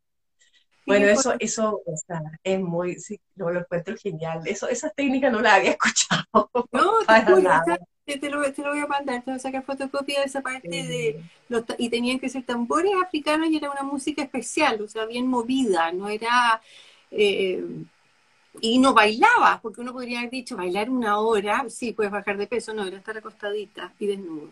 Bueno, 0.91 1.07
eso, 1.07 1.34
eso, 1.38 1.82
o 1.84 1.97
sea, 1.97 2.22
es 2.43 2.61
muy, 2.61 2.97
sí, 2.97 3.20
lo, 3.36 3.51
lo 3.51 3.61
encuentro 3.61 3.97
genial. 3.97 4.41
Eso, 4.47 4.68
esa 4.68 4.91
técnica 4.91 5.30
no 5.30 5.41
la 5.41 5.55
había 5.55 5.70
escuchado. 5.78 6.51
No, 6.72 6.99
te, 7.07 8.18
te, 8.18 8.30
lo, 8.30 8.53
te, 8.53 8.62
lo, 8.62 8.70
voy 8.70 8.80
a 8.80 8.86
mandar, 8.86 9.22
te 9.22 9.30
voy 9.30 9.36
a 9.36 9.38
sacar 9.38 9.64
fotocopia 9.64 10.20
de 10.20 10.26
esa 10.26 10.41
parte 10.41 10.68
de 10.68 11.22
los, 11.49 11.64
y 11.78 11.88
tenían 11.88 12.18
que 12.18 12.28
ser 12.28 12.45
tambores 12.45 12.93
africanos 13.03 13.49
y 13.49 13.57
era 13.57 13.70
una 13.70 13.82
música 13.82 14.22
especial, 14.22 14.80
o 14.82 14.88
sea, 14.88 15.07
bien 15.07 15.28
movida, 15.28 15.93
no 15.93 16.09
era 16.09 16.61
eh, 17.11 17.64
y 18.61 18.78
no 18.78 18.95
bailaba, 18.95 19.61
porque 19.62 19.80
uno 19.80 19.93
podría 19.93 20.20
haber 20.20 20.30
dicho, 20.30 20.57
bailar 20.57 20.91
una 20.91 21.18
hora, 21.18 21.64
sí, 21.68 21.93
puedes 21.93 22.11
bajar 22.11 22.36
de 22.36 22.49
peso, 22.49 22.74
no, 22.74 22.84
era 22.84 22.99
estar 22.99 23.16
acostadita 23.16 23.93
y 23.99 24.07
desnudo. 24.07 24.51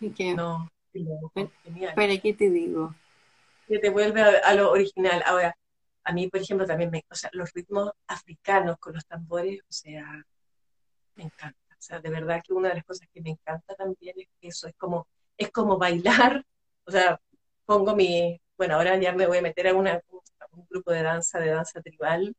Y 0.00 0.10
que, 0.10 0.34
no, 0.34 0.70
¿Para 1.94 2.18
qué 2.18 2.32
te 2.32 2.50
digo? 2.50 2.94
Que 3.66 3.78
te 3.78 3.90
vuelve 3.90 4.20
a, 4.22 4.54
lo 4.54 4.70
original. 4.70 5.22
Ahora, 5.26 5.56
a 6.04 6.12
mí, 6.12 6.28
por 6.28 6.40
ejemplo, 6.40 6.66
también 6.66 6.90
me, 6.90 7.04
o 7.10 7.14
sea, 7.14 7.30
los 7.32 7.52
ritmos 7.52 7.92
africanos 8.06 8.76
con 8.78 8.94
los 8.94 9.06
tambores, 9.06 9.60
o 9.62 9.72
sea, 9.72 10.04
me 11.16 11.24
encanta. 11.24 11.58
O 11.70 11.82
sea, 11.86 12.00
de 12.00 12.10
verdad 12.10 12.42
que 12.46 12.52
una 12.52 12.68
de 12.70 12.76
las 12.76 12.84
cosas 12.84 13.08
que 13.12 13.20
me 13.20 13.30
encanta 13.30 13.74
también 13.74 14.14
es 14.18 14.28
eso 14.40 14.68
es 14.68 14.74
como, 14.76 15.06
es 15.36 15.50
como 15.50 15.78
bailar. 15.78 16.44
O 16.84 16.90
sea, 16.90 17.20
pongo 17.66 17.94
mi, 17.96 18.40
bueno, 18.56 18.76
ahora 18.76 18.96
ya 18.98 19.12
me 19.12 19.26
voy 19.26 19.38
a 19.38 19.42
meter 19.42 19.68
a, 19.68 19.74
una, 19.74 20.00
un 20.52 20.66
grupo 20.70 20.92
de 20.92 21.02
danza, 21.02 21.38
de 21.40 21.50
danza 21.50 21.80
tribal, 21.82 22.34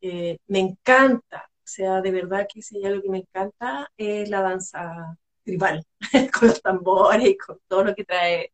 eh, 0.00 0.38
me 0.46 0.60
encanta, 0.60 1.50
o 1.56 1.66
sea, 1.66 2.00
de 2.00 2.10
verdad 2.10 2.46
que 2.52 2.62
si 2.62 2.78
hay 2.78 2.86
algo 2.86 3.02
que 3.02 3.10
me 3.10 3.18
encanta 3.18 3.90
es 3.96 4.28
la 4.30 4.42
danza 4.42 5.16
tribal, 5.44 5.84
con 6.38 6.48
los 6.48 6.62
tambores 6.62 7.28
y 7.28 7.36
con 7.36 7.60
todo 7.68 7.84
lo 7.84 7.94
que 7.94 8.04
trae. 8.04 8.52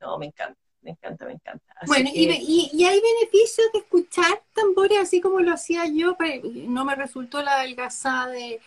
No, 0.00 0.18
me 0.18 0.26
encanta, 0.26 0.58
me 0.88 0.92
encanta, 0.92 1.26
me 1.26 1.32
encanta. 1.32 1.74
bueno, 1.86 2.10
y, 2.12 2.70
y, 2.72 2.84
hay 2.84 3.00
beneficios 3.00 3.66
de 3.72 3.80
escuchar 3.80 4.42
tambores 4.54 4.98
así 4.98 5.20
como 5.20 5.40
lo 5.40 5.52
hacía 5.52 5.84
yo, 5.86 6.16
no 6.66 6.84
me 6.84 6.94
resultó 6.94 7.42
la 7.42 7.56
adelgazada 7.56 8.28
de, 8.28 8.60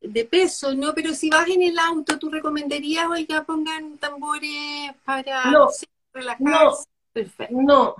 de 0.00 0.24
peso, 0.24 0.74
¿no? 0.74 0.94
Pero 0.94 1.14
si 1.14 1.30
vas 1.30 1.48
en 1.48 1.62
el 1.62 1.78
auto, 1.78 2.18
¿tú 2.18 2.30
recomendarías, 2.30 3.06
oiga, 3.08 3.44
pongan 3.44 3.98
tambores 3.98 4.92
para 5.04 5.50
no, 5.50 5.68
relajarse? 6.12 6.84
Perfecto. 7.12 7.54
No, 7.60 7.96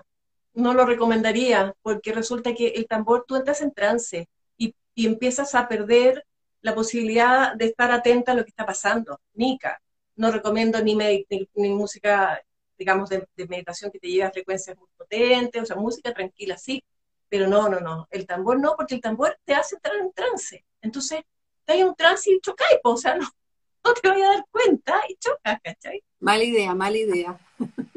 no 0.54 0.74
lo 0.74 0.86
recomendaría, 0.86 1.74
porque 1.82 2.12
resulta 2.12 2.54
que 2.54 2.68
el 2.68 2.86
tambor 2.86 3.24
tú 3.26 3.36
entras 3.36 3.60
en 3.60 3.72
trance 3.72 4.28
y, 4.56 4.74
empiezas 4.94 5.54
a 5.54 5.68
perder 5.68 6.24
la 6.60 6.74
posibilidad 6.74 7.54
de 7.56 7.66
estar 7.66 7.90
atenta 7.90 8.32
a 8.32 8.34
lo 8.34 8.44
que 8.44 8.50
está 8.50 8.64
pasando. 8.64 9.18
Nica, 9.34 9.80
no 10.16 10.30
recomiendo 10.30 10.80
ni, 10.82 10.94
ni, 10.94 11.68
música, 11.70 12.40
digamos, 12.82 13.08
de, 13.10 13.24
meditación 13.48 13.92
que 13.92 14.00
te 14.00 14.08
lleve 14.08 14.24
a 14.24 14.32
frecuencias 14.32 14.76
muy 14.76 14.88
potentes, 14.96 15.62
o 15.62 15.66
sea, 15.66 15.76
música 15.76 16.12
tranquila, 16.12 16.58
sí, 16.58 16.82
pero 17.28 17.46
no, 17.46 17.68
no, 17.68 17.78
no, 17.78 18.08
el 18.10 18.26
tambor 18.26 18.58
no, 18.58 18.74
porque 18.76 18.96
el 18.96 19.00
tambor 19.00 19.38
te 19.44 19.54
hace 19.54 19.76
entrar 19.76 19.94
en 19.96 20.12
trance. 20.12 20.64
Entonces, 20.80 21.20
estás 21.60 21.76
en 21.76 21.88
un 21.88 21.94
trance 21.94 22.28
y 22.28 22.40
chocáis, 22.40 22.80
o 22.82 22.96
sea, 22.96 23.14
no, 23.14 23.28
no 23.84 23.94
te 23.94 24.10
voy 24.10 24.20
a 24.20 24.32
dar 24.32 24.44
cuenta 24.50 25.00
y 25.08 25.14
chocas, 25.14 25.60
¿cachai? 25.62 26.02
Mala 26.18 26.42
idea, 26.42 26.74
mala 26.74 26.98
idea. 26.98 27.38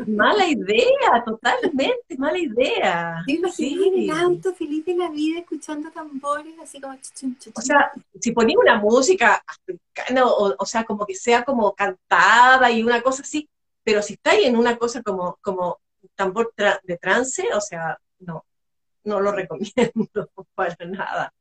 Mala 0.06 0.48
idea, 0.48 1.24
totalmente, 1.26 2.16
mala 2.20 2.38
idea. 2.38 3.24
Sí, 3.52 3.92
el 3.96 4.12
auto, 4.12 4.54
feliz 4.54 4.86
de 4.86 4.96
la 4.96 5.10
vida, 5.10 5.40
escuchando 5.40 5.90
tambores, 5.90 6.54
así 6.62 6.80
como... 6.80 6.96
O 7.56 7.62
sea, 7.62 7.92
si 8.20 8.32
ponía 8.32 8.56
una 8.60 8.78
música 8.78 9.44
africana, 9.48 10.26
o, 10.28 10.66
sea, 10.66 10.84
como 10.84 11.08
que 11.08 11.16
sea 11.16 11.44
como 11.44 11.74
cantada 11.74 12.70
y 12.70 12.84
una 12.84 13.02
cosa 13.02 13.24
así, 13.24 13.50
pero 13.86 14.02
si 14.02 14.14
estáis 14.14 14.48
en 14.48 14.58
una 14.58 14.78
cosa 14.78 15.02
como, 15.04 15.38
como 15.42 15.80
tambor 16.16 16.52
de 16.84 16.98
trance, 16.98 17.48
o 17.54 17.62
sea, 17.62 17.98
no, 18.20 18.44
no 19.04 19.22
lo 19.22 19.32
recomiendo 19.32 20.30
para 20.56 20.76
nada. 20.86 21.34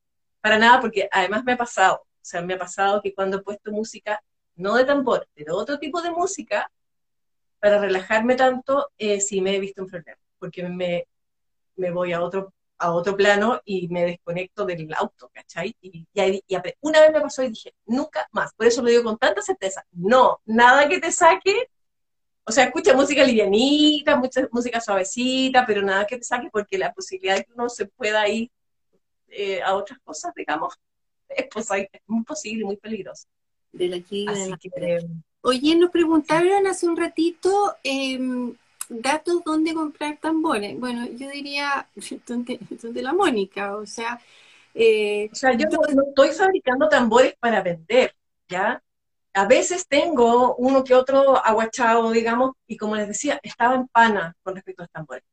Para 0.43 0.59
nada, 0.59 0.81
porque 0.81 1.09
además 1.11 1.43
me 1.43 1.53
ha 1.53 1.57
pasado, 1.57 2.03
o 2.03 2.07
sea, 2.21 2.43
me 2.43 2.55
ha 2.55 2.59
pasado 2.59 3.01
que 3.03 3.15
cuando 3.15 3.39
he 3.39 3.43
puesto 3.43 3.73
música, 3.73 4.23
no 4.57 4.75
de 4.77 4.85
tambor, 4.85 5.27
pero 5.35 5.57
otro 5.57 5.79
tipo 5.79 6.03
de 6.03 6.11
música, 6.11 6.71
para 7.59 7.79
relajarme 7.79 8.37
tanto, 8.37 8.91
eh, 8.99 9.23
sí 9.23 9.41
me 9.41 9.57
he 9.57 9.61
visto 9.61 9.81
en 9.81 9.89
problema, 9.89 10.21
porque 10.39 10.69
me, 10.69 11.09
me 11.77 11.91
voy 11.91 12.13
a 12.13 12.23
otro, 12.23 12.53
a 12.77 12.93
otro 12.93 13.17
plano 13.17 13.63
y 13.65 13.89
me 13.89 14.05
desconecto 14.05 14.67
del 14.67 14.93
auto, 14.93 15.31
¿cachai? 15.33 15.75
Y, 15.81 16.07
una 16.81 17.01
vez 17.01 17.11
me 17.11 17.21
pasó 17.23 17.43
y 17.43 17.49
dije, 17.49 17.75
nunca 17.87 18.29
más. 18.33 18.53
Por 18.53 18.67
eso 18.67 18.83
lo 18.83 18.91
digo 18.91 19.03
con 19.03 19.17
tanta 19.17 19.41
certeza, 19.41 19.87
no, 19.93 20.41
nada 20.45 20.87
que 20.91 21.01
te 21.01 21.11
saque, 21.11 21.71
o 22.47 22.53
sea, 22.53 22.65
escucha 22.65 22.95
música 22.95 23.25
livianita, 23.25 24.17
mucha 24.17 24.47
música 24.53 24.81
suavecita, 24.81 25.65
pero 25.67 25.83
nada 25.83 26.07
que 26.07 26.19
te 26.19 26.25
saque 26.25 26.51
porque 26.53 26.77
la 26.77 26.93
posibilidad 26.93 27.37
de 27.37 27.45
que 27.45 27.53
uno 27.53 27.69
se 27.69 27.87
pueda 27.87 28.29
ir 28.29 28.51
eh, 29.29 29.63
a 29.63 29.75
otras 29.75 29.99
cosas, 30.01 30.33
digamos, 30.35 30.75
es, 31.29 31.47
pues, 31.51 31.69
muy 32.07 32.25
posible, 32.25 32.65
muy 32.65 32.77
peligroso. 32.77 33.27
De 33.73 33.89
la 33.89 33.97
aquí, 33.97 34.27
Oye, 35.41 35.77
nos 35.77 35.91
preguntaron 35.91 36.67
hace 36.67 36.87
un 36.87 36.97
ratito 36.97 37.75
em, 37.83 38.55
datos 38.89 39.43
dónde 39.45 39.75
comprar 39.75 40.19
tambores. 40.19 40.79
Bueno, 40.79 41.07
yo 41.07 41.29
diría 41.29 41.89
donde, 42.27 42.59
la 43.03 43.13
Mónica, 43.13 43.77
o 43.77 43.87
sea... 43.87 44.21
Eh, 44.75 45.29
o 45.33 45.35
sea, 45.35 45.53
yo 45.53 45.67
no, 45.69 46.03
estoy 46.09 46.31
fabricando 46.31 46.89
tambores 46.89 47.35
para 47.39 47.63
vender, 47.63 48.15
¿ya? 48.49 48.83
A 49.35 49.47
veces 49.47 49.87
tengo 49.89 50.55
uno 50.57 50.85
que 50.85 50.95
otro 50.95 51.37
aguachado, 51.45 52.11
digamos, 52.12 52.53
y 52.68 52.76
como 52.76 52.95
les 52.97 53.09
decía, 53.09 53.41
estaba 53.43 53.74
en 53.74 53.89
pana 53.89 54.37
con 54.43 54.55
respecto 54.55 54.82
a 54.82 54.85
los 54.85 54.93
tambores. 54.93 55.24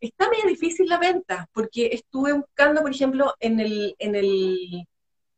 Está 0.00 0.30
medio 0.30 0.46
difícil 0.46 0.88
la 0.88 0.98
venta, 0.98 1.46
porque 1.52 1.90
estuve 1.92 2.32
buscando, 2.32 2.80
por 2.80 2.90
ejemplo, 2.90 3.34
en 3.38 3.60
el, 3.60 3.94
en 3.98 4.14
el, 4.14 4.88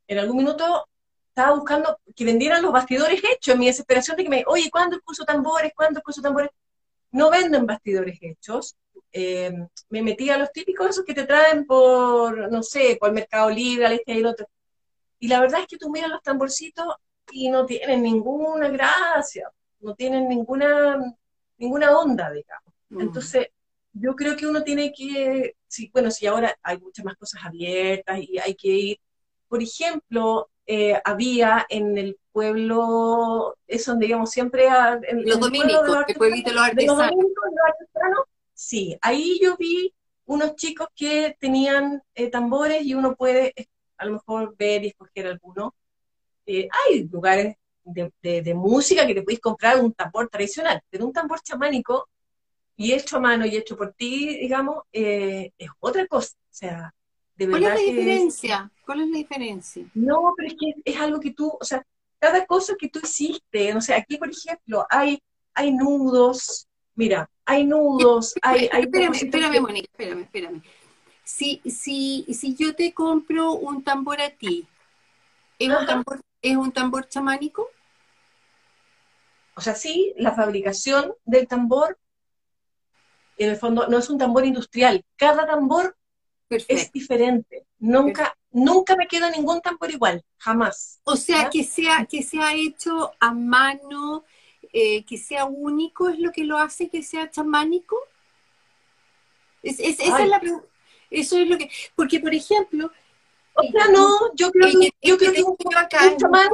en 0.06 0.18
algún 0.18 0.36
minuto 0.36 0.86
estaba 1.28 1.56
buscando 1.56 1.98
que 2.14 2.24
vendieran 2.24 2.62
los 2.62 2.72
bastidores 2.72 3.20
hechos, 3.24 3.54
en 3.54 3.58
mi 3.58 3.66
desesperación 3.66 4.16
de 4.16 4.24
que 4.24 4.28
me, 4.28 4.44
oye, 4.46 4.70
¿cuándo 4.70 4.96
el 4.96 5.02
curso 5.02 5.24
tambores? 5.24 5.72
¿Cuándo 5.74 5.98
el 5.98 6.04
curso 6.04 6.22
tambores? 6.22 6.50
No 7.10 7.30
venden 7.30 7.66
bastidores 7.66 8.18
hechos. 8.20 8.76
Eh, 9.12 9.52
me 9.88 10.02
metí 10.02 10.30
a 10.30 10.38
los 10.38 10.52
típicos 10.52 10.90
esos 10.90 11.04
que 11.04 11.14
te 11.14 11.24
traen 11.24 11.66
por, 11.66 12.50
no 12.52 12.62
sé, 12.62 12.98
por 13.00 13.12
Mercado 13.12 13.50
Libre, 13.50 13.86
al 13.86 13.92
este 13.94 14.12
y 14.14 14.18
el 14.18 14.26
otro. 14.26 14.46
Y 15.18 15.28
la 15.28 15.40
verdad 15.40 15.62
es 15.62 15.66
que 15.66 15.78
tú 15.78 15.90
miras 15.90 16.10
los 16.10 16.22
tamborcitos 16.22 16.86
y 17.30 17.48
no 17.48 17.64
tienen 17.66 18.02
ninguna 18.02 18.68
gracia, 18.68 19.50
no 19.80 19.94
tienen 19.94 20.28
ninguna, 20.28 21.14
ninguna 21.58 21.98
onda, 21.98 22.30
digamos. 22.30 22.74
Mm. 22.90 23.00
Entonces, 23.00 23.48
yo 23.92 24.16
creo 24.16 24.36
que 24.36 24.46
uno 24.46 24.62
tiene 24.62 24.92
que, 24.92 25.56
sí, 25.66 25.90
bueno, 25.92 26.10
si 26.10 26.26
ahora 26.26 26.56
hay 26.62 26.78
muchas 26.78 27.04
más 27.04 27.16
cosas 27.16 27.44
abiertas 27.44 28.18
y 28.20 28.38
hay 28.38 28.54
que 28.54 28.68
ir, 28.68 29.00
por 29.48 29.62
ejemplo, 29.62 30.50
eh, 30.66 31.00
había 31.04 31.66
en 31.68 31.98
el 31.98 32.18
pueblo, 32.32 33.56
es 33.66 33.84
donde 33.84 34.06
digamos 34.06 34.30
siempre... 34.30 34.66
En, 34.66 35.26
los 35.26 35.40
dominicos, 35.40 36.04
el 36.08 36.14
pueblito 36.14 36.50
de 36.50 36.56
los 36.56 36.64
artesanos. 36.64 38.24
sí, 38.54 38.96
ahí 39.02 39.38
yo 39.42 39.56
vi 39.58 39.92
unos 40.24 40.54
chicos 40.56 40.88
que 40.94 41.36
tenían 41.38 42.02
eh, 42.14 42.30
tambores 42.30 42.82
y 42.84 42.94
uno 42.94 43.14
puede 43.14 43.52
a 43.98 44.06
lo 44.06 44.14
mejor 44.14 44.56
ver 44.56 44.84
y 44.84 44.88
escoger 44.88 45.26
alguno. 45.26 45.74
Hay 46.46 47.08
lugares 47.10 47.56
de, 47.84 48.54
música 48.54 49.06
que 49.06 49.14
te 49.14 49.22
puedes 49.22 49.40
comprar 49.40 49.80
un 49.80 49.92
tambor 49.92 50.28
tradicional, 50.28 50.80
pero 50.90 51.06
un 51.06 51.12
tambor 51.12 51.40
chamánico 51.40 52.08
y 52.76 52.92
hecho 52.92 53.16
a 53.16 53.20
mano 53.20 53.46
y 53.46 53.56
hecho 53.56 53.76
por 53.76 53.92
ti, 53.92 54.38
digamos, 54.38 54.82
es 54.92 55.70
otra 55.80 56.06
cosa. 56.06 56.34
O 56.34 56.54
sea, 56.54 56.94
¿Cuál 57.36 57.62
es 57.62 57.68
la 57.68 57.74
diferencia? 57.74 58.70
¿Cuál 58.84 59.00
es 59.00 59.08
la 59.08 59.18
diferencia? 59.18 59.86
No, 59.94 60.34
pero 60.36 60.48
es 60.48 60.54
que 60.54 60.74
es 60.84 61.00
algo 61.00 61.20
que 61.20 61.32
tú, 61.32 61.56
o 61.60 61.64
sea, 61.64 61.84
cada 62.18 62.46
cosa 62.46 62.74
que 62.78 62.88
tú 62.88 63.00
hiciste, 63.02 63.74
o 63.74 63.80
sea, 63.80 63.96
aquí 63.96 64.16
por 64.16 64.30
ejemplo 64.30 64.86
hay, 64.88 65.20
hay 65.54 65.72
nudos, 65.72 66.68
mira, 66.94 67.28
hay 67.44 67.64
nudos, 67.64 68.34
hay... 68.42 68.68
hay 68.72 68.82
espérame, 68.82 69.14
espérame, 69.14 69.60
Mónica, 69.60 69.88
espérame, 69.90 70.20
espérame. 70.20 70.62
si, 71.24 71.60
si, 71.64 72.24
si 72.32 72.54
yo 72.54 72.74
te 72.74 72.92
compro 72.92 73.52
un 73.52 73.82
tambor 73.82 74.20
a 74.20 74.30
ti, 74.30 74.66
¿es 75.58 75.68
un 75.68 75.86
tambor, 75.86 76.20
¿es 76.42 76.56
un 76.56 76.72
tambor 76.72 77.08
chamánico? 77.08 77.70
O 79.54 79.60
sea, 79.60 79.74
sí, 79.74 80.12
la 80.16 80.32
fabricación 80.32 81.14
del 81.24 81.46
tambor, 81.46 81.98
en 83.38 83.50
el 83.50 83.56
fondo, 83.56 83.86
no 83.86 83.98
es 83.98 84.10
un 84.10 84.18
tambor 84.18 84.44
industrial. 84.44 85.04
Cada 85.16 85.46
tambor 85.46 85.96
es 86.48 86.92
diferente. 86.92 87.66
Nunca, 87.78 88.36
nunca 88.50 88.96
me 88.96 89.06
queda 89.06 89.30
ningún 89.30 89.60
tambor 89.60 89.90
igual, 89.90 90.24
jamás. 90.38 91.00
O 91.04 91.16
sea, 91.16 91.50
que 91.50 91.64
sea, 91.64 92.06
que 92.06 92.22
sea 92.22 92.54
hecho 92.54 93.12
a 93.20 93.32
mano, 93.32 94.24
eh, 94.72 95.04
que 95.04 95.18
sea 95.18 95.44
único, 95.44 96.08
es 96.08 96.18
lo 96.18 96.32
que 96.32 96.44
lo 96.44 96.58
hace 96.58 96.88
que 96.88 97.02
sea 97.02 97.30
chamánico. 97.30 97.96
Es, 99.62 99.78
esa 99.80 100.22
es 100.22 100.28
la 100.28 100.40
pregunta. 100.40 100.66
Eso 101.10 101.38
es 101.38 101.48
lo 101.48 101.58
que. 101.58 101.70
Porque, 101.94 102.20
por 102.20 102.34
ejemplo. 102.34 102.90
O 103.54 103.62
sea, 103.62 103.88
no, 103.88 104.34
yo 104.34 104.50
creo, 104.50 104.80
que, 104.80 104.90
yo 105.02 105.18
creo 105.18 105.32
que 105.32 105.42
un, 105.42 105.56
chamán. 106.16 106.48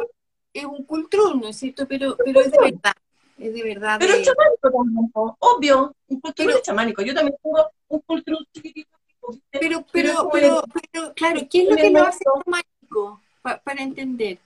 Es 0.53 0.65
un 0.65 0.85
cultrún, 0.85 1.41
¿no 1.41 1.49
es 1.49 1.57
cierto? 1.57 1.87
Pero, 1.87 2.17
pero 2.17 2.41
es 2.41 2.51
de 2.51 2.59
verdad. 2.59 2.95
Es 3.39 3.55
de 3.55 3.63
verdad. 3.63 3.97
Pero 4.01 4.15
es 4.15 4.27
chamánico 4.27 4.71
también, 4.71 5.11
obvio. 5.39 5.97
Un 6.09 6.21
cultrún 6.21 6.51
es 6.51 6.63
chamánico. 6.63 7.03
Yo 7.03 7.15
también 7.15 7.37
tengo 7.43 7.71
un 7.89 8.01
cultrún 8.01 8.47
chiquitito. 8.53 8.91
Pero, 9.51 9.85
pero, 9.93 10.29
pero, 10.33 10.65
pero, 10.93 11.13
claro, 11.15 11.41
¿qué 11.51 11.63
es 11.63 11.69
lo 11.69 11.77
que 11.77 11.91
lo 11.91 12.03
hace 12.03 12.25
chamánico? 12.45 13.21
para 13.43 13.83
entender. 13.83 14.39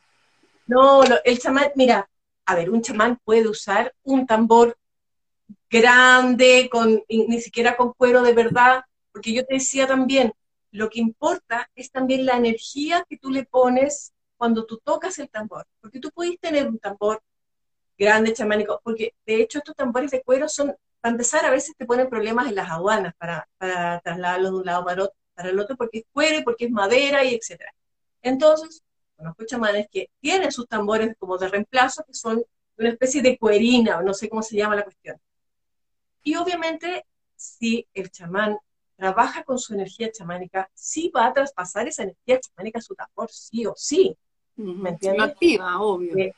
No, 0.67 1.03
el 1.25 1.39
chamán, 1.39 1.73
mira, 1.75 2.09
a 2.47 2.55
ver, 2.55 2.71
un 2.71 2.83
chamán 2.83 3.19
puede 3.25 3.49
usar 3.49 3.93
un 4.05 4.27
tambor 4.27 4.77
grande, 5.71 6.69
con, 6.71 7.03
ni 7.09 7.41
siquiera 7.41 7.77
con 7.77 7.93
cuero 7.95 8.23
de 8.23 8.33
verdad, 8.33 8.85
porque 9.13 9.33
yo 9.33 9.45
te 9.45 9.55
decía 9.55 9.87
también, 9.87 10.33
lo 10.73 10.89
que 10.91 11.01
importa 11.01 11.71
es 11.75 11.91
también 11.91 12.27
la 12.27 12.37
energía 12.37 13.05
que 13.09 13.19
tú 13.19 13.31
le 13.31 13.45
pones 13.45 14.13
cuando 14.37 14.67
tú 14.67 14.79
tocas 14.83 15.19
el 15.19 15.29
tambor, 15.29 15.67
porque 15.81 16.01
tú 16.01 16.11
puedes 16.11 16.39
tener 16.41 16.67
un 16.67 16.79
tambor 16.79 17.23
grande, 17.97 18.33
chamánico, 18.33 18.81
porque 18.83 19.15
de 19.27 19.43
hecho 19.43 19.59
estos 19.59 19.77
tambores 19.77 20.11
de 20.11 20.23
cuero 20.23 20.49
son, 20.49 20.75
para 21.01 21.13
empezar, 21.13 21.45
a 21.45 21.51
veces 21.51 21.77
te 21.77 21.87
ponen 21.87 22.09
problemas 22.09 22.49
en 22.49 22.57
las 22.57 22.71
aduanas 22.71 23.15
para, 23.17 23.49
para 23.59 24.01
trasladarlos 24.01 24.51
de 24.51 24.57
un 24.57 24.67
lado 24.67 24.85
para, 24.85 25.03
otro, 25.05 25.17
para 25.35 25.51
el 25.51 25.59
otro, 25.61 25.77
porque 25.77 25.99
es 25.99 26.05
cuero, 26.11 26.43
porque 26.43 26.65
es 26.65 26.71
madera 26.71 27.23
y 27.23 27.35
etcétera. 27.35 27.73
Entonces, 28.23 28.83
conozco 29.17 29.45
chamanes 29.45 29.87
que 29.91 30.11
tienen 30.21 30.51
sus 30.51 30.67
tambores 30.67 31.15
como 31.19 31.39
de 31.39 31.49
reemplazo, 31.49 32.03
que 32.05 32.15
son 32.15 32.43
una 32.79 32.89
especie 32.89 33.21
de 33.23 33.39
cuerina, 33.39 33.99
o 33.99 34.03
no 34.03 34.15
sé 34.15 34.29
cómo 34.29 34.43
se 34.43 34.57
llama 34.57 34.75
la 34.75 34.85
cuestión. 34.85 35.21
Y 36.23 36.35
obviamente, 36.37 37.05
si 37.37 37.87
el 37.95 38.11
chamán 38.11 38.59
trabaja 39.03 39.43
con 39.43 39.59
su 39.59 39.75
energía 39.75 40.13
chamánica, 40.13 40.71
sí 40.75 41.11
va 41.15 41.27
a 41.27 41.33
traspasar 41.33 41.89
esa 41.89 42.05
energía 42.05 42.39
chamánica 42.39 42.79
a 42.79 42.83
su 42.83 42.95
tambor, 42.95 43.29
sí 43.33 43.67
o 43.67 43.75
sí. 43.77 44.17
¿Me 44.55 44.91
entiendes? 44.91 45.25
activa, 45.25 45.81
obvio. 45.81 46.17
Eh, 46.17 46.33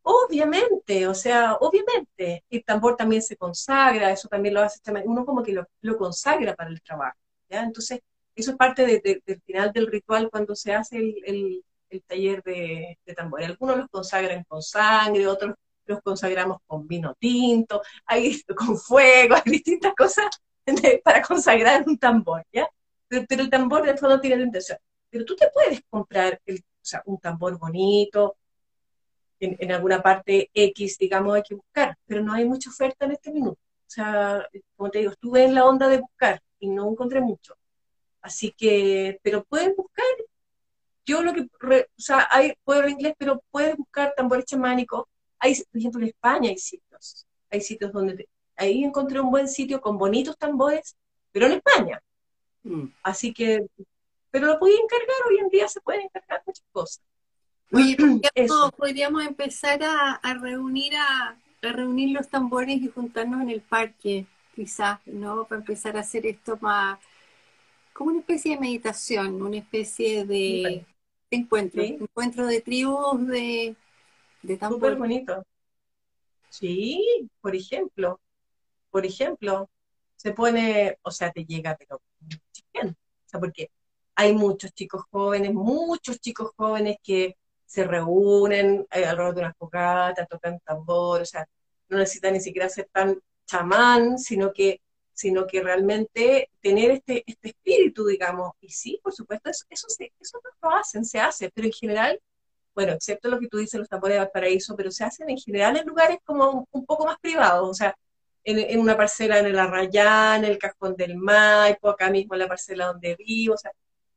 obviamente, 0.00 1.06
o 1.06 1.14
sea, 1.14 1.56
obviamente. 1.60 2.42
El 2.48 2.64
tambor 2.64 2.96
también 2.96 3.20
se 3.20 3.36
consagra, 3.36 4.10
eso 4.10 4.28
también 4.28 4.54
lo 4.54 4.62
hace 4.62 4.80
uno 5.04 5.26
como 5.26 5.42
que 5.42 5.52
lo, 5.52 5.98
consagra 5.98 6.54
para 6.54 6.70
el 6.70 6.80
trabajo, 6.80 7.18
¿ya? 7.50 7.62
Entonces, 7.62 8.00
eso 8.34 8.52
es 8.52 8.56
parte 8.56 8.86
del 8.86 9.42
final 9.44 9.70
del 9.70 9.86
ritual 9.86 10.30
cuando 10.30 10.54
se 10.56 10.72
hace 10.72 10.96
el, 10.96 11.62
el 11.90 12.02
taller 12.04 12.42
de, 12.42 12.98
tambores. 13.14 13.46
Algunos 13.46 13.76
los 13.76 13.88
consagran 13.88 14.42
con 14.44 14.62
sangre, 14.62 15.26
otros 15.26 15.54
los 15.84 16.00
consagramos 16.00 16.62
con 16.66 16.86
vino 16.88 17.14
tinto, 17.18 17.82
hay 18.06 18.40
con 18.56 18.78
fuego, 18.78 19.34
hay 19.34 19.52
distintas 19.52 19.94
cosas 19.94 20.30
para 21.04 21.22
consagrar 21.22 21.84
un 21.86 21.98
tambor, 21.98 22.44
¿ya? 22.52 22.68
Pero, 23.08 23.42
el 23.42 23.50
tambor 23.50 23.84
de 23.84 23.96
fondo 23.96 24.20
tiene 24.20 24.36
la 24.36 24.44
intención. 24.44 24.78
Pero 25.10 25.24
tú 25.24 25.36
te 25.36 25.48
puedes 25.50 25.80
comprar 25.88 26.40
un 27.06 27.18
tambor 27.18 27.58
bonito, 27.58 28.36
en, 29.40 29.72
alguna 29.72 30.02
parte 30.02 30.50
X, 30.54 30.96
digamos, 30.98 31.34
hay 31.34 31.42
que 31.42 31.54
buscar, 31.54 31.96
pero 32.06 32.22
no 32.22 32.32
hay 32.32 32.44
mucha 32.44 32.70
oferta 32.70 33.04
en 33.04 33.12
este 33.12 33.30
minuto. 33.30 33.58
O 33.86 33.90
sea, 33.90 34.46
como 34.76 34.90
te 34.90 35.00
digo, 35.00 35.12
estuve 35.12 35.44
en 35.44 35.54
la 35.54 35.66
onda 35.66 35.88
de 35.88 35.98
buscar 35.98 36.40
y 36.58 36.68
no 36.68 36.90
encontré 36.90 37.20
mucho. 37.20 37.54
Así 38.22 38.52
que, 38.52 39.20
pero 39.22 39.44
pueden 39.44 39.74
buscar 39.76 40.06
yo 41.06 41.22
lo 41.22 41.34
que, 41.34 41.42
o 41.42 42.00
sea, 42.00 42.26
hay, 42.30 42.54
hablar 42.66 42.88
inglés, 42.88 43.14
pero 43.18 43.42
puedes 43.50 43.76
buscar 43.76 44.14
tambores 44.16 44.46
chamánicos. 44.46 45.04
Hay, 45.38 45.54
por 45.70 45.78
ejemplo, 45.78 46.00
en 46.00 46.08
España 46.08 46.50
hay 46.50 46.56
sitios, 46.56 47.26
hay 47.50 47.60
sitios 47.60 47.92
donde, 47.92 48.26
ahí 48.56 48.84
encontré 48.84 49.20
un 49.20 49.30
buen 49.30 49.48
sitio 49.48 49.80
con 49.80 49.98
bonitos 49.98 50.36
tambores, 50.36 50.96
pero 51.32 51.46
en 51.46 51.52
España. 51.52 52.00
Mm. 52.62 52.86
Así 53.02 53.32
que, 53.32 53.66
pero 54.30 54.46
lo 54.46 54.58
podía 54.58 54.76
encargar, 54.76 55.16
hoy 55.28 55.38
en 55.38 55.48
día 55.48 55.68
se 55.68 55.80
pueden 55.80 56.02
encargar 56.02 56.42
muchas 56.46 56.66
cosas. 56.72 57.04
Oye, 57.72 57.96
podríamos 58.76 59.24
empezar 59.26 59.82
a, 59.82 60.34
reunir 60.34 60.94
a, 60.96 61.36
a, 61.62 61.72
reunir 61.72 62.10
los 62.10 62.28
tambores 62.28 62.80
y 62.80 62.88
juntarnos 62.88 63.42
en 63.42 63.50
el 63.50 63.62
parque, 63.62 64.26
quizás, 64.54 65.00
¿no? 65.06 65.44
Para 65.46 65.60
empezar 65.60 65.96
a 65.96 66.00
hacer 66.00 66.26
esto 66.26 66.56
más 66.60 66.98
como 67.94 68.10
una 68.10 68.20
especie 68.20 68.54
de 68.54 68.60
meditación, 68.60 69.40
una 69.40 69.56
especie 69.56 70.26
de, 70.26 70.84
encuentro, 71.30 71.82
encuentro 71.82 72.46
de 72.46 72.60
tribus 72.60 73.26
de, 73.28 73.76
de 74.42 74.58
Súper 74.58 74.96
bonito. 74.96 75.44
Sí, 76.50 77.28
por 77.40 77.54
ejemplo, 77.54 78.20
por 78.94 79.04
ejemplo, 79.04 79.68
se 80.14 80.32
pone, 80.32 80.98
o 81.02 81.10
sea, 81.10 81.32
te 81.32 81.44
llega, 81.44 81.76
pero 81.76 82.00
bien, 82.72 82.90
o 82.90 83.28
sea, 83.28 83.40
porque 83.40 83.72
hay 84.14 84.32
muchos 84.32 84.72
chicos 84.72 85.02
jóvenes, 85.10 85.52
muchos 85.52 86.20
chicos 86.20 86.52
jóvenes 86.56 86.98
que 87.02 87.36
se 87.66 87.82
reúnen 87.82 88.86
eh, 88.92 89.04
alrededor 89.04 89.34
de 89.34 89.40
una 89.40 89.54
fogata, 89.54 90.26
tocan 90.26 90.60
tambor, 90.60 91.22
o 91.22 91.24
sea, 91.24 91.44
no 91.88 91.98
necesitan 91.98 92.34
ni 92.34 92.40
siquiera 92.40 92.68
ser 92.68 92.88
tan 92.92 93.20
chamán, 93.46 94.16
sino 94.16 94.52
que 94.52 94.80
sino 95.12 95.44
que 95.44 95.60
realmente 95.60 96.50
tener 96.60 96.92
este, 96.92 97.24
este 97.26 97.48
espíritu, 97.48 98.06
digamos. 98.06 98.52
Y 98.60 98.68
sí, 98.70 99.00
por 99.02 99.12
supuesto, 99.12 99.50
eso, 99.50 99.64
eso, 99.70 99.88
eso 100.20 100.40
no 100.44 100.70
lo 100.70 100.76
hacen, 100.76 101.04
se 101.04 101.18
hace, 101.18 101.50
pero 101.50 101.66
en 101.66 101.72
general, 101.72 102.20
bueno, 102.76 102.92
excepto 102.92 103.28
lo 103.28 103.40
que 103.40 103.48
tú 103.48 103.58
dices, 103.58 103.80
los 103.80 103.88
tambores 103.88 104.14
de 104.16 104.20
Valparaíso, 104.20 104.76
pero 104.76 104.92
se 104.92 105.02
hacen 105.04 105.30
en 105.30 105.38
general 105.38 105.76
en 105.76 105.86
lugares 105.86 106.18
como 106.24 106.68
un, 106.70 106.86
poco 106.86 107.06
más 107.06 107.18
privados, 107.20 107.68
o 107.68 107.74
sea, 107.74 107.96
en, 108.44 108.78
una 108.78 108.96
parcela 108.96 109.38
en 109.38 109.46
el 109.46 109.58
Arrayán, 109.58 110.44
en 110.44 110.52
el 110.52 110.58
Cajón 110.58 110.96
del 110.96 111.16
Maipo, 111.16 111.88
acá 111.88 112.10
mismo 112.10 112.34
en 112.34 112.40
la 112.40 112.48
parcela 112.48 112.86
donde 112.86 113.16
vivo, 113.16 113.54
o 113.54 113.58
sea, 113.58 113.72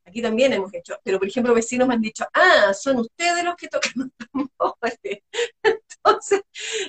aquí 0.05 0.21
también 0.21 0.53
hemos 0.53 0.73
hecho, 0.73 0.99
pero 1.03 1.19
por 1.19 1.27
ejemplo 1.27 1.53
vecinos 1.53 1.87
me 1.87 1.95
han 1.95 2.01
dicho, 2.01 2.25
ah, 2.33 2.73
son 2.73 2.97
ustedes 2.97 3.43
los 3.43 3.55
que 3.55 3.67
tocan 3.67 3.91
los 3.95 4.09
tambores. 4.17 5.23
Entonces, 5.63 6.41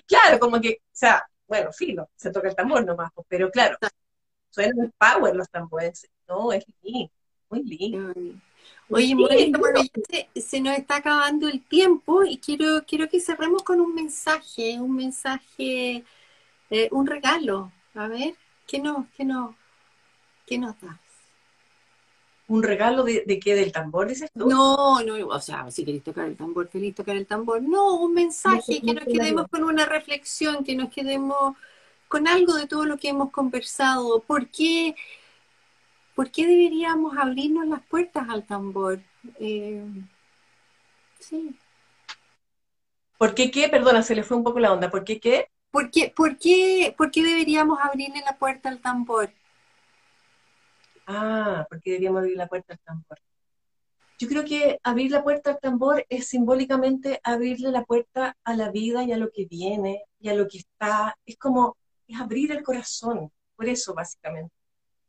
claro, 0.06 0.38
como 0.38 0.60
que, 0.60 0.78
o 0.82 0.90
sea, 0.92 1.26
bueno, 1.46 1.72
filo, 1.72 2.10
se 2.16 2.30
toca 2.30 2.48
el 2.48 2.56
tambor 2.56 2.84
nomás, 2.84 3.10
pues, 3.14 3.26
pero 3.28 3.50
claro, 3.50 3.76
suenan 4.50 4.92
power 4.98 5.34
los 5.34 5.48
tambores, 5.50 6.08
no, 6.28 6.52
es 6.52 6.64
lindo, 6.82 7.12
muy 7.48 7.62
lindo. 7.62 8.12
Oye, 8.90 9.14
se, 10.34 10.60
nos 10.60 10.76
está 10.76 10.96
acabando 10.96 11.46
el 11.48 11.62
tiempo 11.62 12.24
y 12.24 12.38
quiero, 12.38 12.84
quiero 12.86 13.08
que 13.08 13.20
cerremos 13.20 13.62
con 13.62 13.80
un 13.80 13.94
mensaje, 13.94 14.80
un 14.80 14.96
mensaje, 14.96 16.04
eh, 16.70 16.88
un 16.90 17.06
regalo. 17.06 17.72
A 17.94 18.08
ver, 18.08 18.34
¿qué 18.66 18.78
nos, 18.78 19.06
qué 19.16 19.24
nos, 19.24 19.54
qué 20.46 20.58
nos 20.58 20.80
das? 20.80 20.96
¿Un 22.48 22.62
regalo 22.62 23.02
de, 23.02 23.24
de 23.26 23.38
qué? 23.38 23.54
¿Del 23.54 23.72
tambor, 23.72 24.08
dices 24.08 24.30
tú? 24.32 24.48
No, 24.48 25.02
no, 25.02 25.26
o 25.26 25.40
sea, 25.40 25.70
si 25.70 25.84
queréis 25.84 26.02
tocar 26.02 26.26
el 26.26 26.36
tambor, 26.36 26.66
feliz 26.68 26.94
tocar 26.94 27.14
el 27.14 27.26
tambor. 27.26 27.60
No, 27.60 27.96
un 27.96 28.14
mensaje, 28.14 28.80
que 28.80 28.94
nos 28.94 29.04
quedemos 29.04 29.48
con 29.48 29.64
una 29.64 29.84
reflexión, 29.84 30.64
que 30.64 30.74
nos 30.74 30.90
quedemos 30.90 31.56
con 32.08 32.26
algo 32.26 32.54
de 32.54 32.66
todo 32.66 32.86
lo 32.86 32.96
que 32.96 33.10
hemos 33.10 33.30
conversado. 33.30 34.20
¿Por 34.20 34.48
qué, 34.48 34.96
por 36.14 36.30
qué 36.30 36.46
deberíamos 36.46 37.18
abrirnos 37.18 37.66
las 37.66 37.82
puertas 37.82 38.26
al 38.30 38.46
tambor? 38.46 38.98
Eh, 39.38 39.84
sí. 41.20 41.54
¿Por 43.18 43.34
qué 43.34 43.50
qué? 43.50 43.68
Perdona, 43.68 44.02
se 44.02 44.14
le 44.14 44.22
fue 44.22 44.38
un 44.38 44.44
poco 44.44 44.58
la 44.58 44.72
onda. 44.72 44.90
¿Por 44.90 45.04
qué 45.04 45.20
qué? 45.20 45.50
¿Por 45.70 45.90
qué, 45.90 46.12
por 46.14 46.38
qué, 46.38 46.94
por 46.96 47.10
qué 47.10 47.22
deberíamos 47.22 47.78
abrirle 47.80 48.20
la 48.24 48.38
puerta 48.38 48.68
al 48.68 48.80
tambor? 48.80 49.30
Ah, 51.06 51.66
¿por 51.68 51.80
qué 51.80 51.90
deberíamos 51.90 52.20
abrir 52.20 52.36
la 52.36 52.46
puerta 52.46 52.72
al 52.72 52.80
tambor? 52.80 53.18
Yo 54.18 54.28
creo 54.28 54.44
que 54.44 54.78
abrir 54.82 55.10
la 55.12 55.22
puerta 55.22 55.50
al 55.50 55.60
tambor 55.60 56.04
es 56.08 56.28
simbólicamente 56.28 57.20
abrirle 57.22 57.70
la 57.70 57.84
puerta 57.84 58.36
a 58.44 58.54
la 58.54 58.70
vida 58.70 59.04
y 59.04 59.12
a 59.12 59.16
lo 59.16 59.30
que 59.30 59.46
viene 59.46 60.02
y 60.18 60.28
a 60.28 60.34
lo 60.34 60.48
que 60.48 60.58
está. 60.58 61.16
Es 61.24 61.36
como, 61.38 61.76
es 62.06 62.20
abrir 62.20 62.50
el 62.52 62.62
corazón, 62.62 63.30
por 63.54 63.68
eso 63.68 63.94
básicamente. 63.94 64.52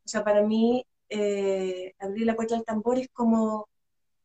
O 0.06 0.08
sea, 0.10 0.24
para 0.24 0.44
mí 0.44 0.86
eh, 1.10 1.94
abrir 2.00 2.26
la 2.26 2.36
puerta 2.36 2.56
al 2.56 2.66
tambor 2.66 3.00
es 3.00 3.10
como, 3.12 3.68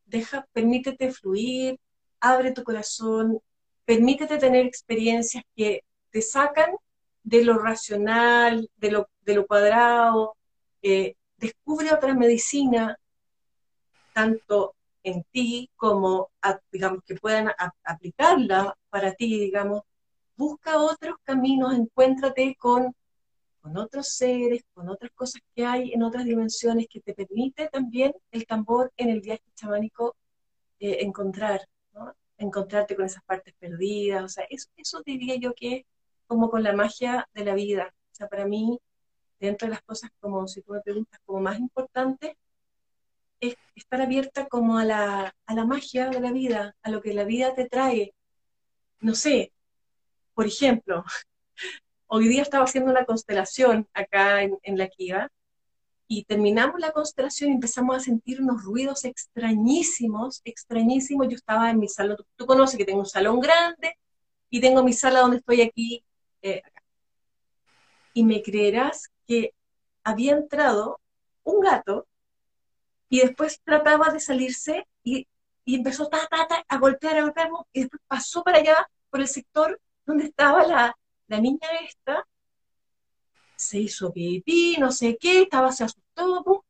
deja, 0.04 0.46
permítete 0.52 1.12
fluir, 1.12 1.78
abre 2.20 2.52
tu 2.52 2.62
corazón, 2.64 3.40
permítete 3.84 4.38
tener 4.38 4.66
experiencias 4.66 5.44
que 5.56 5.82
te 6.14 6.22
sacan 6.22 6.70
de 7.24 7.42
lo 7.42 7.58
racional, 7.58 8.70
de 8.76 8.92
lo, 8.92 9.46
cuadrado, 9.48 10.36
eh, 10.80 11.16
descubre 11.38 11.92
otra 11.92 12.14
medicina, 12.14 12.96
tanto 14.12 14.76
en 15.02 15.24
ti 15.32 15.68
como, 15.74 16.30
digamos, 16.70 17.02
que 17.04 17.16
puedan 17.16 17.50
aplicarla 17.82 18.78
para 18.90 19.12
ti, 19.14 19.40
digamos, 19.40 19.82
busca 20.36 20.78
otros 20.78 21.16
caminos, 21.24 21.74
encuéntrate 21.74 22.54
con, 22.60 22.94
con 23.60 23.76
otros 23.76 24.06
seres, 24.10 24.62
con 24.72 24.88
otras 24.88 25.10
cosas 25.16 25.42
que 25.52 25.66
hay 25.66 25.92
en 25.94 26.04
otras 26.04 26.24
dimensiones 26.26 26.86
que 26.88 27.00
te 27.00 27.12
permite 27.12 27.68
también 27.70 28.14
el 28.30 28.46
tambor 28.46 28.92
en 28.96 29.08
el 29.08 29.20
viaje 29.20 29.50
chamánico 29.56 30.14
eh, 30.78 30.98
encontrar, 31.00 31.66
encontrarte 32.38 32.94
con 32.94 33.04
esas 33.06 33.24
partes 33.24 33.52
perdidas, 33.58 34.22
o 34.22 34.28
sea, 34.28 34.44
eso, 34.48 34.68
eso 34.76 35.02
diría 35.04 35.34
yo 35.34 35.54
que 35.54 35.74
es 35.74 35.84
como 36.26 36.50
con 36.50 36.62
la 36.62 36.72
magia 36.72 37.28
de 37.34 37.44
la 37.44 37.54
vida, 37.54 37.94
o 38.12 38.14
sea, 38.14 38.28
para 38.28 38.46
mí, 38.46 38.78
dentro 39.40 39.66
de 39.68 39.74
las 39.74 39.82
cosas 39.82 40.10
como, 40.20 40.46
si 40.48 40.62
tú 40.62 40.72
me 40.72 40.80
preguntas, 40.80 41.20
como 41.24 41.40
más 41.40 41.58
importante, 41.58 42.36
es 43.40 43.56
estar 43.74 44.00
abierta 44.00 44.46
como 44.48 44.78
a 44.78 44.84
la, 44.84 45.34
a 45.46 45.54
la 45.54 45.64
magia 45.64 46.08
de 46.08 46.20
la 46.20 46.32
vida, 46.32 46.76
a 46.82 46.90
lo 46.90 47.02
que 47.02 47.14
la 47.14 47.24
vida 47.24 47.54
te 47.54 47.68
trae. 47.68 48.14
No 49.00 49.14
sé, 49.14 49.52
por 50.34 50.46
ejemplo, 50.46 51.04
hoy 52.06 52.28
día 52.28 52.42
estaba 52.42 52.64
haciendo 52.64 52.90
una 52.90 53.04
constelación 53.04 53.88
acá 53.94 54.42
en, 54.42 54.78
La 54.78 54.88
Kiva 54.88 55.30
y 56.06 56.24
terminamos 56.24 56.80
la 56.80 56.92
constelación 56.92 57.50
y 57.50 57.54
empezamos 57.54 57.96
a 57.96 58.00
sentir 58.00 58.42
unos 58.42 58.62
ruidos 58.62 59.04
extrañísimos, 59.04 60.40
extrañísimos. 60.44 61.28
Yo 61.28 61.36
estaba 61.36 61.70
en 61.70 61.78
mi 61.78 61.88
salón, 61.88 62.18
tú, 62.36 62.46
conoces 62.46 62.76
que 62.76 62.84
tengo 62.84 63.00
un 63.00 63.06
salón 63.06 63.40
grande 63.40 63.96
y 64.50 64.60
tengo 64.60 64.82
mi 64.82 64.92
sala 64.92 65.20
donde 65.20 65.38
estoy 65.38 65.62
aquí. 65.62 66.04
Eh, 66.44 66.60
y 68.12 68.22
me 68.22 68.42
creerás 68.42 69.10
que 69.26 69.54
había 70.04 70.32
entrado 70.32 71.00
un 71.42 71.60
gato 71.60 72.06
y 73.08 73.20
después 73.20 73.62
trataba 73.64 74.10
de 74.10 74.20
salirse 74.20 74.86
y, 75.02 75.26
empezó 75.64 76.06
ta, 76.08 76.26
ta, 76.30 76.46
ta, 76.46 76.62
a 76.68 76.78
golpear, 76.78 77.16
a 77.16 77.22
golpear, 77.22 77.48
y 77.72 77.80
después 77.80 78.02
pasó 78.06 78.42
para 78.44 78.58
allá, 78.58 78.86
por 79.08 79.22
el 79.22 79.28
sector 79.28 79.80
donde 80.04 80.24
estaba 80.24 80.66
la, 80.66 80.94
niña 81.40 81.66
esta, 81.88 82.26
se 83.56 83.78
hizo 83.78 84.12
pipí, 84.12 84.76
no 84.78 84.92
sé 84.92 85.16
qué, 85.18 85.42
estaba, 85.42 85.72
se 85.72 85.84
asustó, 85.84 86.64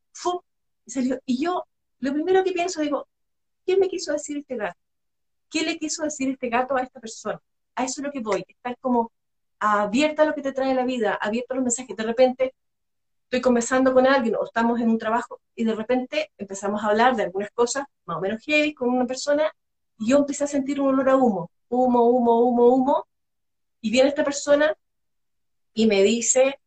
y 0.87 0.91
salió. 0.93 1.19
Y 1.27 1.45
yo, 1.45 1.65
lo 1.99 2.13
primero 2.13 2.45
que 2.45 2.53
pienso, 2.53 2.81
digo, 2.81 3.09
¿qué 3.67 3.77
me 3.77 3.89
quiso 3.89 4.13
decir 4.13 4.39
este 4.39 4.55
gato? 4.55 4.79
¿Qué 5.51 5.63
le 5.63 5.79
quiso 5.79 6.05
decir 6.05 6.31
este 6.31 6.49
gato 6.49 6.77
a 6.77 6.83
esta 6.83 7.01
persona? 7.01 7.43
A 7.75 7.85
eso 7.85 8.01
es 8.01 8.07
lo 8.07 8.13
que 8.13 8.21
voy, 8.21 8.45
estar 8.47 8.79
como 8.79 9.11
abierta 9.59 10.23
a 10.23 10.27
lo 10.27 10.35
que 10.35 10.43
te 10.43 10.53
trae 10.53 10.75
la 10.75 10.85
vida, 10.85 11.15
abierta 11.15 11.55
a 11.55 11.57
los 11.57 11.65
mensajes. 11.65 11.97
De 11.97 12.03
repente, 12.03 12.55
estoy 13.25 13.41
conversando 13.41 13.93
con 13.93 14.07
alguien 14.07 14.37
o 14.37 14.45
estamos 14.45 14.81
en 14.81 14.91
un 14.91 14.99
trabajo 14.99 15.41
y 15.55 15.65
de 15.65 15.75
repente 15.75 16.31
empezamos 16.39 16.83
a 16.83 16.89
hablar 16.89 17.17
de 17.17 17.25
algunas 17.25 17.51
cosas 17.51 17.85
más 18.05 18.19
o 18.19 18.21
menos 18.21 18.43
heavy 18.45 18.75
con 18.75 18.91
una 18.91 19.07
persona 19.07 19.51
y 19.99 20.11
yo 20.11 20.19
empecé 20.19 20.45
a 20.45 20.49
sentir 20.49 20.81
un 20.81 20.89
olor 20.89 21.09
a 21.09 21.17
humo, 21.17 21.51
humo, 21.69 22.09
humo, 22.09 22.41
humo, 22.43 22.69
humo, 22.69 23.07
y 23.81 23.91
viene 23.91 24.09
esta 24.09 24.25
persona 24.25 24.75
y 25.73 25.87
me 25.87 26.03
dice, 26.03 26.59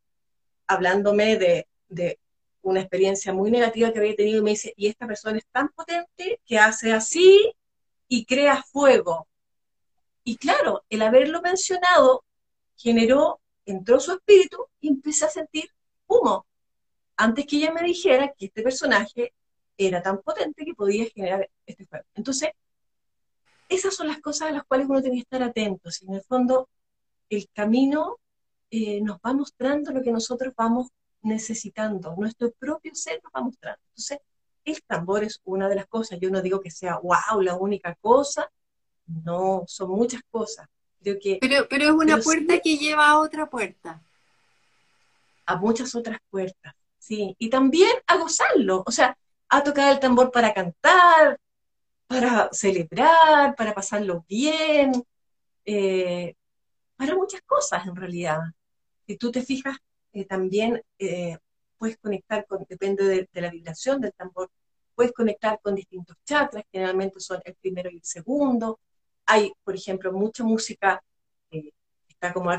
hablándome 0.68 1.38
de, 1.38 1.68
de 1.88 2.20
una 2.62 2.82
experiencia 2.82 3.34
muy 3.34 3.50
negativa 3.50 3.92
que 3.92 4.00
había 4.00 4.16
tenido, 4.16 4.40
y 4.40 4.44
me 4.44 4.52
dice, 4.52 4.74
y 4.76 4.88
esta 4.88 5.08
persona 5.08 5.38
es 5.38 5.46
tan 5.52 5.70
potente 5.70 6.42
que 6.46 6.60
hace 6.60 6.94
así 6.94 7.54
y 8.08 8.26
crea 8.26 8.64
fuego. 8.64 9.28
Y 10.24 10.38
claro, 10.38 10.84
el 10.90 11.02
haberlo 11.02 11.42
mencionado 11.42 12.24
generó, 12.78 13.42
entró 13.66 14.00
su 14.00 14.14
espíritu 14.14 14.68
y 14.80 14.90
empecé 14.90 15.26
a 15.26 15.30
sentir 15.30 15.70
humo 16.08 16.46
antes 17.18 17.46
que 17.46 17.58
ella 17.58 17.74
me 17.74 17.82
dijera 17.82 18.32
que 18.38 18.46
este 18.46 18.62
personaje 18.62 19.34
era 19.78 20.02
tan 20.02 20.22
potente 20.22 20.64
que 20.64 20.74
podía 20.74 21.06
generar 21.10 21.50
este 21.66 21.86
juego. 21.86 22.06
Entonces, 22.14 22.50
esas 23.70 23.96
son 23.96 24.08
las 24.08 24.22
cosas 24.22 24.50
a 24.50 24.52
las 24.52 24.64
cuales 24.64 24.88
uno 24.88 25.02
tiene 25.02 25.18
que 25.18 25.24
estar 25.24 25.44
atento. 25.44 25.92
Si 25.92 26.06
en 26.06 26.14
el 26.14 26.22
fondo 26.24 26.70
el 27.30 27.50
camino 27.54 28.18
eh, 28.72 29.02
nos 29.02 29.18
va 29.18 29.34
mostrando 29.34 29.92
lo 29.92 30.02
que 30.02 30.12
nosotros 30.12 30.54
vamos 30.56 30.88
necesitando, 31.22 32.16
nuestro 32.18 32.52
propio 32.52 32.96
ser 32.96 33.20
nos 33.24 33.34
va 33.36 33.42
mostrando. 33.42 33.82
Entonces, 33.90 34.20
el 34.64 34.82
tambor 34.84 35.24
es 35.24 35.42
una 35.44 35.68
de 35.68 35.76
las 35.76 35.88
cosas. 35.88 36.20
Yo 36.20 36.30
no 36.30 36.42
digo 36.42 36.60
que 36.60 36.72
sea, 36.72 37.00
wow, 37.00 37.42
la 37.42 37.56
única 37.56 37.96
cosa. 37.96 38.50
No, 39.06 39.64
son 39.68 39.92
muchas 39.92 40.22
cosas. 40.30 40.68
Creo 41.08 41.20
que, 41.22 41.38
pero, 41.40 41.68
pero 41.70 41.86
es 41.86 41.92
una 41.92 42.18
puerta 42.18 42.60
que 42.60 42.78
lleva 42.78 43.08
a 43.08 43.20
otra 43.20 43.50
puerta. 43.50 44.02
A 45.46 45.56
muchas 45.56 45.96
otras 45.96 46.20
puertas. 46.30 46.74
Sí, 47.00 47.34
y 47.40 47.50
también 47.50 47.92
a 48.08 48.18
gozarlo, 48.18 48.84
o 48.86 48.92
sea, 48.92 49.18
a 49.48 49.64
tocar 49.64 49.94
el 49.94 50.00
tambor 50.02 50.32
para 50.32 50.54
cantar, 50.54 51.40
para 52.08 52.50
celebrar, 52.52 53.56
para 53.56 53.74
pasarlo 53.74 54.26
bien, 54.28 54.92
eh, 55.64 56.36
para 56.98 57.16
muchas 57.16 57.42
cosas 57.44 57.88
en 57.88 57.96
realidad. 57.96 58.40
Si 59.06 59.16
tú 59.16 59.32
te 59.32 59.42
fijas, 59.42 59.78
eh, 60.12 60.26
también 60.26 60.82
eh, 61.00 61.38
puedes 61.78 61.98
conectar 61.98 62.46
con, 62.46 62.66
depende 62.68 63.06
de, 63.32 63.42
la 63.42 63.50
vibración 63.50 64.02
del 64.02 64.12
tambor, 64.12 64.50
puedes 64.94 65.14
conectar 65.14 65.58
con 65.62 65.74
distintos 65.74 66.18
chakras, 66.26 66.66
generalmente 66.70 67.22
son 67.22 67.40
el 67.46 67.56
primero 67.56 67.90
y 67.90 67.96
el 67.96 68.04
segundo. 68.04 68.82
Hay, 69.28 69.54
por 69.64 69.76
ejemplo, 69.76 70.12
mucha 70.12 70.44
música, 70.44 71.04
está 72.08 72.34
como 72.34 72.50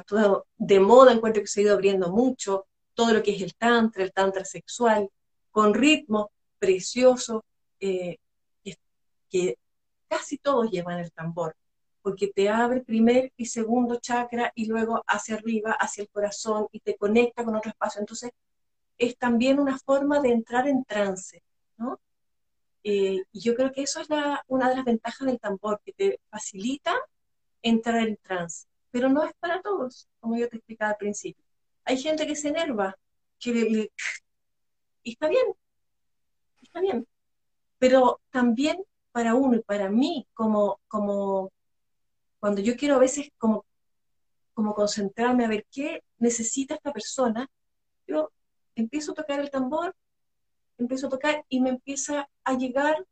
de 0.57 0.81
moda, 0.81 1.13
encuentro 1.13 1.43
que 1.43 1.49
se 1.49 1.61
ha 1.61 1.63
ido 1.65 1.75
abriendo 1.75 2.11
mucho, 2.13 2.67
todo 2.95 3.13
lo 3.13 3.23
que 3.23 3.35
es 3.35 3.43
el 3.43 3.55
tantra, 3.55 4.05
el 4.05 4.13
tantra 4.13 4.45
sexual, 4.45 5.09
con 5.51 5.75
ritmo 5.75 6.31
precioso, 6.59 7.45
eh, 7.81 8.19
que, 9.31 9.59
casi 10.09 10.39
todos 10.39 10.71
llevan 10.71 10.99
el 11.01 11.13
tambor, 11.13 11.55
porque 12.03 12.29
te 12.29 12.49
abre 12.49 12.81
primer 12.81 13.33
y 13.37 13.47
segundo 13.47 13.97
chakra 14.01 14.53
y 14.55 14.67
luego 14.67 15.03
hacia 15.07 15.35
arriba, 15.37 15.73
hacia 15.73 16.03
el 16.03 16.09
corazón 16.09 16.67
y 16.73 16.81
te 16.81 16.97
conecta 16.97 17.45
con 17.45 17.55
otro 17.57 17.71
espacio. 17.71 18.01
Entonces, 18.01 18.31
es 18.97 19.17
también 19.19 19.61
una 19.61 19.79
forma 19.79 20.21
de 20.21 20.31
entrar 20.31 20.67
en 20.67 20.85
trance, 20.85 21.43
¿no? 21.77 22.01
Eh, 22.91 23.23
y 23.33 23.41
yo 23.41 23.55
creo 23.55 23.71
que 23.71 23.83
eso 23.83 24.01
es 24.01 24.09
una 24.47 24.69
de 24.71 24.77
las 24.77 24.85
ventajas 24.87 25.27
del 25.27 25.39
tambor, 25.39 25.79
que 25.85 25.93
te 25.93 26.21
facilita 26.31 26.95
entrar 27.61 28.09
en 28.09 28.17
trance, 28.17 28.67
pero 28.91 29.11
no 29.11 29.23
es 29.25 29.35
para 29.41 29.61
todos, 29.61 30.09
como 30.21 30.39
yo 30.39 30.49
te 30.49 30.57
explicaba 30.57 30.93
al 30.93 30.97
principio. 30.97 31.45
Hay 31.85 31.99
gente 31.99 32.27
que 32.27 32.35
se 32.35 32.49
enerva, 32.49 32.97
que 33.39 33.53
le, 33.53 33.93
y 35.03 35.13
está 35.13 35.29
bien, 35.29 35.47
está 36.63 36.81
bien. 36.81 37.07
Pero 37.79 38.23
también 38.31 38.83
para 39.13 39.35
uno 39.35 39.57
y 39.57 39.63
para 39.63 39.91
mí, 39.91 40.27
como, 40.33 40.81
como 40.89 41.53
cuando 42.41 42.63
yo 42.63 42.75
quiero 42.75 42.95
a 42.95 42.99
veces 43.01 43.29
como, 43.37 43.67
como 44.55 44.75
concentrarme 44.75 45.45
a 45.45 45.49
ver 45.49 45.67
qué 45.71 46.03
necesita 46.17 46.77
esta 46.77 46.95
persona, 46.95 47.51
yo 48.07 48.31
empiezo 48.77 49.13
a 49.13 49.17
tocar 49.17 49.41
el 49.41 49.51
tambor, 49.51 49.95
empiezo 50.79 51.09
a 51.09 51.11
tocar 51.11 51.45
y 51.49 51.61
me 51.61 51.71
empieza 51.71 52.29
a 52.45 52.55
llegar 52.55 53.05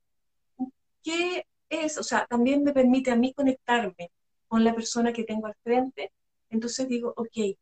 qué 1.03 1.47
es, 1.69 1.99
o 1.99 2.03
sea, 2.03 2.27
también 2.27 2.63
me 2.65 2.73
permite 2.73 3.11
a 3.11 3.17
mí 3.17 3.33
conectarme 3.33 4.11
con 4.49 4.65
la 4.65 4.75
persona 4.75 5.13
que 5.13 5.25
tengo 5.25 5.47
al 5.47 5.57
frente. 5.63 6.13
Entonces 6.51 6.89
digo, 6.89 7.13
ok, 7.17 7.57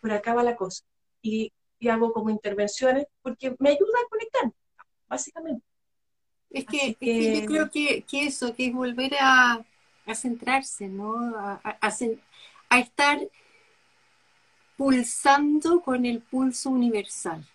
por 0.00 0.12
acá 0.12 0.34
va 0.34 0.42
la 0.42 0.56
cosa. 0.56 0.84
Y, 1.22 1.52
hago 1.88 2.12
como 2.12 2.30
intervenciones 2.30 3.06
porque 3.22 3.54
me 3.60 3.68
ayuda 3.68 3.98
a 4.04 4.08
conectar, 4.08 4.52
básicamente. 5.08 5.64
Es 6.50 6.64
que, 6.64 6.96
yo 7.40 7.46
creo 7.46 7.70
que, 7.70 8.04
eso, 8.26 8.54
que 8.56 8.66
es 8.66 8.72
volver 8.72 9.14
a, 9.20 9.64
centrarse, 10.14 10.88
¿no? 10.88 11.36
A, 11.36 11.60
a, 11.62 12.78
estar 12.80 13.20
pulsando 14.76 15.80
con 15.80 16.06
el 16.06 16.22
pulso 16.22 16.70
universal, 16.70 17.46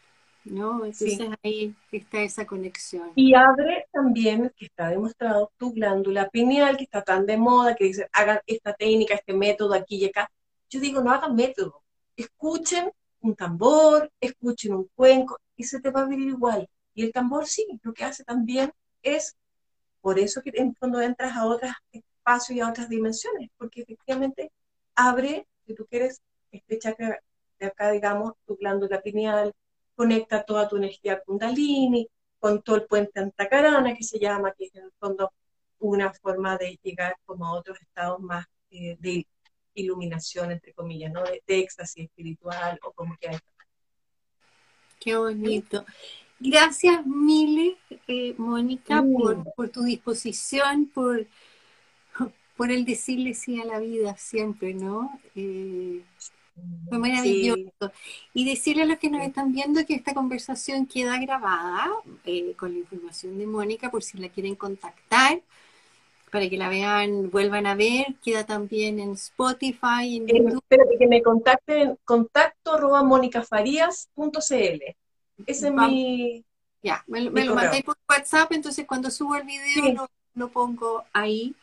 ¿no? 0.46 0.86
Entonces 0.86 1.20
ahí 1.44 1.76
está 1.92 2.22
esa 2.22 2.46
conexión. 2.46 3.12
Y 3.16 3.34
abre 3.36 3.86
también, 3.92 4.52
que 4.56 4.66
está 4.66 4.90
demostrado, 4.90 5.52
tu 5.58 5.72
glándula 5.72 6.30
pineal, 6.30 6.78
que 6.78 6.84
está 6.84 7.04
tan 7.04 7.26
de 7.26 7.38
moda, 7.38 7.76
que 7.76 7.86
dice, 7.86 8.08
hagan 8.14 8.40
esta 8.48 8.74
técnica, 8.74 9.16
este 9.16 9.34
método 9.34 9.74
aquí 9.74 9.98
y 9.98 10.06
acá. 10.06 10.32
Yo 10.70 10.80
digo, 10.80 11.02
no 11.02 11.12
hagan 11.12 11.36
método, 11.36 11.82
escuchen 12.16 12.92
un 13.22 13.36
tambor, 13.36 14.12
escuchen 14.20 14.74
un 14.74 14.90
cuenco 14.96 15.38
y 15.56 15.64
se 15.64 15.80
te 15.80 15.92
va 15.92 16.02
a 16.02 16.06
vivir 16.06 16.30
igual. 16.30 16.68
Y 16.94 17.04
el 17.04 17.12
tambor 17.12 17.48
sí, 17.48 17.66
lo 17.84 17.94
que 17.94 18.04
hace 18.04 18.24
también 18.24 18.72
es, 19.04 19.36
por 20.02 20.18
eso 20.18 20.42
que 20.42 20.52
en 20.56 20.76
fondo 20.76 21.02
entras 21.02 21.36
a 21.36 21.46
otros 21.46 21.72
espacios 21.92 22.58
y 22.58 22.60
a 22.62 22.70
otras 22.70 22.90
dimensiones, 22.90 23.50
porque 23.58 23.82
efectivamente 23.82 24.52
abre, 24.96 25.48
si 25.66 25.76
tú 25.76 25.86
quieres, 25.86 26.22
este 26.52 26.80
chakra 26.80 27.22
de 27.60 27.68
acá, 27.68 27.92
digamos, 27.92 28.34
tu 28.46 28.58
glándula 28.58 29.02
pineal, 29.02 29.54
conecta 30.02 30.44
toda 30.44 30.68
tu 30.68 30.78
energía 30.78 31.22
kundalini, 31.22 32.08
con 32.40 32.64
todo 32.64 32.78
el 32.78 32.86
puente 32.88 33.20
antacarana 33.20 33.94
que 33.94 34.04
se 34.04 34.18
llama, 34.18 34.52
que 34.58 34.66
es 34.66 34.74
en 34.74 34.86
el 34.86 34.92
fondo 35.00 35.32
una 35.78 36.12
forma 36.12 36.58
de 36.58 36.80
llegar 36.82 37.16
como 37.24 37.46
a 37.46 37.54
otros 37.54 37.80
estados 37.80 38.20
más 38.20 38.48
eh, 38.72 38.98
de 39.00 39.28
iluminación, 39.76 40.52
entre 40.52 40.74
comillas, 40.74 41.12
¿no? 41.12 41.22
De, 41.24 41.44
éxtasis 41.46 42.06
espiritual 42.06 42.80
o 42.82 42.92
como 42.94 43.16
quieras. 43.18 43.44
Qué 45.00 45.16
bonito. 45.16 45.86
Gracias 46.40 47.06
miles, 47.06 47.76
eh, 48.08 48.34
Mónica, 48.40 49.04
por, 49.04 49.54
por, 49.54 49.70
tu 49.70 49.84
disposición, 49.84 50.88
por, 50.88 51.28
por 52.58 52.72
el 52.72 52.86
decirle 52.86 53.36
sí 53.36 53.62
a 53.62 53.66
la 53.66 53.78
vida 53.78 54.18
siempre, 54.18 54.74
¿no? 54.74 55.12
Eh, 55.36 56.04
fue 56.90 56.98
maravilloso. 56.98 57.92
Y 58.34 58.46
decirle 58.46 58.84
a 58.84 58.86
los 58.86 59.00
que 59.00 59.10
nos 59.10 59.24
están 59.24 59.52
viendo 59.52 59.86
que 59.86 59.96
esta 59.96 60.14
conversación 60.14 60.86
queda 60.86 61.20
grabada 61.20 61.90
eh, 62.26 62.54
con 62.58 62.74
la 62.74 62.80
información 62.80 63.38
de 63.38 63.48
Mónica 63.48 63.90
por 63.90 64.04
si 64.04 64.18
la 64.18 64.30
quieren 64.30 64.56
contactar, 64.56 65.42
para 66.32 66.50
que 66.50 66.58
la 66.58 66.70
vean, 66.70 67.30
vuelvan 67.30 67.66
a 67.66 67.76
ver. 67.76 68.16
Queda 68.24 68.46
también 68.46 69.00
en 69.00 69.12
Spotify, 69.12 70.18
en 70.18 70.30
eh, 70.30 70.54
Espérate, 70.54 70.98
que 70.98 71.08
me 71.08 71.22
contacten, 71.22 71.98
contacto 72.06 72.74
arroba 72.74 73.04
Ese 75.46 75.68
es 75.68 75.74
mi... 75.74 76.44
Ya, 76.84 77.04
me, 77.06 77.22
lo 77.22 77.54
mandé 77.54 77.84
por 77.84 77.96
WhatsApp, 78.10 78.54
entonces 78.54 78.88
cuando 78.88 79.12
subo 79.12 79.36
el 79.36 79.44
video 79.44 80.10
lo, 80.34 80.50
pongo 80.50 81.04
ahí. 81.14 81.54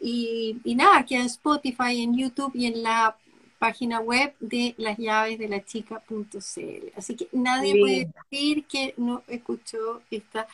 Y, 0.00 0.58
y 0.64 0.74
nada, 0.74 1.04
queda 1.04 1.20
en 1.20 1.26
Spotify, 1.26 2.02
en 2.02 2.16
YouTube 2.16 2.52
y 2.54 2.64
en 2.66 2.82
la 2.82 3.14
página 3.64 4.00
web 4.00 4.34
de 4.40 4.74
las 4.76 4.98
llaves 4.98 5.38
de 5.38 5.48
la 5.48 5.64
chica.cl. 5.64 6.92
Así 6.96 7.16
que 7.16 7.28
nadie 7.32 7.80
puede 7.80 8.10
decir 8.30 8.66
que 8.66 8.92
no 8.98 9.22
escuchó 9.26 10.02
esta. 10.10 10.46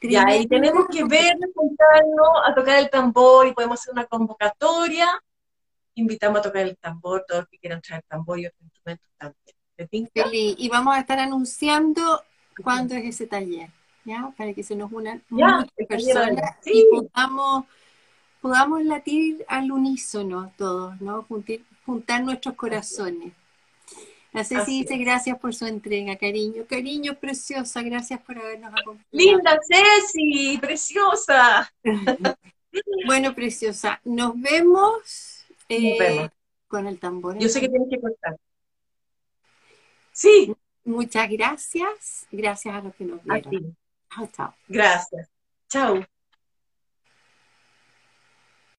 Ya, 0.00 0.24
ahí 0.26 0.46
tenemos 0.46 0.86
que 0.88 1.04
ver, 1.04 1.36
juntarnos 1.54 2.28
a 2.46 2.54
tocar 2.54 2.78
el 2.78 2.88
tambor 2.88 3.46
y 3.46 3.52
podemos 3.52 3.78
hacer 3.78 3.92
una 3.92 4.06
convocatoria. 4.06 5.06
Invitamos 5.96 6.38
a 6.38 6.42
tocar 6.42 6.62
el 6.62 6.78
tambor, 6.78 7.26
todos 7.28 7.42
los 7.42 7.48
que 7.50 7.58
quieran 7.58 7.82
traer 7.82 8.02
tambor 8.08 8.38
y 8.38 8.46
otros 8.46 8.62
instrumentos 8.62 9.10
también. 9.18 10.08
Feliz. 10.14 10.54
Y 10.58 10.68
vamos 10.70 10.96
a 10.96 11.00
estar 11.00 11.18
anunciando 11.18 12.22
cuándo 12.62 12.94
es 12.94 13.04
ese 13.04 13.26
taller, 13.26 13.68
¿ya? 14.06 14.32
Para 14.38 14.54
que 14.54 14.62
se 14.62 14.74
nos 14.74 14.90
unan 14.90 15.22
muchas 15.28 15.66
personas 15.86 16.56
y 16.64 16.86
podamos, 16.90 17.66
podamos 18.40 18.82
latir 18.84 19.44
al 19.48 19.70
unísono 19.70 20.50
todos, 20.56 20.98
¿no? 21.02 21.26
Juntar 21.88 22.22
nuestros 22.22 22.54
corazones. 22.54 23.32
La 24.32 24.44
Ceci 24.44 24.82
dice 24.82 24.98
gracias 24.98 25.38
por 25.38 25.54
su 25.54 25.64
entrega, 25.64 26.16
cariño. 26.16 26.66
Cariño, 26.68 27.14
preciosa, 27.14 27.80
gracias 27.80 28.20
por 28.20 28.38
habernos 28.38 28.70
acompañado. 28.78 29.08
Linda 29.10 29.58
Ceci, 29.66 30.58
preciosa. 30.58 31.72
bueno, 33.06 33.34
preciosa, 33.34 34.02
nos 34.04 34.38
vemos, 34.38 35.46
eh, 35.70 36.28
con 36.68 36.86
el 36.86 36.98
tambor. 36.98 37.38
Yo 37.38 37.48
sé 37.48 37.62
que 37.62 37.70
tienes 37.70 37.88
que 37.88 38.00
cortar. 38.00 38.36
Sí. 40.12 40.54
Muchas 40.84 41.28
gracias. 41.30 42.26
Gracias 42.30 42.74
a 42.74 42.82
los 42.82 42.94
que 42.94 43.04
nos 43.04 43.24
vieron. 43.24 43.76
Chao, 44.14 44.28
chao. 44.34 44.54
Gracias. 44.68 45.28
Chao. 45.68 46.04